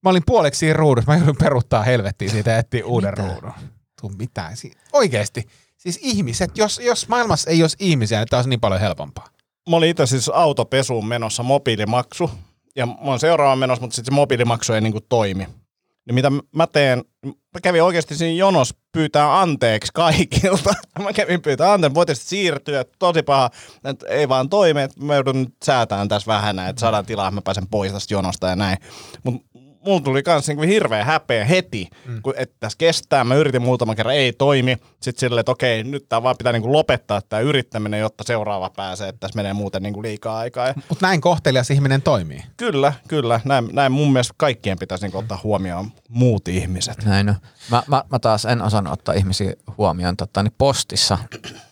Mä 0.03 0.11
olin 0.11 0.22
puoleksi 0.26 0.59
siinä 0.59 0.72
ruudussa, 0.72 1.12
mä 1.12 1.18
joudun 1.18 1.36
peruttaa 1.36 1.82
helvettiin 1.82 2.30
siitä 2.30 2.51
ja 2.51 2.59
etsiä 2.59 2.86
uuden 2.86 3.11
Mitä? 3.11 3.22
ruudun. 3.22 3.53
Tuu 4.01 4.12
mitään. 4.18 4.57
Si- 4.57 4.72
Oikeesti. 4.93 5.47
Siis 5.81 5.99
ihmiset, 6.03 6.59
jos, 6.59 6.81
jos 6.85 7.09
maailmassa 7.09 7.51
ei 7.51 7.62
olisi 7.62 7.76
ihmisiä, 7.81 8.18
niin 8.18 8.28
tämä 8.28 8.39
olisi 8.39 8.51
niin 8.51 8.61
paljon 8.61 8.81
helpompaa. 8.81 9.26
Mä 9.70 9.76
olin 9.76 9.91
itse 9.91 10.07
siis 10.07 10.28
autopesuun 10.28 11.07
menossa 11.07 11.43
mobiilimaksu. 11.43 12.31
Ja 12.76 12.87
mä 12.87 12.95
oon 13.03 13.20
seuraava 13.20 13.57
menossa, 13.57 13.81
mutta 13.83 13.95
sitten 13.95 14.12
se 14.12 14.16
mobiilimaksu 14.16 14.72
ei 14.72 14.81
niinku 14.81 15.01
toimi. 15.09 15.47
Niin 16.07 16.14
mitä 16.14 16.31
mä 16.57 16.66
teen, 16.66 17.05
mä 17.26 17.61
kävin 17.62 17.83
oikeasti 17.83 18.16
siinä 18.16 18.39
jonossa 18.39 18.74
pyytää 18.93 19.41
anteeksi 19.41 19.93
kaikilta. 19.95 20.74
Mä 21.03 21.12
kävin 21.12 21.43
pyytää 21.43 21.72
anteeksi, 21.72 21.95
voitaisiin 21.95 22.28
siirtyä, 22.28 22.85
tosi 22.99 23.22
paha, 23.22 23.51
että 23.85 24.07
ei 24.09 24.28
vaan 24.28 24.49
toimi, 24.49 24.83
että 24.83 25.05
mä 25.05 25.14
joudun 25.14 25.41
nyt 25.43 25.55
säätämään 25.64 26.09
tässä 26.09 26.26
vähän, 26.26 26.59
että 26.59 26.81
saadaan 26.81 27.07
tilaa, 27.07 27.28
että 27.28 27.35
mä 27.35 27.43
pääsen 27.43 27.66
pois 27.70 27.93
tästä 27.93 28.14
jonosta 28.14 28.49
ja 28.49 28.57
näin. 28.57 28.78
Mutta 29.22 29.49
mulla 29.87 30.01
tuli 30.01 30.22
kans 30.22 30.49
niinku 30.49 30.62
hirveä 30.62 31.05
häpeä 31.05 31.45
heti, 31.45 31.89
mm. 32.07 32.22
kun 32.22 32.35
että 32.37 32.57
tässä 32.61 32.78
kestää. 32.78 33.24
Mä 33.24 33.35
yritin 33.35 33.62
muutaman 33.62 33.97
kerran, 33.97 34.14
ei 34.14 34.33
toimi. 34.33 34.76
Sitten 35.03 35.20
silleen, 35.20 35.41
että 35.41 35.53
okei, 35.53 35.85
nyt 35.85 36.09
tää 36.09 36.22
vaan 36.22 36.37
pitää 36.39 36.53
niinku 36.53 36.72
lopettaa 36.72 37.20
tämä 37.28 37.41
yrittäminen, 37.41 38.01
jotta 38.01 38.24
seuraava 38.26 38.70
pääsee, 38.76 39.09
että 39.09 39.20
tässä 39.20 39.37
menee 39.37 39.53
muuten 39.53 39.83
niinku 39.83 40.03
liikaa 40.03 40.39
aikaa. 40.39 40.66
Ja 40.66 40.74
Mutta 40.89 41.07
näin 41.07 41.20
kohtelias 41.20 41.70
ihminen 41.70 42.03
toimii. 42.03 42.43
kyllä, 42.57 42.93
kyllä. 43.09 43.41
Näin, 43.45 43.68
näin 43.72 43.93
mun 43.93 44.12
mielestä 44.12 44.35
kaikkien 44.37 44.78
pitäisi 44.78 45.05
niinku 45.05 45.18
ottaa 45.18 45.41
huomioon 45.43 45.93
muut 46.09 46.49
ihmiset. 46.49 47.05
Näin 47.05 47.28
on. 47.28 47.37
Mä, 47.70 47.83
mä, 47.87 48.05
mä, 48.11 48.18
taas 48.18 48.45
en 48.45 48.62
osannut 48.62 48.93
ottaa 48.93 49.14
ihmisiä 49.14 49.55
huomioon. 49.78 50.16
Tota, 50.16 50.43
niin 50.43 50.55
postissa 50.59 51.18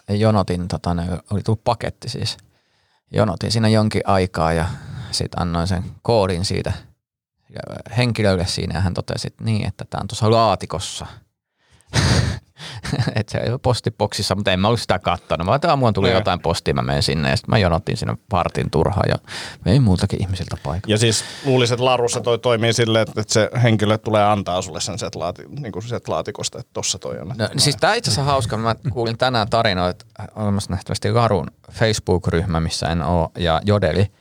jonotin, 0.09 0.68
tota, 0.68 0.94
ne 0.94 1.02
oli 1.30 1.42
tullut 1.42 1.64
paketti 1.64 2.09
siis. 2.09 2.36
Jonotin 3.12 3.52
siinä 3.52 3.68
jonkin 3.68 4.02
aikaa 4.04 4.52
ja 4.52 4.66
sitten 5.11 5.42
annoin 5.42 5.66
sen 5.66 5.84
koodin 6.02 6.44
siitä 6.44 6.72
henkilölle 7.96 8.46
siinä 8.46 8.74
ja 8.74 8.80
hän 8.80 8.94
totesi, 8.94 9.26
että 9.26 9.44
niin, 9.44 9.68
että 9.68 9.84
tämä 9.90 10.01
on 10.01 10.09
tuossa 10.09 10.30
laatikossa. 10.30 11.07
että 13.16 13.32
se 13.32 13.38
ei 13.38 13.51
ole 13.51 13.59
postiboksissa, 13.59 14.34
mutta 14.34 14.53
en 14.53 14.61
mä 14.61 14.68
ollut 14.68 14.80
sitä 14.80 14.99
kattonut. 14.99 15.44
Mä 15.44 15.53
ajattelin, 15.53 15.70
aamulla 15.70 15.92
tuli 15.92 16.09
Joo. 16.09 16.18
jotain 16.18 16.40
postia, 16.40 16.74
mä 16.74 16.82
menen 16.82 17.03
sinne 17.03 17.30
ja 17.30 17.36
sitten 17.36 17.51
mä 17.51 17.59
jonotin 17.59 17.96
sinne 17.96 18.16
partin 18.28 18.70
turhaan 18.70 19.09
ja 19.09 19.16
vein 19.64 19.82
muutakin 19.82 20.22
ihmisiltä 20.22 20.57
paikalla. 20.62 20.92
Ja 20.92 20.99
siis 20.99 21.24
luulisin, 21.44 21.74
että 21.74 21.84
Larussa 21.84 22.20
toi 22.20 22.38
toimii 22.38 22.72
silleen, 22.72 23.03
että, 23.09 23.20
että 23.20 23.32
se 23.32 23.51
henkilö 23.62 23.99
tulee 23.99 24.24
antaa 24.24 24.62
sulle 24.62 24.80
sen 24.80 24.99
sieltä, 24.99 25.18
laati, 25.18 25.42
niin 25.49 25.82
sieltä 25.82 26.12
laatikosta, 26.12 26.59
että 26.59 26.70
tossa 26.72 26.99
toi 26.99 27.18
on. 27.18 27.28
No, 27.28 27.49
siis 27.57 27.76
tämä 27.76 27.94
itse 27.94 28.11
asiassa 28.11 28.32
hauska. 28.32 28.57
Mä 28.57 28.74
kuulin 28.92 29.18
tänään 29.18 29.51
tarinoita, 29.51 29.90
että 29.90 30.32
olemassa 30.34 30.70
nähtävästi 30.70 31.12
Larun 31.12 31.51
Facebook-ryhmä, 31.72 32.61
missä 32.61 32.86
en 32.86 33.03
ole, 33.03 33.28
ja 33.38 33.61
Jodeli. 33.64 34.12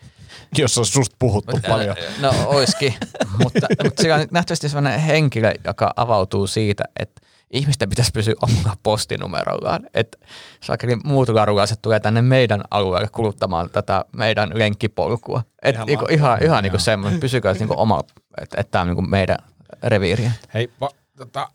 Jos 0.57 0.77
on 0.77 0.85
susta 0.85 1.15
puhuttu 1.19 1.59
paljon. 1.67 1.95
No 2.21 2.33
oiskin, 2.45 2.93
mutta, 3.43 3.67
mutta 3.83 4.01
siellä 4.01 4.21
on 4.21 4.27
nähtävästi 4.31 4.69
sellainen 4.69 4.99
henkilö, 4.99 5.51
joka 5.65 5.93
avautuu 5.95 6.47
siitä, 6.47 6.83
että 6.99 7.21
ihmisten 7.51 7.89
pitäisi 7.89 8.11
pysyä 8.11 8.33
omalla 8.41 8.77
postinumerollaan. 8.83 9.89
Että 9.93 10.17
saakeli 10.63 10.95
muut 10.95 11.29
larulaiset 11.29 11.81
tulee 11.81 11.99
tänne 11.99 12.21
meidän 12.21 12.61
alueelle 12.71 13.07
kuluttamaan 13.11 13.69
tätä 13.69 14.05
meidän 14.11 14.51
lenkkipolkua. 14.53 15.43
Et 15.61 15.75
Ihan 15.75 15.89
ihan, 15.89 16.03
mahtavaa. 16.03 16.35
ihan, 16.35 16.43
ihan 16.43 16.63
niin 16.63 16.71
kuin 16.71 16.81
semmoinen, 16.81 17.19
pysykää 17.19 17.53
niin 17.53 17.67
kuin 17.67 17.79
oma, 17.79 18.03
että, 18.41 18.61
että 18.61 18.71
tämä 18.71 18.81
on 18.81 18.87
niin 18.87 18.95
kuin 18.95 19.09
meidän 19.09 19.37
reviiri. 19.83 20.31
Hei, 20.53 20.71
va, 20.81 20.89
tota, 21.17 21.49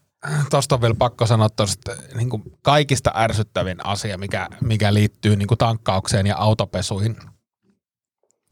tosta 0.51 0.75
on 0.75 0.81
vielä 0.81 0.95
pakko 0.99 1.27
sanoa 1.27 1.51
tosta, 1.51 1.93
niin 2.15 2.31
kuin 2.31 2.43
kaikista 2.63 3.13
ärsyttävin 3.17 3.87
asia, 3.87 4.19
mikä, 4.19 4.49
mikä 4.61 4.95
liittyy 4.95 5.37
niin 5.37 5.49
kuin 5.49 5.59
tankkaukseen 5.59 6.27
ja 6.27 6.37
autopesuihin, 6.37 7.17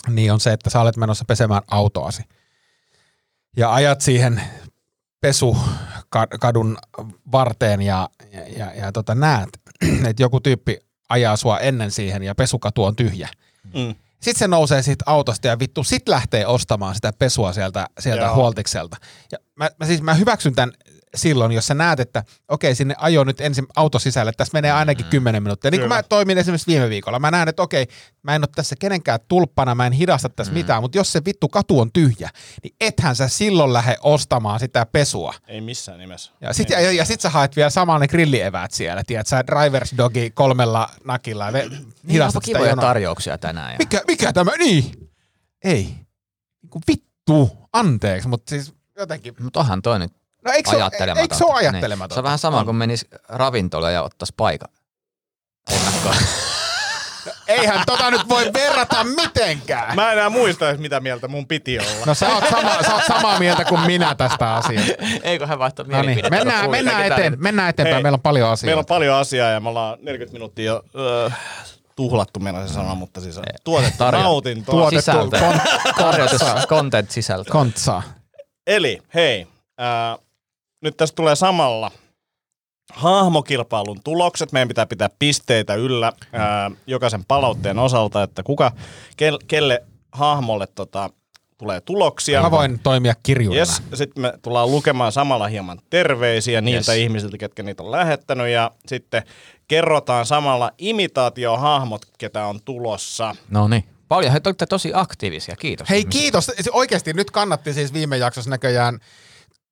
niin 0.09 0.33
on 0.33 0.41
se, 0.41 0.53
että 0.53 0.71
sä 0.71 0.81
olet 0.81 0.97
menossa 0.97 1.25
pesemään 1.25 1.63
autoasi. 1.71 2.23
Ja 3.57 3.75
ajat 3.75 4.01
siihen 4.01 4.43
pesukadun 5.21 6.79
varteen 7.33 7.83
ja, 7.83 8.09
ja, 8.33 8.49
ja, 8.49 8.75
ja 8.75 8.93
tota, 8.93 9.15
näet, 9.15 9.49
että 10.09 10.23
joku 10.23 10.41
tyyppi 10.41 10.79
ajaa 11.09 11.37
sua 11.37 11.59
ennen 11.59 11.91
siihen 11.91 12.23
ja 12.23 12.35
pesukatu 12.35 12.85
on 12.85 12.97
tyhjä. 12.97 13.29
Mm. 13.75 13.95
Sitten 14.21 14.39
se 14.39 14.49
nousee 14.49 14.83
siitä 14.83 15.05
autosta 15.07 15.47
ja 15.47 15.59
vittu 15.59 15.85
sit 15.85 16.09
lähtee 16.09 16.47
ostamaan 16.47 16.95
sitä 16.95 17.13
pesua 17.19 17.53
sieltä, 17.53 17.87
sieltä 17.99 18.25
Joo. 18.25 18.35
huoltikselta. 18.35 18.97
Ja 19.33 19.39
mä, 19.57 19.71
mä, 19.81 19.87
siis 19.87 20.03
mä 20.03 20.15
hyväksyn 20.15 20.55
tämän 20.55 20.73
silloin, 21.15 21.53
jos 21.53 21.67
sä 21.67 21.75
näet, 21.75 22.01
että 22.01 22.25
okei, 22.49 22.75
sinne 22.75 22.95
ajo 22.99 23.25
nyt 23.25 23.41
ensin 23.41 23.67
auto 23.77 23.99
sisälle, 23.99 24.33
tässä 24.33 24.57
menee 24.57 24.73
ainakin 24.73 25.07
10 25.07 25.43
minuuttia. 25.43 25.71
Niin 25.71 25.81
kuin 25.81 25.89
mä 25.89 26.03
toimin 26.03 26.39
esimerkiksi 26.39 26.67
viime 26.67 26.89
viikolla. 26.89 27.19
Mä 27.19 27.31
näen, 27.31 27.49
että 27.49 27.63
okei, 27.63 27.87
mä 28.23 28.35
en 28.35 28.43
ole 28.43 28.49
tässä 28.57 28.77
kenenkään 28.79 29.21
tulppana, 29.29 29.75
mä 29.75 29.87
en 29.87 29.93
hidasta 29.93 30.29
tässä 30.29 30.53
mitään, 30.53 30.83
mutta 30.83 30.99
jos 30.99 31.13
se 31.13 31.25
vittu 31.25 31.49
katu 31.49 31.81
on 31.81 31.93
tyhjä, 31.93 32.31
niin 32.63 32.75
ethän 32.81 33.17
sä 33.17 33.29
silloin 33.29 33.73
lähde 33.73 33.97
ostamaan 34.01 34.61
sitä 34.61 34.87
pesua. 34.87 35.35
Ei 35.47 35.61
missään 35.61 35.99
nimessä. 35.99 36.33
Ja 36.41 36.53
sit, 36.53 36.71
ja, 36.71 36.93
ja 36.93 37.05
sit 37.05 37.21
sä 37.21 37.31
haet 37.31 37.57
vielä 37.57 37.71
samaan 37.71 38.01
ne 38.01 38.09
grillieväät 38.09 38.71
siellä, 38.71 39.03
tiedät 39.07 39.27
sä, 39.27 39.45
drivers 39.47 39.95
dogi 39.97 40.31
kolmella 40.31 40.89
nakilla 41.05 41.47
ja 41.47 41.53
ve, 41.53 41.71
Niin 42.03 42.23
onpa 42.23 42.41
kivoja 42.41 42.77
tarjouksia 42.77 43.39
tänään. 43.39 43.73
Ja. 43.73 43.79
Mikä, 43.79 44.03
mikä 44.07 44.33
tämä, 44.33 44.51
niin? 44.59 45.11
Ei. 45.65 45.95
Niinku 46.63 46.81
vittu, 46.89 47.59
anteeksi, 47.73 48.29
mutta 48.29 48.51
siis 48.51 48.75
jotenkin. 48.97 49.35
Mutta 49.41 49.61
onhan 49.61 49.83
toi 49.83 49.99
nyt 49.99 50.20
No 50.45 50.53
eikö 50.53 50.71
se, 50.71 50.77
ole- 50.77 50.83
ajattelematon. 50.83 51.23
eikö 51.23 51.35
se 51.35 51.45
ole 51.45 51.61
Niin. 51.61 51.71
ajattelematon? 51.71 52.15
Se 52.15 52.21
on 52.21 52.25
vähän 52.25 52.39
sama 52.39 52.65
kuin 52.65 52.77
menis 52.77 53.07
ravintolaan 53.29 53.93
ja 53.93 54.03
ottaisi 54.03 54.35
paikan. 54.37 54.69
Ennakkoon. 55.71 56.15
Eihän 57.49 57.83
tota 57.87 58.11
nyt 58.11 58.29
voi 58.29 58.51
verrata 58.53 59.05
mitenkään. 59.05 59.95
Mä 59.97 60.07
en 60.13 60.19
enää 60.19 60.31
muista, 60.31 60.69
edes, 60.69 60.81
mitä 60.81 61.01
mieltä 61.01 61.29
mun 61.29 61.47
piti 61.47 61.79
olla. 61.79 62.07
No 62.07 62.15
sä 62.15 62.29
oot, 62.35 62.45
sama, 62.51 62.83
sä 62.83 62.95
oot 62.95 63.05
samaa 63.07 63.39
mieltä 63.39 63.65
kuin 63.65 63.81
minä 63.81 64.15
tästä 64.15 64.55
asiasta. 64.55 64.93
Eikö 65.23 65.47
hän 65.47 65.59
vaihtaa 65.59 65.85
No 65.89 65.97
niin, 65.97 66.07
mielipidettä? 66.07 66.37
mennään, 66.45 66.71
mennään, 66.71 67.05
eteen, 67.07 67.37
mennään 67.39 67.69
eteenpäin, 67.71 67.95
Hei, 67.95 68.03
meillä 68.03 68.17
on 68.17 68.21
paljon 68.21 68.49
asioita. 68.51 68.67
Meillä 68.67 68.81
on 68.81 68.87
paljon 68.87 69.17
asiaa 69.17 69.51
ja 69.51 69.61
me 69.61 69.69
ollaan 69.69 69.99
40 70.03 70.33
minuuttia 70.33 70.65
jo 70.65 70.83
öö, 70.99 71.31
tuhlattu 71.97 72.41
mennä 72.41 72.67
se 72.67 72.73
sana, 72.73 72.95
mutta 72.95 73.21
siis 73.21 73.41
tuotettu 73.65 74.05
Tarjo- 74.05 74.23
nautintoa. 74.23 74.73
Tuotettu 74.75 75.01
Sisältö. 75.01 75.37
kon- 75.39 75.95
Tarjotus, 75.99 76.41
content 76.69 77.11
sisältö. 77.11 77.51
kontsaa. 77.53 78.03
Eli 78.67 79.03
hei, 79.15 79.47
ää, 79.79 80.17
nyt 80.81 80.97
tässä 80.97 81.15
tulee 81.15 81.37
samalla 81.37 81.91
hahmokilpailun 82.93 84.01
tulokset. 84.05 84.53
Meidän 84.53 84.69
pitää 84.69 84.87
pitää 84.87 85.09
pisteitä 85.19 85.75
yllä 85.75 86.13
ää, 86.33 86.71
jokaisen 86.87 87.25
palautteen 87.25 87.79
osalta, 87.79 88.23
että 88.23 88.43
kuka, 88.43 88.73
kel, 89.17 89.39
kelle 89.47 89.83
hahmolle 90.13 90.67
tota, 90.75 91.11
tulee 91.59 91.81
tuloksia. 91.81 92.43
Mä 92.43 92.51
voin 92.51 92.79
toimia 92.83 93.15
kirjurina. 93.23 93.59
Yes, 93.59 93.83
sitten 93.95 94.23
me 94.23 94.33
tullaan 94.43 94.71
lukemaan 94.71 95.13
samalla 95.13 95.49
hieman 95.49 95.81
terveisiä 95.91 96.61
niiltä 96.61 96.93
Yes. 96.95 97.03
ihmisiltä, 97.03 97.39
ketkä 97.39 97.63
niitä 97.63 97.83
on 97.83 97.91
lähettänyt, 97.91 98.49
ja 98.49 98.71
sitten 98.87 99.23
kerrotaan 99.69 100.27
samalla 100.27 100.71
imitaatiohahmot, 100.79 102.03
ketä 102.19 102.47
on 102.47 102.61
tulossa. 102.65 103.37
No 103.51 103.69
niin. 103.69 103.85
Paljon. 104.09 104.33
He 104.33 104.41
olitte 104.47 104.67
tosi 104.67 104.91
aktiivisia. 104.95 105.57
Kiitos. 105.57 105.91
Hei 105.91 106.05
kiitos. 106.05 106.53
Oikeasti 106.73 107.13
nyt 107.13 107.31
kannatti 107.31 107.73
siis 107.73 107.93
viime 107.93 108.17
jaksossa 108.17 108.51
näköjään 108.51 108.99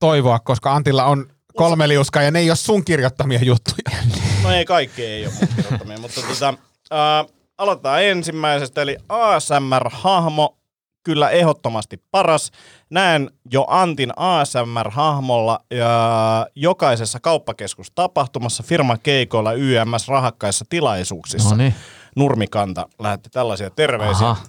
toivoa, 0.00 0.38
koska 0.38 0.74
Antilla 0.74 1.04
on 1.04 1.26
kolme 1.56 1.88
liuskaa 1.88 2.22
ja 2.22 2.30
ne 2.30 2.38
ei 2.38 2.50
ole 2.50 2.56
sun 2.56 2.84
kirjoittamia 2.84 3.40
juttuja. 3.42 3.98
No 4.42 4.50
ei 4.52 4.64
kaikki 4.64 5.04
ei 5.04 5.26
ole 5.26 5.34
mun 5.40 5.48
kirjoittamia, 5.56 5.98
mutta 5.98 6.20
tota, 6.22 6.54
ää, 6.90 7.24
aloitetaan 7.58 8.04
ensimmäisestä, 8.04 8.82
eli 8.82 8.96
ASMR-hahmo, 9.08 10.58
kyllä 11.02 11.30
ehdottomasti 11.30 12.02
paras. 12.10 12.50
Näen 12.90 13.30
jo 13.50 13.64
Antin 13.68 14.12
ASMR-hahmolla 14.16 15.58
ja 15.70 16.46
jokaisessa 16.54 17.20
kauppakeskustapahtumassa, 17.20 18.62
firmakeikoilla, 18.62 19.52
YMS, 19.52 20.08
rahakkaissa 20.08 20.64
tilaisuuksissa. 20.68 21.50
No 21.50 21.56
niin. 21.56 21.74
Nurmikanta 22.16 22.88
lähetti 22.98 23.30
tällaisia 23.30 23.70
terveisiä. 23.70 24.28
Aha. 24.28 24.42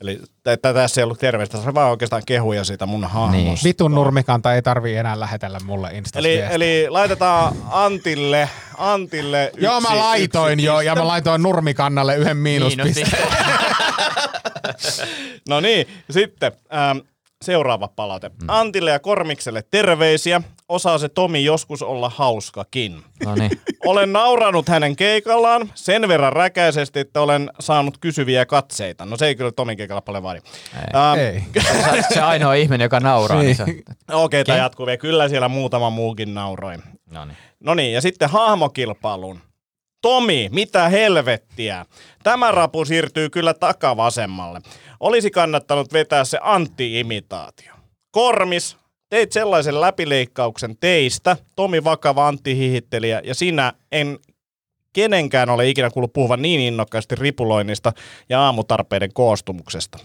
Eli 0.00 0.16
t- 0.16 0.42
t- 0.42 0.74
tässä 0.74 1.00
ei 1.00 1.02
ollut 1.04 1.18
terveistä, 1.18 1.58
on 1.58 1.74
vaan 1.74 1.90
oikeastaan 1.90 2.22
kehuja 2.26 2.64
siitä 2.64 2.86
mun 2.86 3.04
hahmosta. 3.04 3.36
Niin. 3.36 3.58
Vitun 3.64 3.94
nurmikanta 3.94 4.54
ei 4.54 4.62
tarvii 4.62 4.96
enää 4.96 5.20
lähetellä 5.20 5.58
mulle 5.64 5.90
Instassa 5.92 6.18
Eli, 6.18 6.40
eli 6.50 6.86
laitetaan 6.88 7.56
Antille, 7.70 8.48
Antille 8.78 9.50
yksi, 9.54 9.64
Joo, 9.64 9.80
mä 9.80 9.96
laitoin 9.98 10.52
yksi 10.52 10.66
jo, 10.66 10.72
piste. 10.72 10.84
ja 10.86 10.94
mä 10.94 11.06
laitoin 11.06 11.42
nurmikannalle 11.42 12.16
yhden 12.16 12.36
miinuspisteen. 12.36 13.08
No 15.48 15.60
niin, 15.60 15.86
sitten 16.10 16.52
ähm, 16.72 16.98
seuraava 17.44 17.88
palaute. 17.88 18.30
Antille 18.48 18.90
ja 18.90 18.98
Kormikselle 18.98 19.62
terveisiä. 19.70 20.42
Osaa 20.68 20.98
se 20.98 21.08
Tomi 21.08 21.44
joskus 21.44 21.82
olla 21.82 22.08
hauskakin. 22.08 23.02
No 23.24 23.34
niin. 23.34 23.50
Olen 23.86 24.12
nauranut 24.12 24.68
hänen 24.68 24.96
keikallaan 24.96 25.70
sen 25.74 26.08
verran 26.08 26.32
räkäisesti, 26.32 27.00
että 27.00 27.20
olen 27.20 27.50
saanut 27.60 27.98
kysyviä 27.98 28.46
katseita. 28.46 29.04
No 29.04 29.16
se 29.16 29.26
ei 29.26 29.34
kyllä 29.34 29.52
Tomin 29.52 29.76
keikalla 29.76 30.00
paljon 30.00 30.22
vaadi. 30.22 30.40
Ähm, 30.74 31.18
Ei. 31.18 31.42
Sä 31.82 31.92
oot 31.92 32.04
se 32.14 32.20
ainoa 32.20 32.54
ihminen, 32.54 32.84
joka 32.84 33.00
nauraa. 33.00 33.42
Niin 33.42 33.56
se... 33.56 33.64
Okei, 34.12 34.44
tämä 34.44 34.58
jatkuu 34.58 34.86
vielä. 34.86 34.96
Kyllä 34.96 35.28
siellä 35.28 35.48
muutama 35.48 35.90
muukin 35.90 36.34
nauroi. 36.34 36.76
No 37.10 37.24
niin. 37.24 37.36
No 37.60 37.74
niin, 37.74 37.92
ja 37.92 38.00
sitten 38.00 38.30
hahmokilpailun. 38.30 39.40
Tomi, 40.02 40.48
mitä 40.52 40.88
helvettiä? 40.88 41.86
Tämä 42.22 42.52
rapu 42.52 42.84
siirtyy 42.84 43.30
kyllä 43.30 43.54
takavasemmalle. 43.54 44.60
Olisi 45.00 45.30
kannattanut 45.30 45.92
vetää 45.92 46.24
se 46.24 46.38
anti-imitaatio. 46.42 47.72
Kormis, 48.10 48.76
teit 49.08 49.32
sellaisen 49.32 49.80
läpileikkauksen 49.80 50.76
teistä, 50.80 51.36
Tomi 51.56 51.84
vakava 51.84 52.28
antihihittelijä, 52.28 53.20
ja 53.24 53.34
sinä 53.34 53.72
en 53.92 54.18
kenenkään 54.92 55.50
ole 55.50 55.68
ikinä 55.68 55.90
kuullut 55.90 56.12
puhuvan 56.12 56.42
niin 56.42 56.60
innokkaasti 56.60 57.14
ripuloinnista 57.14 57.92
ja 58.28 58.40
aamutarpeiden 58.40 59.12
koostumuksesta. 59.12 59.98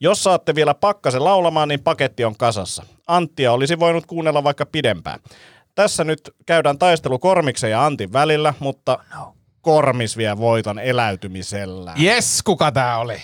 Jos 0.00 0.24
saatte 0.24 0.54
vielä 0.54 0.74
pakkasen 0.74 1.24
laulamaan, 1.24 1.68
niin 1.68 1.82
paketti 1.82 2.24
on 2.24 2.36
kasassa. 2.36 2.82
Anttia 3.06 3.52
olisi 3.52 3.80
voinut 3.80 4.06
kuunnella 4.06 4.44
vaikka 4.44 4.66
pidempään. 4.66 5.20
Tässä 5.74 6.04
nyt 6.04 6.20
käydään 6.46 6.78
taistelu 6.78 7.18
Kormiksen 7.18 7.70
ja 7.70 7.86
Antin 7.86 8.12
välillä, 8.12 8.54
mutta 8.58 8.98
Kormis 9.60 10.16
vie 10.16 10.38
voiton 10.38 10.78
eläytymisellä. 10.78 11.94
Yes, 12.02 12.42
kuka 12.42 12.72
tää 12.72 12.98
oli? 12.98 13.16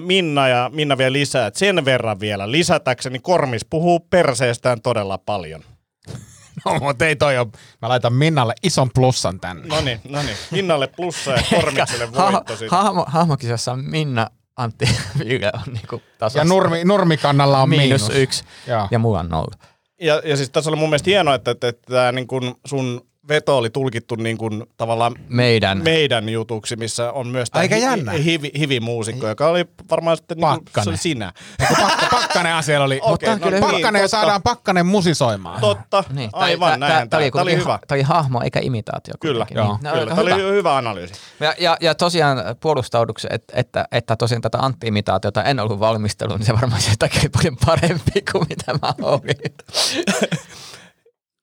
Minna 0.00 0.48
ja 0.48 0.70
Minna 0.74 0.98
vielä 0.98 1.12
lisää, 1.12 1.46
että 1.46 1.58
sen 1.58 1.84
verran 1.84 2.20
vielä 2.20 2.50
lisätäkseni 2.50 3.18
Kormis 3.18 3.64
puhuu 3.70 4.00
perseestään 4.00 4.80
todella 4.82 5.18
paljon. 5.18 5.64
No, 6.64 6.78
mutta 6.80 7.06
ei 7.06 7.16
toi 7.16 7.38
ole. 7.38 7.46
Mä 7.82 7.88
laitan 7.88 8.12
Minnalle 8.12 8.54
ison 8.62 8.90
plussan 8.94 9.40
tänne. 9.40 9.66
No 9.66 9.80
niin, 9.80 10.00
no 10.08 10.22
niin. 10.22 10.36
Minnalle 10.50 10.86
plussa 10.86 11.30
ja 11.30 11.42
Kormikselle 11.60 12.12
voitto 12.12 12.56
siitä. 12.56 12.76
hahmo, 12.76 13.04
hahmokisassa 13.08 13.76
Minna, 13.76 14.26
Antti, 14.56 14.88
Ville 15.18 15.50
on 15.54 15.72
niinku 15.72 16.02
tasassa. 16.18 16.38
Ja 16.38 16.44
nurmi, 16.44 16.84
nurmikannalla 16.84 17.58
on 17.62 17.68
miinus. 17.68 18.02
miinus 18.02 18.22
yksi. 18.22 18.44
Joo. 18.66 18.88
Ja 18.90 18.98
mulla 18.98 19.20
on 19.20 19.28
nolla. 19.28 19.56
Ja, 20.00 20.22
ja 20.24 20.36
siis 20.36 20.50
tässä 20.50 20.70
oli 20.70 20.76
mun 20.76 20.88
mielestä 20.88 21.10
hienoa, 21.10 21.34
että, 21.34 21.50
että, 21.50 21.68
että 21.68 21.92
tämä 21.92 22.12
niin 22.12 22.26
kun 22.26 22.54
sun 22.66 23.06
veto 23.28 23.56
oli 23.58 23.70
tulkittu 23.70 24.14
niin 24.14 24.38
kuin 24.38 24.64
tavallaan 24.76 25.14
Meidän. 25.28 25.82
meidän 25.82 26.28
jutuksi, 26.28 26.76
missä 26.76 27.12
on 27.12 27.26
myös 27.28 27.50
tämä 27.50 27.60
Aika 27.60 27.76
jännä. 27.76 28.12
hivi, 28.12 28.50
hivi-muusikko, 28.58 29.28
joka 29.28 29.48
oli 29.48 29.64
varmaan 29.90 30.16
sitten 30.16 30.36
niin 30.36 30.46
kuin, 30.48 30.54
se 30.58 30.64
Pakkanen. 30.64 30.88
oli 30.88 30.96
sinä. 30.96 31.32
Pakka, 31.80 32.06
pakkanen 32.10 32.54
asia 32.54 32.82
oli. 32.82 33.00
Mutta 33.08 33.30
on 33.32 33.38
no 33.40 33.44
kyllä 33.46 33.60
niin, 33.60 33.70
Pakkanen 33.72 34.00
ja 34.00 34.04
totta, 34.04 34.16
saadaan 34.16 34.42
pakkanen 34.42 34.86
musisoimaan. 34.86 35.60
Totta, 35.60 36.04
Niin, 36.12 36.30
aivan 36.32 36.80
tää- 36.80 36.88
näin. 36.88 37.00
Oli, 37.02 37.08
Tämä 37.08 37.20
oli 37.22 37.30
kuitenkin 37.30 37.60
hyvä. 37.60 37.78
tää 37.88 37.96
oli 37.96 38.02
hahmo 38.02 38.40
eikä 38.42 38.60
imitaatio. 38.62 39.14
Kyllä, 39.20 39.46
joo. 39.50 39.64
Niin, 39.66 39.72
no, 39.82 39.90
Kyllä, 39.90 40.00
aika 40.02 40.10
tämä 40.14 40.20
oli 40.22 40.42
hyvä. 40.42 40.52
hyvä 40.52 40.76
analyysi. 40.76 41.14
Ja, 41.40 41.54
ja, 41.58 41.76
ja 41.80 41.94
tosiaan 41.94 42.38
puolustauduksi, 42.60 43.26
että, 43.30 43.52
että, 43.56 43.84
että 43.92 44.16
tosiaan 44.16 44.42
tätä 44.42 44.58
antti-imitaatiota 44.58 45.42
en 45.44 45.60
ollut 45.60 45.80
valmistellut, 45.80 46.38
niin 46.38 46.46
se 46.46 46.52
varmaan 46.54 46.82
sen 46.82 46.94
takia 46.98 47.20
oli 47.20 47.30
paljon 47.36 47.56
parempi 47.66 48.22
kuin 48.32 48.46
mitä 48.48 48.72
mä 48.82 48.94
olin. 49.02 49.20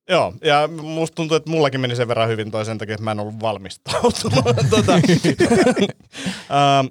Joo, 0.09 0.33
ja 0.43 0.67
musta 0.67 1.15
tuntuu, 1.15 1.37
että 1.37 1.49
mullakin 1.49 1.79
meni 1.81 1.95
sen 1.95 2.07
verran 2.07 2.29
hyvin 2.29 2.51
toi 2.51 2.65
sen 2.65 2.77
takia, 2.77 2.95
että 2.95 3.03
mä 3.03 3.11
en 3.11 3.19
ollut 3.19 3.41
valmistautunut. 3.41 4.45
tota, 4.69 4.93
ähm, 4.93 6.87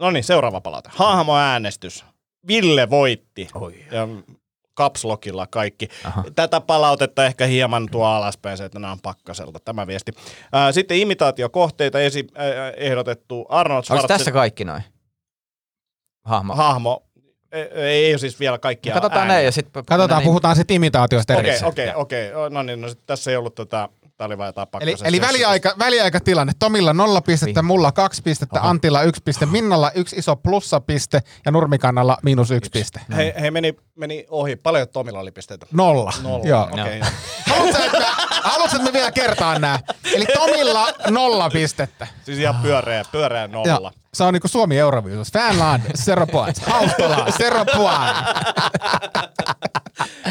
no 0.00 0.10
niin, 0.10 0.24
seuraava 0.24 0.60
palaute. 0.60 0.90
Hahmoäänestys. 0.92 2.04
Ville 2.48 2.90
voitti. 2.90 3.48
Oi. 3.54 3.84
Ja 3.92 4.08
kapslokilla 4.74 5.46
kaikki. 5.46 5.88
Aha. 6.04 6.24
Tätä 6.34 6.60
palautetta 6.60 7.26
ehkä 7.26 7.46
hieman 7.46 7.88
tuo 7.90 8.04
alaspäin 8.06 8.58
se, 8.58 8.64
että 8.64 8.78
nämä 8.78 8.92
on 8.92 9.00
pakkaselta, 9.00 9.58
tämä 9.60 9.86
viesti. 9.86 10.12
Ää, 10.52 10.72
sitten 10.72 10.96
imitaatiokohteita 10.98 11.98
esi- 12.00 12.26
äh, 12.38 12.72
ehdotettu 12.76 13.46
Arnold 13.48 13.76
Onko 13.76 13.84
Schwarzenegger. 13.86 14.18
tässä 14.18 14.32
kaikki 14.32 14.64
noin? 14.64 14.82
Hahmo. 16.24 16.54
hahmo. 16.54 17.07
Ei, 17.52 17.68
ei 17.74 18.12
ole 18.12 18.18
siis 18.18 18.40
vielä 18.40 18.58
kaikkia 18.58 18.94
Katsotaan 18.94 19.20
ääniä. 19.20 19.36
ne 19.36 19.42
ja 19.42 19.52
sitten... 19.52 19.84
Katsotaan, 19.84 20.22
puhutaan 20.22 20.56
sitten 20.56 20.74
imitaatiosta 20.74 21.36
Okei, 21.36 21.58
okei, 21.64 21.90
okei. 21.94 22.30
No 22.50 22.62
niin, 22.62 22.80
no 22.80 22.88
sit 22.88 23.06
tässä 23.06 23.30
ei 23.30 23.36
ollut 23.36 23.54
tota 23.54 23.88
Tää 24.18 24.26
oli 24.26 24.38
vaan 24.38 24.48
jotain 24.48 24.68
Eli, 24.80 24.94
eli 25.04 25.20
väliaika, 25.20 25.74
väliaikatilanne. 25.78 26.52
Tomilla 26.58 26.92
nolla 26.92 27.20
pistettä, 27.20 27.62
mulla 27.62 27.92
kaksi 27.92 28.22
pistettä, 28.22 28.60
Antilla 28.62 29.02
yksi 29.02 29.22
piste, 29.24 29.46
Minnalla 29.46 29.90
yksi 29.90 30.16
iso 30.16 30.36
plussapiste 30.36 31.22
ja 31.46 31.52
Nurmikannalla 31.52 32.18
miinus 32.22 32.50
yksi 32.50 32.70
piste. 32.70 33.00
Hei, 33.16 33.32
hei 33.40 33.50
meni, 33.50 33.76
meni 33.94 34.26
ohi. 34.28 34.56
Paljon 34.56 34.88
Tomilla 34.88 35.20
oli 35.20 35.30
pisteitä? 35.30 35.66
Nolla. 35.72 36.12
Nolla. 36.22 36.46
Joo. 36.48 36.62
Okei, 36.62 36.82
okay, 36.82 36.98
joo. 36.98 37.08
Haluatko, 37.56 37.82
että, 37.82 38.06
haluatko, 38.42 38.76
että 38.76 38.88
me 38.88 38.92
vielä 38.92 39.12
kertaan 39.12 39.60
nää? 39.60 39.78
Eli 40.14 40.26
Tomilla 40.34 40.92
nolla 41.10 41.50
pistettä. 41.50 42.06
Siis 42.24 42.38
ihan 42.38 42.56
pyöreä, 42.62 43.04
pyöreä 43.12 43.48
nolla. 43.48 43.92
se 44.14 44.24
on 44.24 44.32
niinku 44.32 44.48
Suomi 44.48 44.78
Euroviisus. 44.78 45.32
Fanland, 45.32 45.82
zero 45.96 46.26
points. 46.26 46.60
Haustola, 46.60 47.26
zero 47.38 47.64
points. 47.64 48.20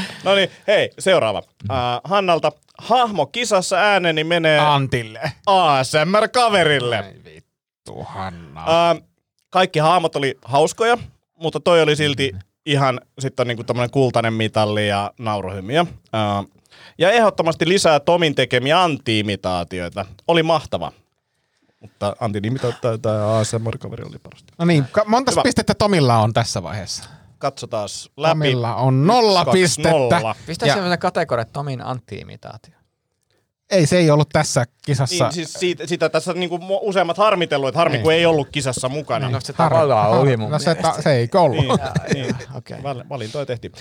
No 0.28 0.36
niin, 0.36 0.52
hei, 0.68 0.90
seuraava. 1.00 1.40
Uh, 1.40 1.76
Hannalta. 2.04 2.52
Hahmo 2.78 3.26
kisassa 3.26 3.76
ääneni 3.76 4.24
menee 4.24 4.60
Antille. 4.60 5.32
ASMR-kaverille. 5.46 6.98
Ai 6.98 7.14
vittu, 7.26 8.04
Hanna. 8.04 8.64
Uh, 8.64 9.04
kaikki 9.50 9.80
hahmot 9.80 10.16
oli 10.16 10.38
hauskoja, 10.42 10.98
mutta 11.36 11.60
toi 11.60 11.82
oli 11.82 11.96
silti 11.96 12.36
ihan 12.66 13.02
sitten 13.20 13.48
niinku 13.48 13.64
tämmönen 13.64 13.92
kultainen 13.92 14.34
mitalli 14.34 14.88
ja 14.88 15.12
nauruhymiö. 15.20 15.82
Uh, 15.82 16.52
ja 16.98 17.12
ehdottomasti 17.12 17.70
lisää 17.70 18.00
Tomin 18.00 18.36
tekemiä 18.36 18.84
anti-imitaatioita. 18.84 20.06
Oli 20.28 20.44
mahtava. 20.44 20.92
Mutta 21.80 22.16
Antin 22.20 22.46
imitaatio 22.46 22.98
tai 22.98 23.18
ASMR-kaveri 23.40 24.04
oli 24.10 24.18
parasta. 24.24 24.54
No 24.58 24.66
niin, 24.66 24.86
monta 25.06 25.32
pistettä 25.44 25.74
Tomilla 25.74 26.18
on 26.18 26.34
tässä 26.34 26.64
vaiheessa? 26.64 27.10
Katsotaan 27.38 27.90
läpi. 28.18 28.32
Tomilla 28.32 28.76
on 28.76 29.08
nolla 29.08 29.46
kaksi, 29.46 29.62
pistettä. 29.62 29.90
nolla. 29.90 30.36
Pistä 30.46 30.66
Ja- 30.66 30.74
sellainen 30.74 31.00
kategoria 31.00 31.46
Tomin 31.46 31.82
anti-imitaatio. 31.82 32.74
Ei, 33.70 33.86
se 33.86 33.98
ei 33.98 34.10
ollut 34.12 34.30
tässä 34.30 34.66
kisassa. 34.86 35.24
Niin, 35.26 35.34
siis 35.34 35.54
siitä, 35.54 35.88
sitä 35.88 36.10
tässä 36.10 36.34
niinku 36.34 36.60
useammat 36.82 37.18
harmitellut, 37.18 37.68
että 37.70 37.80
harmi 37.80 37.94
Niin. 37.96 38.04
kun 38.04 38.14
ei 38.14 38.26
ollut 38.26 38.48
kisassa 38.52 38.90
mukana. 38.90 39.30
No 39.30 39.40
se 39.42 39.54
Har- 39.58 39.70
tavallaan 39.72 40.10
har- 40.10 40.20
oli 40.20 40.38
mun 40.38 40.52
No 40.52 40.60
se, 40.60 40.76
ta- 40.76 41.02
se 41.02 41.12
ei 41.12 41.30
ollut. 41.36 41.58
Niin, 41.58 41.80
niin. 42.24 42.36
Okei. 42.56 42.84
Val- 42.84 43.04
Valintoja 43.10 43.46
tehtiin. 43.46 43.72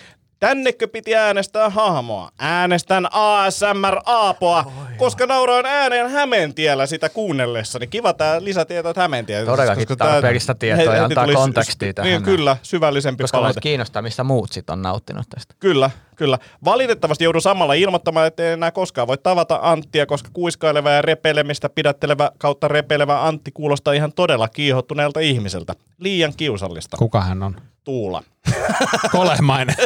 Tännekö 0.41 0.89
piti 0.89 1.14
äänestää 1.16 1.70
hahmoa? 1.70 2.30
Äänestän 2.39 3.07
ASMR 3.12 4.01
Aapoa, 4.07 4.72
koska 4.97 5.26
nauroin 5.26 5.66
ääneen 5.66 6.11
Hämeentiellä 6.11 6.87
sitä 6.87 7.09
kuunnellessani. 7.09 7.87
Kiva 7.87 8.12
tää 8.12 8.45
lisätieto, 8.45 8.89
että 8.91 9.01
Hämeentie. 9.01 9.45
Todellakin 9.45 9.87
koska 9.87 10.05
tää- 10.05 10.12
tarpeellista 10.12 10.55
tietoa 10.55 10.95
ja 10.97 11.05
antaa 11.05 11.26
kontekstia 11.34 11.95
tähän 11.95 12.11
Niin, 12.11 12.22
kyllä, 12.22 12.57
syvällisempi 12.62 13.22
Koska 13.24 13.37
palaute. 13.39 13.49
voisi 13.55 13.61
kiinnostaa, 13.61 14.03
mistä 14.03 14.24
muut 14.24 14.53
sit 14.53 14.70
on 14.70 14.82
nauttinut 14.82 15.26
tästä. 15.30 15.55
Kyllä, 15.61 15.91
kyllä. 16.17 16.39
Valitettavasti 16.64 17.25
joudun 17.25 17.43
samalla 17.43 17.75
ilmoittamaan, 17.75 18.27
että 18.27 18.43
ei 18.43 18.53
enää 18.53 18.71
koskaan 18.71 19.09
voi 19.09 19.19
tavata 19.19 19.59
Anttia, 19.62 20.07
koska 20.07 20.31
kuiskaileva 20.33 20.91
ja 20.91 21.03
repelemistä 21.03 21.69
pidättelevä 21.69 22.31
kautta 22.39 22.69
repelevä 22.69 23.27
Antti 23.27 23.51
kuulostaa 23.51 23.95
ihan 23.95 24.12
todella 24.12 24.49
kiihottuneelta 24.49 25.21
ihmiseltä. 25.21 25.75
Liian 25.99 26.33
kiusallista. 26.37 26.97
Kuka 26.97 27.21
hän 27.21 27.43
on? 27.43 27.57
Tuula. 27.85 28.23
Kolemainen. 29.12 29.77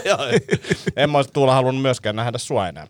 en 0.96 1.10
mä 1.10 1.18
olisi 1.18 1.32
Tuula 1.32 1.54
halunnut 1.54 1.82
myöskään 1.82 2.16
nähdä 2.16 2.38
sua 2.38 2.68
enää. 2.68 2.86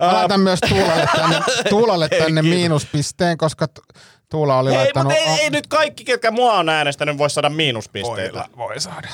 Mä 0.00 0.12
laitan 0.12 0.40
myös 0.40 0.60
Tuulalle 0.68 1.08
tänne, 1.16 1.40
Tuulalle 1.70 2.08
tänne 2.08 2.42
miinuspisteen, 2.42 3.38
koska 3.38 3.68
Tu- 3.68 3.82
Tuula 4.30 4.58
oli 4.58 4.70
Ei, 4.70 4.76
laittanut... 4.76 5.12
mutta 5.12 5.30
ei, 5.30 5.40
ei, 5.40 5.50
nyt 5.50 5.66
kaikki, 5.66 6.04
ketkä 6.04 6.30
mua 6.30 6.52
on 6.52 6.68
äänestänyt, 6.68 7.18
voi 7.18 7.30
saada 7.30 7.48
miinuspisteitä. 7.48 8.44
Voi 8.56 8.80
saada. 8.80 9.08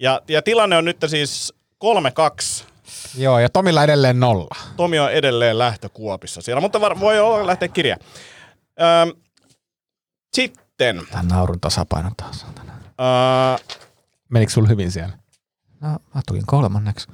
Ja, 0.00 0.20
ja 0.28 0.42
tilanne 0.42 0.76
on 0.76 0.84
nyt 0.84 0.96
siis 1.06 1.54
3-2. 1.84 2.64
Joo, 3.18 3.38
ja 3.38 3.48
Tomilla 3.48 3.84
edelleen 3.84 4.20
nolla. 4.20 4.56
Tomi 4.76 4.98
on 4.98 5.12
edelleen 5.12 5.58
lähtökuopissa 5.58 6.42
siellä, 6.42 6.60
mutta 6.60 6.80
var, 6.80 7.00
voi 7.00 7.20
olla 7.20 7.46
lähteä 7.46 7.68
kirja. 7.68 7.96
Öm, 8.80 9.20
sitten 10.36 11.02
Tän 11.10 11.28
naurun 11.28 11.60
tasapaino 11.60 12.10
taas. 12.16 12.46
öö, 13.00 13.66
Menikö 14.28 14.52
sulla 14.52 14.68
hyvin 14.68 14.90
siellä? 14.92 15.18
No, 15.80 15.88
mä 16.14 16.20
tulin 16.26 16.46
kolmanneksi. 16.46 17.08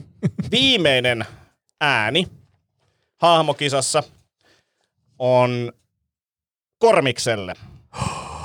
viimeinen 0.50 1.24
ääni 1.80 2.28
hahmokisassa 3.16 4.02
on 5.18 5.72
Kormikselle. 6.78 7.54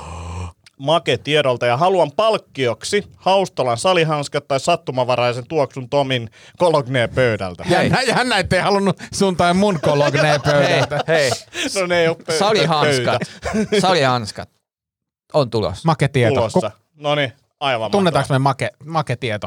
Make 0.82 1.16
tiedolta 1.18 1.66
ja 1.66 1.76
haluan 1.76 2.12
palkkioksi 2.16 3.02
Haustolan 3.16 3.78
salihanskat 3.78 4.48
tai 4.48 4.60
sattumavaraisen 4.60 5.46
tuoksun 5.48 5.88
Tomin 5.88 6.30
kolognee 6.58 7.08
pöydältä. 7.08 7.64
Jännä, 7.68 8.02
jännä 8.02 8.38
ettei 8.38 8.60
halunnut 8.60 8.96
sun 9.14 9.36
tai 9.36 9.54
mun 9.54 9.78
kolognee 9.82 10.22
Hei, 10.30 10.38
pöydältä. 10.38 11.00
hei. 11.08 11.30
No 11.80 11.86
ne 11.86 12.00
ei 12.00 12.08
ole 12.08 12.16
pö- 12.30 12.38
Salihanskat. 12.38 13.20
pöytä 13.52 13.80
Salihanskat. 13.86 14.50
On 15.32 15.50
tulossa. 15.50 15.82
Make 15.84 16.08
tieto. 16.08 16.34
tulossa. 16.34 16.70
No 16.96 17.14
niin, 17.14 17.32
aivan 17.60 17.90
Tunnetaanko 17.90 18.26
mahtavaa. 18.34 18.38
me 18.38 18.42
make, 18.42 18.70
make 18.84 19.16
tieto? 19.16 19.46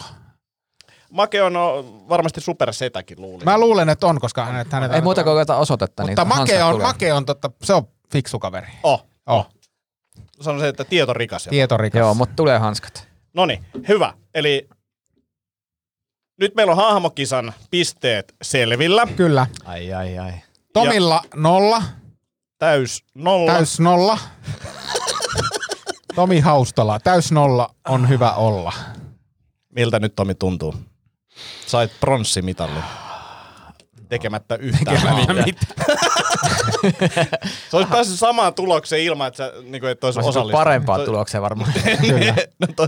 Make 1.11 1.43
on 1.43 1.53
no, 1.53 1.85
varmasti 2.09 2.41
supersetäkin 2.41 3.21
luulin. 3.21 3.45
Mä 3.45 3.59
luulen, 3.59 3.89
että 3.89 4.07
on, 4.07 4.19
koska 4.19 4.45
hänet... 4.45 4.71
hänet 4.71 4.93
Ei 4.93 5.01
muuta 5.01 5.23
kuin 5.23 5.51
osoitetta. 5.57 6.07
Mutta 6.07 6.23
niin 6.23 6.37
make 6.37 6.63
on, 6.63 6.71
tulee. 6.71 6.87
make 6.87 7.13
on 7.13 7.25
totta, 7.25 7.51
se 7.63 7.73
on 7.73 7.83
fiksu 8.11 8.39
kaveri. 8.39 8.67
Oh, 8.83 9.05
Oh, 9.27 9.47
sanon 10.41 10.59
se, 10.61 10.67
että 10.67 10.83
tietorikas. 10.83 11.47
tietorikas. 11.49 11.99
Joo, 11.99 12.13
mutta 12.13 12.35
tulee 12.35 12.57
hanskat. 12.57 13.07
No 13.33 13.45
niin, 13.45 13.65
hyvä. 13.87 14.13
Eli 14.33 14.69
nyt 16.39 16.55
meillä 16.55 16.71
on 16.71 16.77
hahmokisan 16.77 17.53
pisteet 17.71 18.35
selvillä. 18.41 19.07
Kyllä. 19.15 19.47
Ai, 19.65 19.93
ai, 19.93 20.17
ai. 20.17 20.33
Tomilla 20.73 21.21
nolla, 21.35 21.83
Täys 22.57 23.03
nolla. 23.13 23.51
täys 23.53 23.79
nolla. 23.79 24.17
Tomi 26.15 26.39
Haustola, 26.39 26.99
täys 26.99 27.31
nolla 27.31 27.75
on 27.87 28.09
hyvä 28.09 28.33
olla. 28.33 28.73
Miltä 29.75 29.99
nyt 29.99 30.15
Tomi 30.15 30.35
tuntuu? 30.35 30.75
Sait 31.67 31.91
pronssimitalli. 31.99 32.79
Tekemättä 34.09 34.55
yhtään 34.55 35.15
mitään. 35.15 35.37
Sä 37.71 37.77
olisit 37.77 37.91
päässyt 37.91 38.19
samaan 38.19 38.53
tulokseen 38.53 39.03
ilman, 39.03 39.27
että 39.27 39.37
sä 39.37 39.53
niin 39.63 39.81
kuin, 39.81 39.91
et 39.91 40.03
olisi 40.03 40.19
osallistunut. 40.19 40.51
parempaa 40.51 40.97
Toi- 40.97 41.05
tulokseen 41.05 41.41
varmaan. 41.41 41.73
Kyllä. 42.01 42.35
no, 42.59 42.67
toi, 42.75 42.87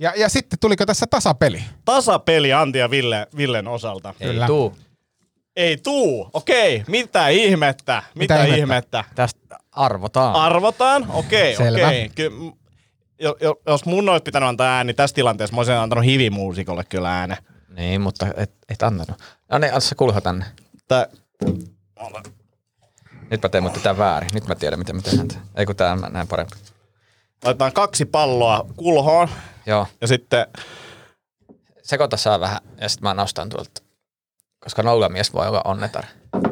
Ja, 0.00 0.12
ja 0.16 0.28
sitten 0.28 0.58
tuliko 0.58 0.86
tässä 0.86 1.06
tasapeli? 1.10 1.62
tasapeli 1.84 2.52
Antti 2.52 2.78
ja 2.78 2.90
Ville, 2.90 3.26
Villen 3.36 3.68
osalta. 3.68 4.14
Ei 4.20 4.28
Kyllä. 4.30 4.46
tuu. 4.46 4.76
Ei 5.56 5.76
tuu. 5.76 6.30
Okei, 6.32 6.84
mitä 6.88 7.28
ihmettä? 7.28 8.02
Mitä, 8.14 8.34
Mitä 8.34 8.44
ihmettä? 8.44 8.56
ihmettä? 8.58 9.04
Tästä 9.14 9.58
arvotaan. 9.72 10.34
Arvotaan? 10.34 11.06
Okei, 11.10 11.56
Selvä. 11.56 11.86
okei. 11.86 12.08
Ky- 12.14 12.30
jos 13.66 13.84
mun 13.84 14.08
olisi 14.08 14.22
pitänyt 14.22 14.48
antaa 14.48 14.76
ääni 14.76 14.94
tässä 14.94 15.14
tilanteessa, 15.14 15.54
mä 15.54 15.60
olisin 15.60 15.74
antanut 15.74 16.04
hivimuusikolle 16.04 16.84
kyllä 16.84 17.18
äänen. 17.18 17.36
niin, 17.76 18.00
mutta 18.00 18.26
et, 18.36 18.50
et 18.68 18.82
antanut. 18.82 19.22
No 19.52 19.58
niin, 19.58 19.80
se 19.80 19.94
kulho 19.94 20.20
tänne. 20.20 20.44
Tää, 20.88 21.06
Nyt 23.30 23.42
mä 23.42 23.48
teen 23.48 23.62
mutta 23.62 23.80
tää 23.80 23.98
väärin. 23.98 24.30
Nyt 24.34 24.46
mä 24.46 24.54
tiedän, 24.54 24.78
miten 24.78 24.96
mä 24.96 25.02
tehdään. 25.02 25.28
Ei 25.54 25.66
kun 25.66 25.76
tää 25.76 25.92
on 25.92 26.06
näin 26.10 26.28
parempi. 26.28 26.56
laitetaan 27.44 27.72
kaksi 27.72 28.04
palloa 28.04 28.66
kulhoon 28.76 29.28
Joo. 29.66 29.86
ja 30.00 30.06
sitten 30.08 30.46
Sekoita 31.82 32.16
saa 32.16 32.40
vähän 32.40 32.58
ja 32.80 32.88
sitten 32.88 33.08
mä 33.08 33.14
nostan 33.14 33.48
tuolta. 33.48 33.82
Koska 34.60 34.82
nollamies 34.82 35.32
voi 35.34 35.48
olla 35.48 35.62
onnetar. 35.64 36.04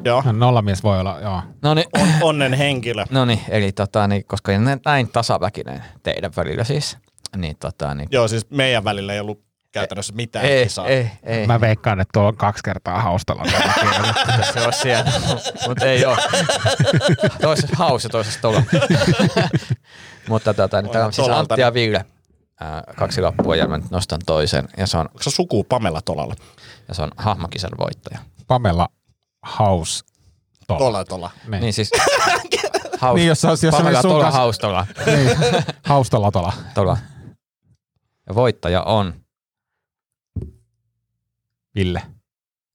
joo, 0.04 0.22
No, 0.26 0.32
Nollamies 0.32 0.82
voi 0.82 1.00
olla, 1.00 1.20
joo. 1.20 1.42
No 1.62 1.74
niin. 1.74 1.86
on, 2.02 2.08
onnen 2.22 2.52
henkilö. 2.52 3.04
No 3.10 3.24
niin, 3.24 3.40
eli 3.48 3.72
tota, 3.72 4.08
niin, 4.08 4.24
koska 4.24 4.58
nä- 4.58 4.78
näin 4.84 5.08
tasaväkinen 5.08 5.84
teidän 6.02 6.32
välillä 6.36 6.64
siis, 6.64 6.96
niin 7.36 7.56
tota, 7.60 7.94
niin, 7.94 8.08
Joo, 8.12 8.28
siis 8.28 8.50
meidän 8.50 8.84
välillä 8.84 9.12
ei 9.14 9.20
ollut 9.20 9.45
käytännössä 9.80 10.14
mitään 10.14 10.44
ei, 10.44 10.64
kisaa. 10.64 10.86
ei, 10.86 11.10
ei, 11.22 11.46
Mä 11.46 11.60
veikkaan, 11.60 12.00
että 12.00 12.10
tuolla 12.12 12.28
on 12.28 12.36
kaksi 12.36 12.62
kertaa 12.64 13.00
Haustola. 13.02 13.42
se 14.54 14.60
on 14.66 14.72
siellä, 14.72 15.12
mutta 15.66 15.84
ei 15.86 16.04
ole. 16.04 16.16
Toisessa 17.40 17.76
haus 17.76 18.04
ja 18.04 18.10
toisessa 18.10 18.40
tola. 18.40 18.62
mutta 20.28 20.54
tota, 20.54 20.82
niin, 20.82 20.92
täällä 20.92 21.06
on 21.06 21.12
siis. 21.12 21.28
Antti 21.28 21.60
ja 21.60 21.74
Ville. 21.74 22.04
Ää, 22.60 22.82
kaksi 22.96 23.20
lappua 23.20 23.56
ja 23.56 23.68
mä 23.68 23.78
nyt 23.78 23.90
nostan 23.90 24.20
toisen 24.26 24.68
ja 24.76 24.86
se 24.86 24.96
on, 24.98 25.06
Onko 25.08 25.22
se 25.22 25.30
suku 25.30 25.64
Pamela 25.64 26.00
Tolalla? 26.02 26.34
ja 26.88 26.94
se 26.94 27.02
on 27.02 27.10
hahmokisan 27.16 27.70
voittaja. 27.78 28.18
Pamela 28.46 28.88
Haus. 29.42 30.04
Tola. 30.66 30.78
Tola, 30.78 31.04
tola. 31.04 31.30
Niin. 31.48 31.60
Niin 31.60 31.72
siis 31.72 31.90
haus, 33.00 33.16
Niin, 33.16 33.28
jos 33.28 33.42
jos 33.42 33.60
Pamela 33.70 34.02
tola, 34.02 34.22
kanssa- 34.24 34.38
haustola. 34.38 34.86
niin. 35.06 35.36
Haustola 35.84 36.30
tola. 36.30 36.52
tola. 36.74 36.96
Ja 38.28 38.34
voittaja 38.34 38.82
on 38.82 39.14
Ville. 41.76 42.02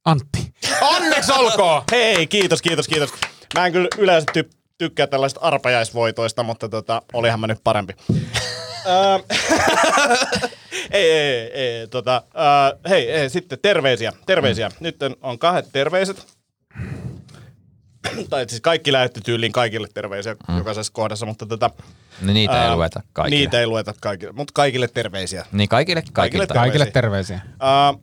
Antti. 0.06 0.54
Onneksi 0.82 1.32
olkoon! 1.32 1.84
Hei, 1.92 2.28
kiitos, 2.28 2.62
kiitos, 2.62 2.88
kiitos. 2.88 3.10
Mä 3.54 3.66
en 3.66 3.72
kyllä 3.72 3.88
yleensä 3.98 4.32
ty- 4.40 4.58
tykkää 4.78 5.08
tällaista 5.08 5.40
arpajaisvoitoista, 5.40 6.44
mutta 6.44 6.70
tota, 6.70 7.02
olihan 7.14 7.40
mä 7.40 7.48
nyt 7.48 7.60
parempi. 7.64 7.94
Öö, 8.86 9.20
ei, 10.92 11.12
ei, 11.12 11.52
ei, 11.54 11.88
tota, 11.88 12.24
öö, 12.36 12.90
hei, 12.90 13.12
ei, 13.12 13.30
sitten 13.30 13.60
terveisiä, 13.62 14.14
terveisiä. 14.26 14.72
Nyt 14.80 14.96
on 15.22 15.40
kahdet 15.40 15.66
terveiset. 15.74 16.26
tai 18.30 18.46
siis 18.50 18.62
kaikki 18.62 18.92
lähetti 18.92 19.22
tyyliin 19.22 19.52
kaikille 19.52 19.88
terveisiä 19.94 20.36
mm. 20.48 20.58
jokaisessa 20.58 20.94
kohdassa, 20.94 21.26
mutta 21.26 21.46
tota, 21.46 21.70
Niin 22.22 22.34
niitä 22.34 22.62
ää, 22.62 22.70
ei 22.70 22.76
lueta 22.76 23.02
kaikille. 23.14 23.40
Niitä 23.40 23.60
ei 23.60 23.68
lueta 23.68 23.94
kaikille, 24.02 24.34
mutta 24.34 24.52
kaikille 24.56 24.88
terveisiä. 24.88 25.46
Niin 25.52 25.70
kaikille, 25.70 26.04
kaikille. 26.14 26.48
Kaikille 26.48 26.48
Kaikille 26.48 26.86
terveisiä. 26.86 27.40
terveisiä. 27.40 28.02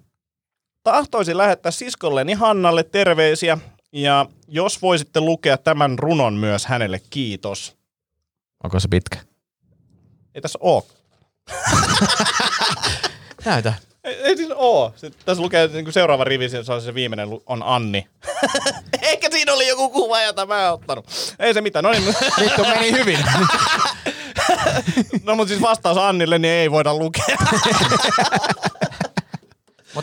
Tahtoisin 0.93 1.39
lähettää 1.39 1.73
siskolleni 1.73 2.33
Hannalle 2.33 2.83
terveisiä, 2.83 3.59
ja 3.93 4.27
jos 4.49 4.83
voisitte 4.83 5.21
lukea 5.21 5.59
tämän 5.59 5.99
runon 5.99 6.35
myös 6.35 6.67
hänelle, 6.67 7.01
kiitos. 7.11 7.77
Onko 8.65 8.81
se 8.81 8.89
pitkä? 8.89 9.19
Ei 10.35 10.41
tässä 10.41 10.59
oo. 10.63 10.87
Näytä. 13.45 13.75
Ei, 14.05 14.15
ei 14.15 14.37
siis 14.37 14.51
oo. 14.55 14.93
Se, 14.97 15.11
tässä 15.11 15.43
lukee 15.43 15.69
niin 15.69 15.85
kuin 15.85 15.93
seuraava 15.93 16.25
rivi, 16.25 16.49
se 16.49 16.73
on 16.73 16.83
se 16.83 16.95
viimeinen, 16.95 17.29
on 17.47 17.63
Anni. 17.63 18.09
Ehkä 19.03 19.31
siinä 19.31 19.53
oli 19.53 19.69
joku 19.69 19.91
kuva, 19.91 20.23
jota 20.23 20.47
mä 20.47 20.67
en 20.67 20.73
ottanut. 20.73 21.07
Ei 21.39 21.55
se 21.55 21.61
mitään. 21.61 21.83
No, 21.83 21.91
niin, 21.91 22.05
Vittu 22.41 22.65
meni 22.65 22.93
hyvin. 22.93 23.19
no 25.23 25.35
mutta 25.35 25.49
siis 25.49 25.63
vastaus 25.63 25.99
Annille, 25.99 26.39
niin 26.39 26.53
ei 26.53 26.71
voida 26.71 26.95
lukea. 26.95 27.37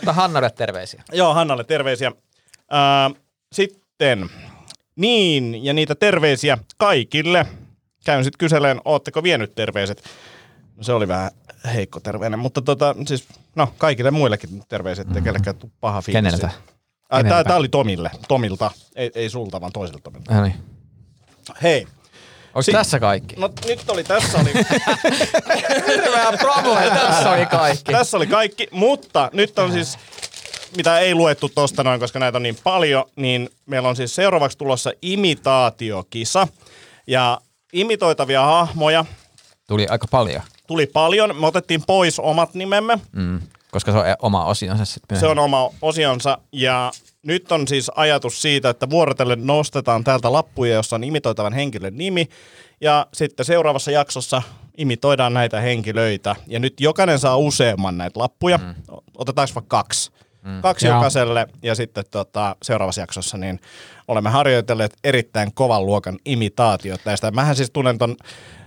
Mutta 0.06 0.22
Hannalle 0.22 0.50
terveisiä. 0.50 1.04
Joo, 1.12 1.34
Hannalle 1.34 1.64
terveisiä. 1.64 2.12
Ää, 2.72 3.12
sitten, 3.54 4.30
niin, 4.96 5.66
ja 5.66 5.74
niitä 5.74 5.96
terveisiä 5.96 6.58
kaikille. 6.78 7.46
Käyn 8.06 8.24
sitten 8.24 8.38
kyseleen, 8.38 8.82
ootteko 8.86 9.24
vienyt 9.24 9.56
terveiset? 9.56 10.04
No 10.78 10.84
se 10.84 10.94
oli 10.94 11.08
vähän 11.08 11.32
heikko 11.74 12.00
terveinen, 12.00 12.40
mutta 12.40 12.62
tota, 12.62 12.96
siis, 13.08 13.28
no 13.56 13.74
kaikille 13.78 14.12
muillekin 14.12 14.64
terveiset, 14.70 15.08
ettei 15.08 15.22
kellekään 15.22 15.56
paha 15.80 16.02
fiilis. 16.02 16.18
Keneltä? 16.18 16.50
Keneltä? 17.10 17.30
Tää, 17.30 17.44
tää 17.44 17.56
oli 17.56 17.70
Tomille, 17.70 18.12
Tomilta, 18.28 18.72
ei, 18.96 19.12
ei 19.16 19.30
sulta, 19.30 19.62
vaan 19.62 19.72
toiselta 19.72 20.02
Tomilta. 20.04 20.34
No 20.34 20.44
niin. 20.44 20.56
Hei, 21.64 21.88
Onko 22.56 22.62
Si- 22.62 22.72
tässä 22.72 23.00
kaikki? 23.00 23.36
no 23.36 23.50
nyt 23.68 23.90
oli, 23.90 24.04
tässä 24.04 24.38
oli, 24.38 24.54
Hirveä 25.88 26.34
promo, 26.40 26.76
tässä 26.94 27.32
oli 27.32 27.46
kaikki. 27.46 27.92
tässä 27.92 28.18
oli 28.18 28.28
kaikki, 28.28 28.68
mutta 28.72 29.30
nyt 29.34 29.60
on 29.60 29.72
siis, 29.72 29.98
mitä 30.78 31.00
ei 31.00 31.16
luettu 31.16 31.50
tosta 31.50 31.84
noin, 31.84 32.00
koska 32.00 32.20
näitä 32.20 32.38
on 32.38 32.44
niin 32.44 32.58
paljon, 32.64 33.06
niin 33.16 33.50
meillä 33.66 33.90
on 33.90 33.96
siis 33.96 34.16
seuraavaksi 34.16 34.58
tulossa 34.58 34.92
imitaatiokisa. 35.02 36.48
Ja 37.08 37.42
imitoitavia 37.74 38.42
hahmoja 38.46 39.06
Tuli 39.68 39.88
aika 39.90 40.08
paljon, 40.12 40.42
tuli 40.68 40.86
paljon. 40.86 41.36
Me 41.40 41.48
otettiin 41.48 41.84
pois 41.88 42.20
omat 42.20 42.54
nimemme. 42.54 43.00
mm. 43.12 43.42
Koska 43.76 43.92
se 43.92 43.98
on 43.98 44.08
e- 44.08 44.16
oma 44.22 44.46
osionsa 44.46 44.86
sitten 44.86 45.20
Se 45.20 45.28
on 45.28 45.40
oma 45.40 45.70
osionsa. 45.82 46.38
Ja 46.52 46.92
nyt 47.24 47.52
on 47.52 47.68
siis 47.68 47.92
ajatus 47.96 48.42
siitä, 48.42 48.70
että 48.70 48.90
vuorotellen 48.90 49.48
nostetaan 49.48 50.04
täältä 50.04 50.32
lappuja, 50.32 50.74
jossa 50.74 50.96
on 50.96 51.04
imitoitavan 51.04 51.54
henkilön 51.54 51.98
nimi. 51.98 52.28
Ja 52.82 53.08
sitten 53.14 53.46
seuraavassa 53.46 53.92
jaksossa 53.92 54.42
imitoidaan 54.78 55.34
näitä 55.34 55.62
henkilöitä. 55.62 56.36
Ja 56.48 56.60
nyt 56.60 56.80
jokainen 56.80 57.20
saa 57.20 57.38
useamman 57.38 57.98
näitä 57.98 58.20
lappuja. 58.20 58.58
Mm. 58.58 58.76
Otetaanko 59.18 59.52
vaikka 59.56 59.78
kaksi? 59.78 60.12
Mm. 60.44 60.62
Kaksi 60.62 60.88
Joo. 60.88 60.96
jokaiselle 60.96 61.48
ja 61.64 61.76
sitten 61.76 62.04
tota, 62.12 62.56
seuraavassa 62.64 63.02
jaksossa 63.02 63.38
niin 63.38 63.60
olemme 64.08 64.30
harjoitelleet 64.30 64.98
erittäin 65.04 65.54
kovan 65.54 65.86
luokan 65.86 66.18
imitaatiot 66.26 67.02
näistä. 67.06 67.32
Mähän 67.32 67.56
siis 67.56 67.72
tunnen 67.72 67.98
ton, 67.98 68.16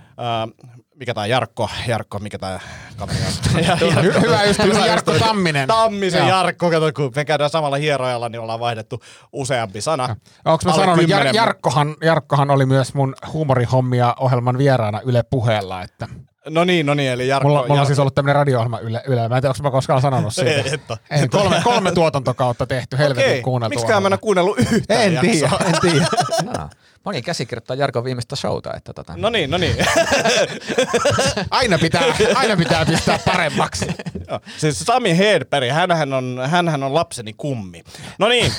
äh, 0.03 0.69
mikä 0.99 1.13
tää 1.13 1.25
Jarkko, 1.25 1.69
Jarkko, 1.87 2.19
mikä 2.19 2.37
tää 2.37 2.59
kaveri 2.97 3.19
on? 3.19 3.63
Ja- 3.65 3.75
Hy- 3.75 4.21
hyvä 4.21 4.43
ystävä 4.43 4.85
Jarkko 4.85 5.13
Tamminen. 5.19 5.67
Tammisen 5.67 6.19
Joo. 6.19 6.29
Jarkko, 6.29 6.69
kato 6.71 6.91
kun 6.95 7.11
me 7.15 7.25
käydään 7.25 7.49
samalla 7.49 7.77
hierojalla, 7.77 8.29
niin 8.29 8.41
ollaan 8.41 8.59
vaihdettu 8.59 8.99
useampi 9.33 9.81
sana. 9.81 10.15
Onko 10.45 10.63
mä 10.65 10.73
sanonut, 10.73 11.05
Jar- 11.05 11.33
Jarkkohan, 11.35 11.95
Jarkkohan 12.01 12.51
oli 12.51 12.65
myös 12.65 12.93
mun 12.93 13.15
huumorihommia 13.33 14.15
ohjelman 14.19 14.57
vieraana 14.57 15.01
Yle 15.05 15.23
puheella, 15.23 15.81
että 15.81 16.07
No 16.49 16.63
niin, 16.63 16.85
no 16.85 16.93
niin, 16.93 17.11
eli 17.11 17.27
Jarkko. 17.27 17.47
mulla, 17.47 17.59
mulla 17.61 17.73
on 17.73 17.77
Jarkko. 17.77 17.87
siis 17.87 17.99
ollut 17.99 18.15
tämmöinen 18.15 18.35
radio-ohjelma 18.35 18.79
Yle, 18.79 19.01
Yle. 19.07 19.27
Mä 19.29 19.35
en 19.35 19.41
tiedä, 19.41 19.53
onko 19.57 19.63
mä 19.63 19.71
koskaan 19.71 20.01
sanonut 20.01 20.33
siitä. 20.35 20.51
Ei, 20.51 20.73
et 20.73 20.91
oo. 20.91 20.97
Ei, 21.11 21.27
kolme, 21.27 21.61
kolme 21.63 21.91
tuotantokautta 21.91 22.65
tehty, 22.67 22.97
helvetin 22.97 23.29
Okei, 23.29 23.41
kuunneltu. 23.41 23.69
miksikään 23.75 24.03
mä 24.03 24.07
en 24.07 24.13
ole 24.13 24.19
kuunnellut 24.19 24.59
yhtään 24.59 25.01
En 25.01 25.19
tiedä, 25.21 25.49
en 25.65 25.73
tiedä. 25.81 26.07
Olin 27.05 27.23
käsikirjoittaa 27.23 27.75
Jarkon 27.75 28.03
viimeistä 28.03 28.35
showta, 28.35 28.73
että 28.73 28.93
tota... 28.93 29.13
No 29.17 29.29
niin, 29.29 29.49
no 29.51 29.57
niin. 29.57 29.75
Aina 31.51 31.77
pitää, 31.79 32.01
aina 32.35 32.57
pitää 32.57 32.85
pistää 32.85 33.19
paremmaksi. 33.25 33.85
Joo. 34.29 34.39
siis 34.57 34.79
Sami 34.79 35.17
Hedberg, 35.17 35.71
hänhän 35.71 36.13
on, 36.13 36.39
hänhän 36.49 36.83
on 36.83 36.93
lapseni 36.93 37.33
kummi. 37.37 37.83
No 38.19 38.27
niin. 38.27 38.51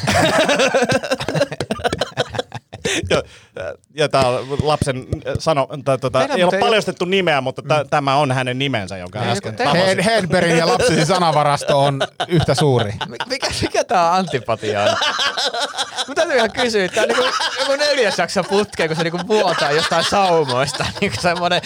ja, 3.10 3.22
ja 3.94 4.08
tämä 4.08 4.24
lapsen 4.62 5.06
sano, 5.38 5.68
tai, 5.84 5.98
tota, 5.98 6.18
Tehdään 6.18 6.38
ei 6.38 6.44
ole 6.44 6.60
paljastettu 6.60 7.04
nimeä, 7.04 7.40
mutta 7.40 7.62
tä, 7.62 7.84
tämä 7.90 8.16
on 8.16 8.32
hänen 8.32 8.58
nimensä, 8.58 8.96
jonka 8.96 9.18
äsken 9.18 9.56
tehdään- 9.56 9.76
tapasin. 9.76 9.98
Hed- 9.98 10.04
Hedbergin 10.04 10.58
ja 10.58 10.66
lapsesi 10.68 11.06
sanavarasto 11.06 11.78
on 11.84 12.00
yhtä 12.28 12.54
suuri. 12.54 12.92
Mikä, 13.28 13.46
mikä 13.62 13.84
tää 13.84 14.14
antipatia 14.14 14.82
on? 14.82 14.88
Mun 16.06 16.14
täytyy 16.14 16.36
ihan 16.36 16.52
kysyä, 16.52 16.88
tää 16.88 17.02
on 17.02 17.08
niinku 17.08 17.24
joku 17.60 17.72
neljäs 17.76 18.18
jakso 18.18 18.44
putkeen, 18.44 18.88
kun 18.88 18.96
se 18.96 19.02
niinku 19.02 19.20
vuotaa 19.28 19.70
jostain 19.72 20.04
saumoista. 20.04 20.86
Niinku 21.00 21.20
semmonen 21.20 21.62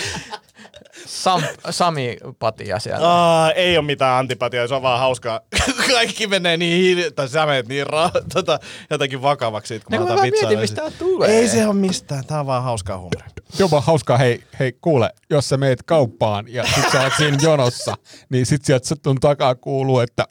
Sam, 1.23 1.43
Sami-patia 1.71 2.79
siellä. 2.79 3.09
Aa, 3.09 3.53
ei 3.53 3.79
ole 3.79 3.87
mitään 3.87 4.19
antipatiaa, 4.19 4.67
se 4.69 4.75
on 4.75 4.83
vaan 4.83 4.99
hauskaa. 5.01 5.41
Kaikki 5.93 6.27
menee 6.27 6.57
niin 6.57 6.77
hiili, 6.83 7.11
tai 7.11 7.29
sä 7.29 7.47
menet 7.47 7.69
niin 7.69 7.87
ra- 7.87 8.25
tota, 8.35 8.59
jotenkin 8.91 9.23
vakavaksi, 9.23 9.69
siitä, 9.69 9.85
kun 9.85 9.91
Niin 9.93 10.01
mä 10.01 10.05
otan 10.05 10.17
mä 10.17 10.23
vitsaa. 10.23 10.49
mietin, 10.49 10.59
mistä 10.61 10.81
tää 10.83 10.91
tulee. 10.91 11.31
Ei 11.31 11.49
se 11.49 11.67
ole 11.67 11.75
mistään, 11.75 12.25
tää 12.27 12.41
on 12.41 12.47
vaan 12.47 12.62
hauskaa 12.62 12.99
huumoria. 12.99 13.27
Jopa 13.59 13.81
hauskaa, 13.81 14.19
hei, 14.19 14.43
hei 14.61 14.73
kuule, 14.81 15.11
jos 15.31 15.49
sä 15.49 15.57
meet 15.57 15.83
kauppaan 15.83 16.45
ja 16.49 16.65
sit 16.75 16.91
sä 16.93 17.03
oot 17.03 17.12
siinä 17.17 17.39
jonossa, 17.43 17.95
niin 18.29 18.47
sit 18.47 18.65
sieltä 18.65 18.89
sun 19.05 19.21
takaa 19.21 19.55
kuuluu, 19.55 19.99
että 20.01 20.25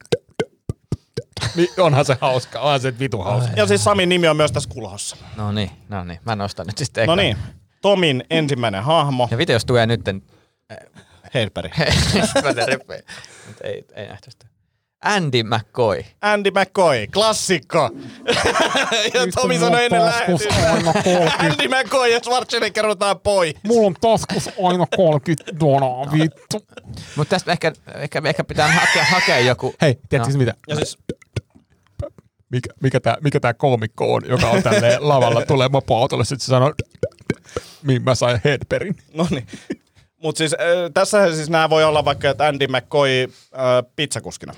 niin 1.56 1.70
onhan 1.80 2.06
se 2.06 2.18
hauska, 2.22 2.60
onhan 2.60 2.80
se 2.82 3.00
vitu 3.00 3.18
hauska. 3.22 3.52
Ja 3.56 3.68
siis 3.68 3.84
Samin 3.84 4.10
nimi 4.10 4.28
on 4.28 4.38
myös 4.38 4.52
tässä 4.52 4.70
kulhossa. 4.70 5.18
No 5.38 5.52
niin, 5.52 5.70
no 5.90 6.04
niin. 6.04 6.20
Mä 6.26 6.36
nostan 6.36 6.68
nyt 6.68 6.78
sitten 6.78 7.08
No 7.08 7.16
niin, 7.16 7.38
Tomin 7.82 8.24
ensimmäinen 8.30 8.84
hahmo, 8.84 9.28
Ja 9.32 9.38
video 9.38 9.56
jos 9.56 9.66
tulee 9.66 9.86
nytten... 9.88 10.22
Hedberg. 11.34 11.72
Mä 12.44 12.54
teen 12.54 12.68
rippejä. 12.68 13.02
Mut 13.48 13.56
ei, 13.64 13.86
ei 13.96 14.08
nähty 14.08 14.32
sitä. 14.32 14.46
Andy 15.04 15.44
McCoy. 15.44 16.04
Andy 16.22 16.52
McCoy, 16.52 17.08
klassikko. 17.08 17.90
ja 19.14 19.22
Tomi 19.36 19.60
sanoi 19.60 19.86
ennen 19.86 20.06
lähetystä. 20.06 20.56
Andy 21.40 21.68
McCoy 21.68 22.10
ja 22.10 22.20
Schwarzenegger 22.20 22.86
otetaan 22.86 23.20
poi. 23.20 23.54
Mulla 23.64 23.88
on 23.88 23.96
taskus 24.02 24.50
aina 24.64 24.86
30 24.96 25.60
donaa, 25.60 26.12
vittu. 26.12 26.66
Mutta 27.16 27.30
tästä 27.36 27.52
ehkä, 27.52 27.74
ehkä, 27.96 28.22
ehkä 28.26 28.44
pitää 28.44 28.68
hakea, 28.68 29.06
hakea 29.06 29.40
joku... 29.40 29.76
Hei, 29.82 30.00
tiedätkö 30.10 30.34
No. 30.34 30.38
mitä? 30.40 30.54
Ja 30.68 30.76
siis, 30.76 30.98
Mikä, 32.50 32.70
mikä 32.84 33.00
tää, 33.00 33.18
mikä 33.24 33.40
tää 33.40 33.54
koomikko 33.54 34.14
on, 34.14 34.22
joka 34.28 34.50
on 34.50 34.64
tälleen 34.64 35.08
lavalla, 35.10 35.46
tulee 35.46 35.70
mopoautolle, 35.70 36.26
sit 36.26 36.42
se 36.42 36.46
sanoo, 36.46 36.74
mihin 37.82 38.04
mä 38.04 38.16
sain 38.16 38.42
Hedbergin. 38.44 38.96
no 39.14 39.28
niin. 39.30 39.48
Mutta 40.24 40.38
siis 40.38 40.54
äh, 40.54 40.60
tässä 40.94 41.36
siis 41.36 41.50
nämä 41.50 41.70
voi 41.70 41.84
olla 41.84 42.06
vaikka, 42.06 42.30
että 42.30 42.48
Andy 42.48 42.68
McCoy 42.68 43.24
äh, 43.24 43.30
pizzakuskina. 43.96 44.54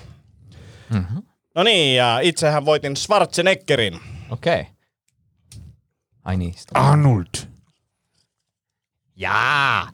Mhm. 0.90 1.18
No 1.54 1.62
niin, 1.62 1.96
ja 1.96 2.20
itsehän 2.20 2.64
voitin 2.64 2.96
Schwarzeneggerin. 2.96 4.00
Okei. 4.30 4.60
Okay. 4.60 4.72
Ai 6.24 6.36
niin. 6.36 6.54
Arnold. 6.74 7.26
Jaa! 9.16 9.90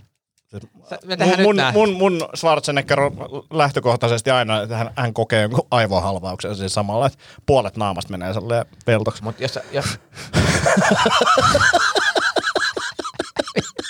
Sä- 0.50 0.60
Mun, 1.06 1.18
nyt 1.18 1.42
mun, 1.42 1.56
mun, 1.72 1.92
mun 1.92 2.28
Schwarzenegger 2.36 3.00
on 3.00 3.12
lähtökohtaisesti 3.50 4.30
aina, 4.30 4.62
että 4.62 4.76
hän, 4.76 4.90
hän 4.96 5.14
kokee 5.14 5.42
jonkun 5.42 5.66
aivohalvauksen 5.70 6.56
siis 6.56 6.74
samalla, 6.74 7.06
että 7.06 7.18
puolet 7.46 7.76
naamasta 7.76 8.10
menee 8.10 8.34
sellainen 8.34 8.66
veltoksi. 8.86 9.22
Mut 9.22 9.40
jos, 9.40 9.58
jos... 9.72 9.84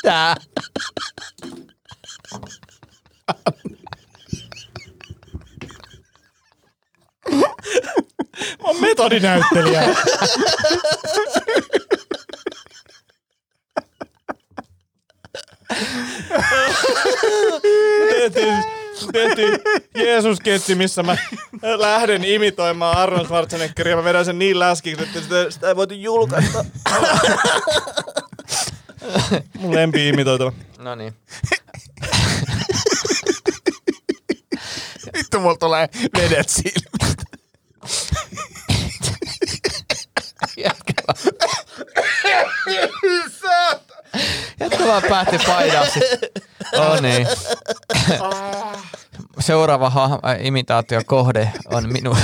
Mitä? 0.04 0.36
Metodinäyttelijä. 9.02 9.82
tehtiin, 18.10 18.64
tehtiin 19.12 19.58
Jeesus-ketsi, 19.94 20.74
missä 20.74 21.02
mä 21.02 21.16
lähden 21.62 22.24
imitoimaan 22.24 22.98
Arnold 22.98 23.24
Schwarzeneggeria. 23.24 23.96
Mä 23.96 24.04
vedän 24.04 24.24
sen 24.24 24.38
niin 24.38 24.58
läskiksi, 24.58 25.02
että 25.04 25.20
sitä, 25.20 25.50
sitä 25.50 25.68
ei 25.68 25.76
voitu 25.76 25.94
julkaista. 25.94 26.64
Mun 29.58 29.74
lempi 29.74 30.08
imitoitava. 30.08 30.52
No 30.78 30.94
niin. 30.94 31.14
Vittu, 35.16 35.40
mulla 35.40 35.56
tulee 35.56 35.88
vedet 36.18 36.48
silmistä. 36.48 36.91
Vaan 44.86 45.02
päätti 45.08 45.38
painaa 45.46 45.86
sit. 45.86 46.02
Oh 46.72 47.00
niin. 47.00 47.26
Seuraava 49.40 49.90
ha- 49.90 50.18
äh, 50.26 50.46
imitaatiokohde 50.46 51.52
on 51.64 51.92
minua. 51.92 52.16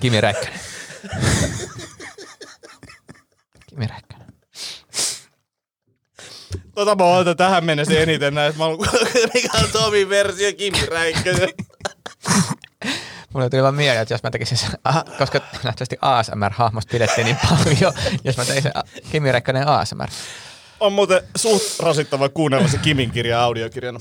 Kimi 0.00 0.20
Räikkönen. 0.20 0.60
Kimi 3.66 3.86
Räikkönen. 3.86 4.09
Tota 6.80 6.96
mä 6.96 7.04
oon 7.04 7.36
tähän 7.36 7.64
mennessä 7.64 7.98
eniten 7.98 8.34
näistä. 8.34 8.58
Mä 8.58 8.64
oon, 8.64 8.78
mikä 9.34 9.58
on 9.58 9.70
Tomin 9.72 10.08
versio 10.08 10.52
Kimi 10.52 10.86
Räikkönen. 10.86 11.48
Mulle 13.32 13.50
tuli 13.50 13.62
vaan 13.62 13.74
mieleen, 13.74 14.02
että 14.02 14.14
jos 14.14 14.22
mä 14.22 14.30
tekisin 14.30 14.58
sen, 14.58 14.70
koska 15.18 15.40
nähtävästi 15.64 15.96
ASMR-hahmosta 16.02 16.90
pidettiin 16.92 17.24
niin 17.24 17.36
paljon, 17.48 17.92
jos 18.24 18.36
mä 18.36 18.44
tekisin 18.44 18.70
a- 18.74 18.82
Kimi 19.12 19.32
Räikkönen 19.32 19.68
ASMR. 19.68 20.08
On 20.80 20.92
muuten 20.92 21.22
suht 21.36 21.80
rasittava 21.80 22.28
kuunnella 22.28 22.68
se 22.68 22.78
Kimin 22.78 23.10
kirja 23.10 23.42
audiokirjana. 23.42 24.00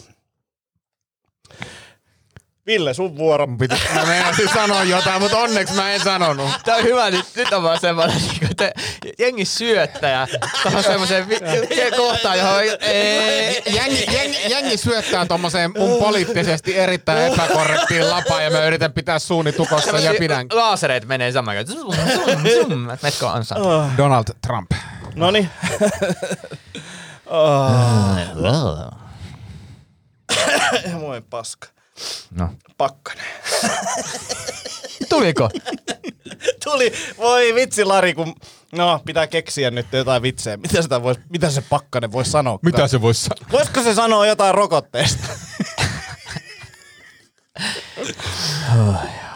Ville, 2.69 2.93
sun 2.93 3.17
vuoro. 3.17 3.47
Piti, 3.59 3.75
mä 3.95 4.05
meinasin 4.05 4.49
sanoa 4.53 4.83
jotain, 4.83 5.21
mutta 5.21 5.37
onneksi 5.37 5.73
mä 5.73 5.91
en 5.91 5.99
sanonut. 5.99 6.51
Tää 6.65 6.75
on 6.75 6.83
hyvä, 6.83 7.11
nyt, 7.11 7.25
nyt 7.35 7.53
on 7.53 7.63
vaan 7.63 7.79
semmoinen, 7.79 8.17
niin 8.41 8.55
te, 8.57 8.71
jengi 9.19 9.45
syöttäjä 9.45 10.27
tuohon 10.63 10.83
semmoiseen 10.83 11.29
vi- 11.29 11.39
se 11.75 11.91
kohtaan, 11.97 12.37
johon 12.37 12.61
ei, 12.81 13.63
Jengi, 13.65 14.05
jengi, 14.13 14.37
jengi 14.49 14.77
syöttää 14.77 15.25
tommoseen 15.25 15.71
mun 15.77 15.99
poliittisesti 15.99 16.77
erittäin 16.77 17.33
epäkorrektiin 17.33 18.09
lapaan 18.09 18.43
ja 18.43 18.49
mä 18.51 18.65
yritän 18.65 18.93
pitää 18.93 19.19
suuni 19.19 19.51
tukossa 19.51 19.99
ja 19.99 20.13
pidän. 20.19 20.47
Laasereet 20.51 21.05
menee 21.05 21.31
saman 21.31 21.57
aikaan. 21.57 21.77
Zum, 21.77 21.93
zum, 21.93 22.43
zum. 22.69 22.79
Metkö 23.03 23.29
ansa? 23.29 23.55
Donald 23.97 24.25
Trump. 24.47 24.71
Noni. 25.15 25.49
Moi 30.99 31.21
paska. 31.29 31.78
No. 32.31 32.49
Pakkanen. 32.77 33.25
Tuliko? 35.09 35.49
Tuli, 36.63 36.93
voi 37.17 37.55
vitsi 37.55 37.85
Lari, 37.85 38.13
kun... 38.13 38.35
No, 38.71 39.01
pitää 39.05 39.27
keksiä 39.27 39.71
nyt 39.71 39.87
jotain 39.93 40.21
vitsejä. 40.21 40.57
Mitä, 40.57 40.81
sitä 40.81 41.03
vois, 41.03 41.17
mitä 41.29 41.49
se 41.49 41.61
pakkanen 41.61 42.11
voisi 42.11 42.31
sanoa? 42.31 42.59
Mitä 42.61 42.87
se 42.87 43.01
voisi 43.01 43.21
sanoa? 43.23 43.47
Voisiko 43.51 43.83
se 43.83 43.93
sanoa 43.93 44.25
jotain 44.27 44.55
rokotteesta? 44.55 45.27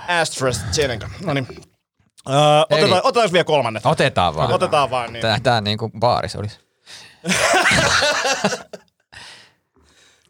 AstraZeneca. 0.07 1.09
No 1.25 1.33
niin. 1.33 1.47
Eli- 1.49 2.81
otetaan, 2.83 3.01
otetaan 3.03 3.31
vielä 3.31 3.43
kolmannet. 3.43 3.85
Otetaan 3.85 4.35
vaan. 4.35 4.51
Otetaan 4.53 4.89
vaan 4.89 5.13
niin. 5.13 5.21
Tää, 5.21 5.39
tää 5.43 5.61
niinku 5.61 5.91
baaris 5.99 6.35
olisi. 6.35 6.59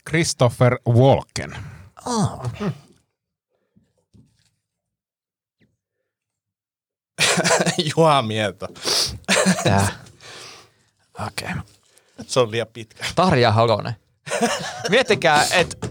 Christopher 0.10 0.78
Walken. 0.90 1.56
Juha 7.96 8.22
Mieto. 8.22 8.68
Tää. 9.64 9.88
Okei. 11.28 11.48
Okay. 11.52 11.62
Se 12.28 12.40
on 12.40 12.52
liian 12.52 12.68
pitkä. 12.74 13.06
Tarja 13.16 13.52
Halonen. 13.52 13.96
Miettikää, 14.90 15.46
että 15.52 15.88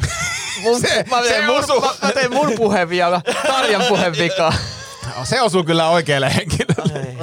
mun, 0.62 0.80
Se- 0.80 1.04
mä, 1.10 1.22
se 1.22 1.28
teen 1.28 1.46
mun, 1.46 1.58
osuu. 1.64 1.80
mä, 1.80 1.90
mä 2.02 2.12
teen 2.12 2.32
mun 2.34 2.52
puheen 2.56 2.88
vielä, 2.88 3.20
Tarjan 3.46 3.82
puheen 3.88 4.12
vika. 4.12 4.52
Se 5.24 5.40
osuu 5.40 5.64
kyllä 5.64 5.88
oikealle 5.88 6.34
henkilölle. 6.34 7.16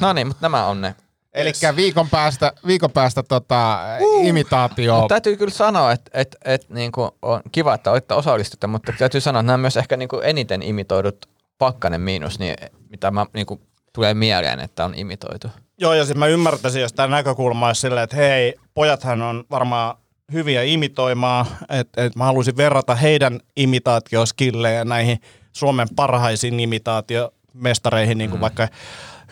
No 0.00 0.12
niin, 0.12 0.26
mutta 0.26 0.40
nämä 0.44 0.66
on 0.66 0.80
ne. 0.80 0.94
Eli 1.34 1.52
viikon 1.76 2.08
päästä, 2.10 2.52
viikon 2.66 2.90
päästä 2.90 3.22
tota, 3.22 3.78
imitaatio. 4.22 5.00
Mut 5.00 5.08
täytyy 5.08 5.36
kyllä 5.36 5.50
sanoa, 5.50 5.92
että 5.92 6.10
et, 6.14 6.36
et, 6.44 6.70
niinku 6.70 7.10
on 7.22 7.40
kiva, 7.52 7.74
että 7.74 7.90
olette 7.90 8.14
osallistutte, 8.14 8.66
mutta 8.66 8.92
täytyy 8.98 9.20
sanoa, 9.20 9.40
että 9.40 9.46
nämä 9.46 9.54
on 9.54 9.60
myös 9.60 9.76
ehkä 9.76 9.96
niinku 9.96 10.20
eniten 10.20 10.62
imitoidut 10.62 11.26
pakkanen 11.58 12.00
miinus, 12.00 12.38
niin, 12.38 12.56
mitä 12.90 13.10
mä, 13.10 13.26
niinku, 13.34 13.60
tulee 13.92 14.14
mieleen, 14.14 14.60
että 14.60 14.84
on 14.84 14.94
imitoitu. 14.94 15.48
Joo, 15.78 15.94
ja 15.94 16.04
sitten 16.04 16.18
mä 16.18 16.26
ymmärtäisin, 16.26 16.82
jos 16.82 16.92
tämä 16.92 17.16
näkökulma 17.16 17.66
olisi 17.66 17.80
silleen, 17.80 18.04
että 18.04 18.16
hei, 18.16 18.54
pojathan 18.74 19.22
on 19.22 19.44
varmaan 19.50 19.96
hyviä 20.32 20.62
imitoimaan, 20.62 21.46
että 21.68 22.04
et 22.04 22.16
mä 22.16 22.24
haluaisin 22.24 22.56
verrata 22.56 22.94
heidän 22.94 23.40
imitaatioskillejä 23.56 24.84
näihin 24.84 25.20
Suomen 25.52 25.88
parhaisiin 25.96 26.60
imitaatiomestareihin, 26.60 28.18
niin 28.18 28.30
kuin 28.30 28.38
mm. 28.38 28.42
vaikka 28.42 28.68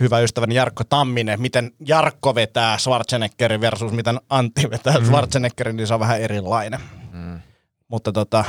hyvä 0.01 0.21
ystäväni 0.21 0.55
Jarkko 0.55 0.85
Tamminen, 0.85 1.41
miten 1.41 1.71
Jarkko 1.87 2.35
vetää 2.35 2.79
Schwarzeneggerin 2.79 3.61
versus 3.61 3.93
miten 3.93 4.21
Antti 4.29 4.71
vetää 4.71 4.99
mm. 4.99 5.05
Schwarzeneggerin, 5.05 5.77
niin 5.77 5.87
se 5.87 5.95
on 5.95 6.01
vähän 6.01 6.21
erilainen. 6.21 6.81
Mm. 7.13 7.41
Mutta 7.89 8.13
tota, 8.13 8.45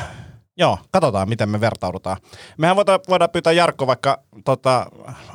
joo, 0.58 0.80
katsotaan 0.91 1.30
miten 1.30 1.50
me 1.50 1.62
vertaudutaan. 1.62 2.18
Mehän 2.58 2.76
voidaan, 2.76 3.00
voidaan 3.10 3.30
pyytää 3.30 3.54
Jarkko 3.54 3.88
vaikka 3.88 4.24
tota, 4.46 4.86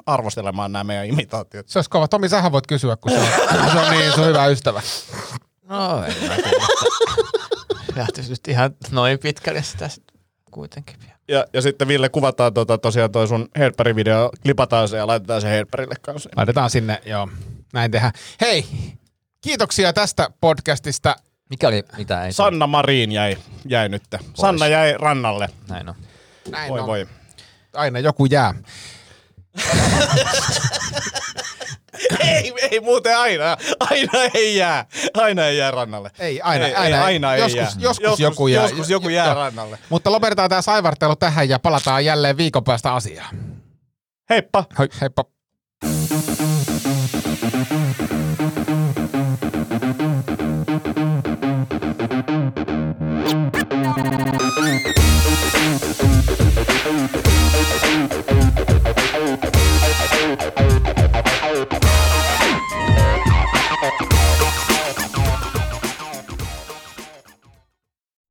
arvostelemaan 0.07 0.73
nämä 0.73 0.85
meidän 0.85 1.07
imitaatiot. 1.07 1.69
Se 1.69 1.79
olisi 1.79 1.91
kova. 1.91 2.09
Tomi, 2.09 2.29
sähän 2.29 2.53
voit 2.53 2.67
kysyä, 2.67 2.97
kun 2.97 3.13
se 3.13 3.19
on, 3.19 3.27
se 3.73 3.79
on 3.79 3.91
niin 3.91 4.13
sun 4.13 4.27
hyvä 4.27 4.47
ystävä. 4.47 4.83
No, 5.69 6.03
tiedä. 6.37 6.67
Lähtisi 7.97 8.31
nyt 8.31 8.49
ihan 8.49 8.71
noin 8.91 9.19
pitkälle 9.19 9.63
sitä 9.63 9.89
sit 9.89 10.05
kuitenkin 10.59 10.97
vielä. 11.01 11.19
Ja, 11.29 11.45
ja 11.53 11.63
sitten 11.63 11.89
Ville 11.89 12.09
kuvataan 12.09 12.55
tota, 12.55 12.79
tosiaan 12.79 13.13
toi 13.13 13.29
sun 13.29 13.49
Headbury-video, 13.59 14.31
klipataan 14.43 14.89
se 14.89 14.97
ja 14.97 15.07
laitetaan 15.07 15.41
se 15.41 15.49
Headburylle 15.49 15.95
kanssa. 16.03 16.31
Laitetaan 16.37 16.71
sinne, 16.71 17.01
joo. 17.07 17.29
Näin 17.73 17.91
tehdään. 17.91 18.13
Hei, 18.41 18.67
kiitoksia 19.41 19.93
tästä 19.93 20.31
podcastista. 20.41 21.17
Mikä 21.51 21.69
oli, 21.69 21.83
mitä 21.97 22.25
ei 22.25 22.33
Sanna 22.33 22.67
Marin 22.67 23.13
jäi, 23.13 23.37
jäi 23.65 23.89
nyt. 23.89 24.03
Sanna 24.35 24.67
jäi 24.69 24.95
rannalle. 24.99 25.49
Näin 25.69 25.89
on. 25.89 25.95
Näin 26.51 26.71
Voi 26.71 26.81
on. 26.81 26.87
voi. 26.87 27.07
Aina 27.75 27.99
joku 27.99 28.27
jää. 28.27 28.55
ei, 32.21 32.53
ei 32.71 32.81
muuten 32.81 33.19
aina. 33.19 33.57
Aina 33.81 34.13
ei 34.35 34.57
jää. 34.57 34.87
Aina 35.15 35.47
ei 35.47 35.59
jää 35.59 35.71
rannalle. 35.71 36.11
Ei, 36.19 36.41
aina, 36.41 36.67
ei, 36.67 36.75
aina, 36.75 36.97
ei, 36.97 37.03
aina 37.03 37.35
ei 37.35 37.41
joskus, 37.41 37.57
jää. 37.57 37.71
Joskus, 37.79 38.21
joku 38.21 38.49
jää. 38.49 38.63
Joskus 38.63 38.91
joku 38.91 39.09
jää 39.09 39.35
rannalle. 39.35 39.79
Mutta 39.89 40.13
lopetetaan 40.13 40.51
tämä 40.51 40.63
saivartelu 40.63 41.17
tähän 41.17 41.49
ja 41.49 41.59
palataan 41.59 42.05
jälleen 42.05 42.37
viikon 42.37 42.65
päästä 42.65 42.95
asiaan. 42.95 43.37
Heippa. 44.31 44.65
Hei, 44.79 44.89
heippa. 45.01 45.25